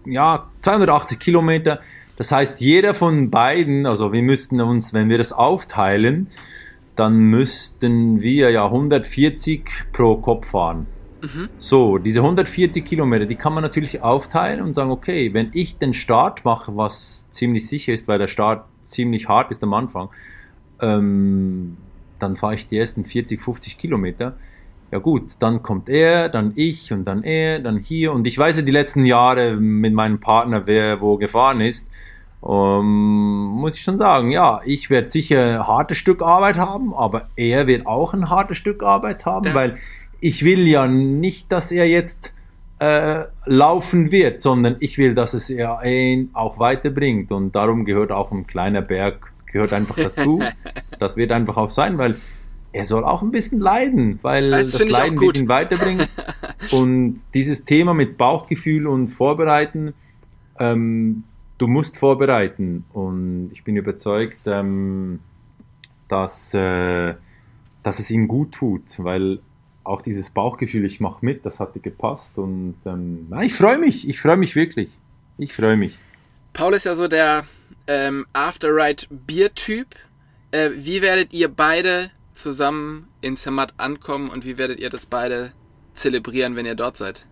ja 0.07 0.51
280 0.61 1.19
Kilometer. 1.19 1.81
Das 2.17 2.31
heißt, 2.31 2.61
jeder 2.61 2.95
von 2.95 3.31
beiden, 3.31 3.87
also 3.87 4.13
wir 4.13 4.23
müssten 4.23 4.61
uns, 4.61 4.93
wenn 4.93 5.09
wir 5.09 5.19
das 5.19 5.33
aufteilen, 5.33 6.29
dann 6.97 7.17
müssten 7.19 8.21
wir 8.21 8.51
ja 8.51 8.67
140 8.67 9.65
pro 9.93 10.17
Kopf 10.17 10.49
fahren. 10.49 10.87
Mhm. 11.23 11.49
So, 11.57 11.99
diese 11.99 12.21
140 12.21 12.85
Kilometer, 12.85 13.27
die 13.27 13.37
kann 13.37 13.55
man 13.55 13.63
natürlich 13.63 14.03
aufteilen 14.03 14.61
und 14.61 14.73
sagen, 14.73 14.91
okay, 14.91 15.33
wenn 15.33 15.51
ich 15.55 15.79
den 15.79 15.95
Start 15.95 16.45
mache, 16.45 16.77
was 16.77 17.31
ziemlich 17.31 17.67
sicher 17.67 17.93
ist, 17.93 18.09
weil 18.09 18.19
der 18.19 18.27
Start 18.27 18.67
ziemlich 18.83 19.29
hart 19.29 19.51
ist 19.51 19.63
am 19.63 19.73
Anfang, 19.73 20.11
ähm, 20.81 21.77
dann 22.23 22.37
fahre 22.37 22.55
ich 22.55 22.69
die 22.69 22.79
ersten 22.79 23.05
40, 23.05 23.43
50 23.43 23.79
Kilometer. 23.79 24.35
Ja 24.91 24.99
gut, 24.99 25.35
dann 25.41 25.63
kommt 25.63 25.89
er, 25.89 26.29
dann 26.29 26.53
ich 26.55 26.93
und 26.93 27.05
dann 27.07 27.25
er, 27.25 27.59
dann 27.59 27.79
hier. 27.79 28.13
Und 28.13 28.27
ich 28.27 28.37
weiß 28.39 28.57
ja 28.59 28.63
die 28.63 28.73
letzten 28.73 29.05
Jahre 29.05 29.55
mit 29.55 29.95
meinem 29.95 30.21
Partner, 30.21 30.67
wer 30.67 31.01
wo 31.01 31.17
gefahren 31.17 31.61
ist. 31.61 31.89
Um, 32.41 33.47
muss 33.61 33.77
ich 33.77 33.83
schon 33.83 33.97
sagen, 33.97 34.33
ja, 34.33 34.61
ich 34.65 34.91
werde 34.91 35.09
sicher 35.09 35.61
ein 35.61 35.67
hartes 35.67 35.97
Stück 35.97 36.23
Arbeit 36.23 36.57
haben, 36.57 36.93
aber 36.93 37.29
er 37.37 37.69
wird 37.69 37.87
auch 37.87 38.15
ein 38.15 38.29
hartes 38.31 38.57
Stück 38.57 38.83
Arbeit 38.83 39.25
haben, 39.27 39.47
ja. 39.47 39.55
weil 39.55 39.79
ich 40.21 40.45
will 40.45 40.67
ja 40.67 40.89
nicht, 40.89 41.53
dass 41.53 41.71
er 41.71 41.89
jetzt 41.89 42.33
äh, 42.81 43.27
laufen 43.47 44.11
wird, 44.11 44.41
sondern 44.41 44.75
ich 44.81 44.99
will, 44.99 45.15
dass 45.15 45.35
es 45.35 45.51
er 45.51 45.85
ihn 45.85 46.31
auch 46.33 46.59
weiterbringt. 46.59 47.31
Und 47.31 47.55
darum 47.55 47.85
gehört 47.85 48.11
auch 48.11 48.33
ein 48.33 48.47
kleiner 48.49 48.83
Berg 48.83 49.33
gehört 49.47 49.73
einfach 49.73 49.97
dazu. 49.97 50.43
das 51.03 51.17
wird 51.17 51.33
einfach 51.33 51.57
auch 51.57 51.71
sein, 51.71 51.99
weil 51.99 52.17
er 52.73 52.85
soll 52.85 53.05
auch 53.05 53.23
ein 53.23 53.31
bisschen 53.31 53.61
leiden, 53.61 54.19
weil 54.23 54.51
das, 54.51 54.73
das 54.73 54.89
Leiden 54.89 55.21
wird 55.21 55.39
ihn 55.39 55.49
weiterbringen. 55.49 56.07
und 56.73 57.17
dieses 57.35 57.65
Thema 57.65 57.93
mit 57.93 58.17
Bauchgefühl 58.17 58.87
und 58.87 59.09
Vorbereiten, 59.09 59.93
ähm, 60.59 61.19
du 61.59 61.67
musst 61.69 61.99
vorbereiten. 61.99 62.85
Und 62.93 63.51
ich 63.53 63.63
bin 63.63 63.77
überzeugt, 63.77 64.39
ähm, 64.47 65.21
dass, 66.09 66.55
äh, 66.55 67.15
dass 67.83 67.99
es 67.99 68.11
ihm 68.11 68.27
gut 68.27 68.53
tut, 68.53 68.83
weil 68.99 69.41
auch 69.85 70.01
dieses 70.01 70.31
Bauchgefühl, 70.31 70.85
ich 70.85 71.01
mache 71.01 71.25
mit, 71.25 71.45
das 71.45 71.61
hatte 71.61 71.81
gepasst. 71.81 72.39
Und 72.39 72.77
ähm, 72.87 73.33
ich 73.43 73.55
freue 73.55 73.79
mich, 73.79 74.09
ich 74.09 74.21
freue 74.21 74.37
mich 74.37 74.57
wirklich. 74.57 74.97
Ich 75.39 75.53
freue 75.53 75.77
mich. 75.77 75.99
Paul 76.53 76.75
ist 76.75 76.85
ja 76.85 76.95
so 76.95 77.09
der 77.09 77.45
ähm, 77.87 78.27
After 78.33 78.69
Ride 78.69 79.05
Bier-Typ. 79.11 79.89
Äh, 80.53 80.71
wie 80.77 81.03
werdet 81.03 81.33
ihr 81.33 81.49
beide 81.49 82.11
zusammen 82.35 83.09
in 83.21 83.37
Zermatt 83.37 83.75
ankommen 83.79 84.31
und 84.31 84.45
wie 84.45 84.59
werdet 84.59 84.81
ihr 84.81 84.91
das 84.91 85.07
beide 85.07 85.53
zelebrieren, 85.95 86.57
wenn 86.57 86.67
ihr 86.67 86.75
dort 86.75 86.97
seid? 86.97 87.27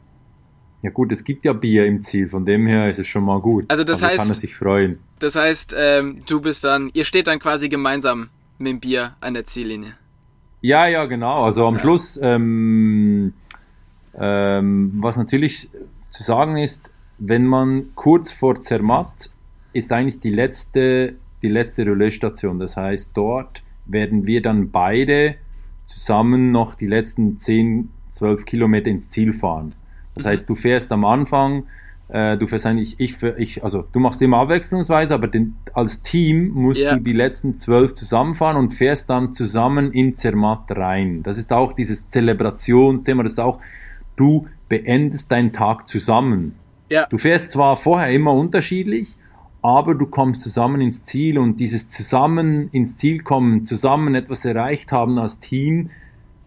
Ja 0.82 0.90
gut, 0.90 1.12
es 1.12 1.24
gibt 1.24 1.44
ja 1.44 1.52
Bier 1.52 1.84
im 1.84 2.02
Ziel, 2.02 2.28
von 2.28 2.46
dem 2.46 2.66
her 2.66 2.88
ist 2.88 2.98
es 2.98 3.06
schon 3.06 3.24
mal 3.24 3.40
gut. 3.40 3.66
Also 3.68 3.84
das 3.84 4.02
also 4.02 4.06
heißt, 4.06 4.16
kann 4.18 4.28
er 4.28 4.34
sich 4.34 4.56
freuen. 4.56 4.98
Das 5.18 5.36
heißt, 5.36 5.74
ähm, 5.76 6.22
du 6.26 6.40
bist 6.40 6.64
dann, 6.64 6.90
ihr 6.94 7.04
steht 7.04 7.26
dann 7.26 7.38
quasi 7.38 7.68
gemeinsam 7.68 8.30
mit 8.58 8.68
dem 8.68 8.80
Bier 8.80 9.14
an 9.20 9.34
der 9.34 9.44
Ziellinie. 9.44 9.96
Ja, 10.62 10.86
ja, 10.86 11.04
genau. 11.04 11.44
Also 11.44 11.66
am 11.66 11.74
ja. 11.74 11.80
Schluss, 11.80 12.18
ähm, 12.22 13.34
ähm, 14.18 14.92
was 14.96 15.18
natürlich 15.18 15.70
zu 16.08 16.22
sagen 16.22 16.56
ist, 16.56 16.90
wenn 17.18 17.46
man 17.46 17.94
kurz 17.94 18.32
vor 18.32 18.60
Zermatt 18.60 19.30
ist 19.74 19.92
eigentlich 19.92 20.20
die 20.20 20.30
letzte, 20.30 21.16
die 21.42 21.48
letzte 21.48 21.86
Relaisstation. 21.86 22.58
Das 22.58 22.76
heißt, 22.76 23.10
dort 23.14 23.62
werden 23.86 24.26
wir 24.26 24.42
dann 24.42 24.70
beide 24.70 25.36
zusammen 25.84 26.50
noch 26.52 26.74
die 26.74 26.86
letzten 26.86 27.38
10, 27.38 27.88
12 28.10 28.44
Kilometer 28.44 28.90
ins 28.90 29.10
Ziel 29.10 29.32
fahren. 29.32 29.74
Das 30.14 30.24
heißt, 30.24 30.48
du 30.48 30.54
fährst 30.54 30.92
am 30.92 31.04
Anfang, 31.04 31.64
äh, 32.08 32.36
du 32.36 32.46
fährst 32.46 32.66
eigentlich, 32.66 32.98
ich, 32.98 33.22
ich, 33.22 33.62
also 33.62 33.84
du 33.92 34.00
machst 34.00 34.20
immer 34.22 34.38
abwechslungsweise, 34.38 35.14
aber 35.14 35.28
den, 35.28 35.56
als 35.72 36.02
Team 36.02 36.48
musst 36.48 36.80
yeah. 36.80 36.96
du 36.96 37.00
die 37.00 37.12
letzten 37.12 37.56
12 37.56 37.94
zusammenfahren 37.94 38.56
und 38.56 38.72
fährst 38.72 39.10
dann 39.10 39.32
zusammen 39.32 39.92
in 39.92 40.14
Zermatt 40.16 40.70
rein. 40.70 41.22
Das 41.22 41.38
ist 41.38 41.52
auch 41.52 41.72
dieses 41.72 42.10
Zelebrationsthema, 42.10 43.22
das 43.22 43.32
ist 43.32 43.40
auch, 43.40 43.60
du 44.16 44.48
beendest 44.68 45.30
deinen 45.30 45.52
Tag 45.52 45.88
zusammen. 45.88 46.56
Ja. 46.90 47.06
Du 47.06 47.18
fährst 47.18 47.52
zwar 47.52 47.76
vorher 47.76 48.10
immer 48.10 48.34
unterschiedlich, 48.34 49.16
aber 49.62 49.94
du 49.94 50.06
kommst 50.06 50.42
zusammen 50.42 50.80
ins 50.80 51.04
Ziel 51.04 51.38
und 51.38 51.60
dieses 51.60 51.88
zusammen 51.88 52.68
ins 52.70 52.96
Ziel 52.96 53.22
kommen, 53.22 53.64
zusammen 53.64 54.14
etwas 54.14 54.44
erreicht 54.44 54.92
haben 54.92 55.18
als 55.18 55.38
Team, 55.38 55.90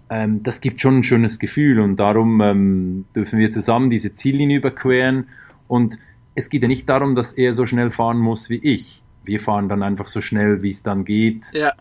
ähm, 0.09 0.43
das 0.43 0.61
gibt 0.61 0.81
schon 0.81 0.97
ein 0.97 1.03
schönes 1.03 1.39
Gefühl 1.39 1.79
und 1.79 1.97
darum 1.97 2.41
ähm, 2.41 3.05
dürfen 3.15 3.39
wir 3.39 3.51
zusammen 3.51 3.89
diese 3.89 4.13
Ziellinie 4.13 4.57
überqueren 4.57 5.27
und 5.67 5.97
es 6.35 6.49
geht 6.49 6.61
ja 6.61 6.67
nicht 6.67 6.89
darum, 6.89 7.15
dass 7.15 7.33
er 7.33 7.53
so 7.53 7.65
schnell 7.65 7.89
fahren 7.89 8.17
muss 8.17 8.49
wie 8.49 8.57
ich. 8.57 9.03
Wir 9.23 9.39
fahren 9.39 9.69
dann 9.69 9.83
einfach 9.83 10.07
so 10.07 10.21
schnell, 10.21 10.61
wie 10.61 10.69
es 10.69 10.83
dann 10.83 11.05
geht. 11.05 11.51
Ja. 11.53 11.73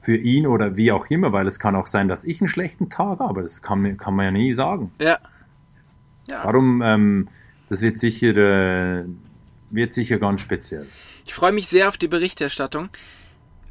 Für 0.00 0.16
ihn 0.16 0.46
oder 0.46 0.76
wie 0.76 0.92
auch 0.92 1.06
immer, 1.06 1.32
weil 1.32 1.46
es 1.46 1.58
kann 1.58 1.76
auch 1.76 1.86
sein, 1.86 2.08
dass 2.08 2.24
ich 2.24 2.40
einen 2.40 2.48
schlechten 2.48 2.88
Tag 2.88 3.18
habe. 3.20 3.42
Das 3.42 3.62
kann, 3.62 3.96
kann 3.96 4.14
man 4.14 4.24
ja 4.26 4.30
nie 4.30 4.52
sagen. 4.52 4.90
Ja. 5.00 5.18
ja. 6.26 6.42
Darum, 6.42 6.80
ähm, 6.82 7.28
das 7.68 7.82
wird 7.82 7.98
sicher, 7.98 8.36
äh, 8.36 9.04
wird 9.70 9.94
sicher 9.94 10.18
ganz 10.18 10.40
speziell. 10.40 10.86
Ich 11.24 11.34
freue 11.34 11.52
mich 11.52 11.68
sehr 11.68 11.88
auf 11.88 11.98
die 11.98 12.08
Berichterstattung. 12.08 12.88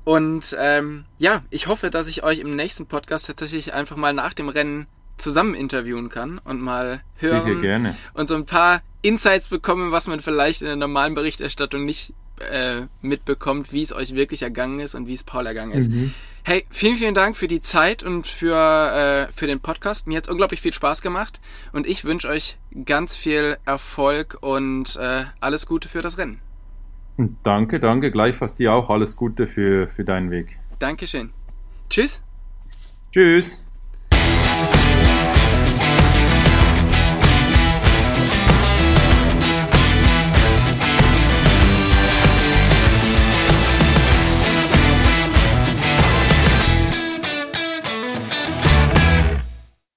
Und 0.03 0.55
ähm, 0.59 1.05
ja, 1.17 1.43
ich 1.49 1.67
hoffe, 1.67 1.89
dass 1.89 2.07
ich 2.07 2.23
euch 2.23 2.39
im 2.39 2.55
nächsten 2.55 2.85
Podcast 2.85 3.25
tatsächlich 3.25 3.73
einfach 3.73 3.95
mal 3.95 4.13
nach 4.13 4.33
dem 4.33 4.49
Rennen 4.49 4.87
zusammen 5.17 5.55
interviewen 5.55 6.09
kann 6.09 6.39
und 6.39 6.61
mal 6.61 7.01
hören 7.15 7.95
und 8.13 8.27
so 8.27 8.35
ein 8.35 8.45
paar 8.45 8.81
Insights 9.01 9.47
bekommen, 9.47 9.91
was 9.91 10.07
man 10.07 10.19
vielleicht 10.19 10.61
in 10.61 10.67
der 10.67 10.75
normalen 10.75 11.15
Berichterstattung 11.15 11.85
nicht 11.85 12.13
äh, 12.39 12.87
mitbekommt, 13.01 13.71
wie 13.71 13.81
es 13.81 13.93
euch 13.93 14.15
wirklich 14.15 14.41
ergangen 14.41 14.79
ist 14.79 14.95
und 14.95 15.07
wie 15.07 15.13
es 15.13 15.23
Paul 15.23 15.45
ergangen 15.45 15.73
ist. 15.73 15.89
Mhm. 15.89 16.13
Hey, 16.43 16.65
vielen, 16.69 16.95
vielen 16.97 17.15
Dank 17.15 17.35
für 17.35 17.47
die 17.47 17.61
Zeit 17.61 18.03
und 18.03 18.27
für, 18.27 18.55
äh, 18.55 19.33
für 19.33 19.47
den 19.47 19.59
Podcast. 19.59 20.05
Mir 20.05 20.17
hat 20.17 20.25
es 20.25 20.29
unglaublich 20.29 20.61
viel 20.61 20.73
Spaß 20.73 21.01
gemacht 21.01 21.39
und 21.73 21.87
ich 21.87 22.05
wünsche 22.05 22.27
euch 22.27 22.57
ganz 22.85 23.15
viel 23.15 23.57
Erfolg 23.65 24.37
und 24.41 24.95
äh, 24.95 25.23
alles 25.39 25.65
Gute 25.65 25.89
für 25.89 26.01
das 26.01 26.17
Rennen. 26.17 26.39
Danke, 27.43 27.79
danke. 27.79 28.11
Gleichfalls 28.11 28.55
dir 28.55 28.73
auch 28.73 28.89
alles 28.89 29.15
Gute 29.15 29.47
für, 29.47 29.87
für 29.87 30.03
deinen 30.03 30.31
Weg. 30.31 30.59
Dankeschön. 30.79 31.31
Tschüss. 31.89 32.21
Tschüss. 33.11 33.64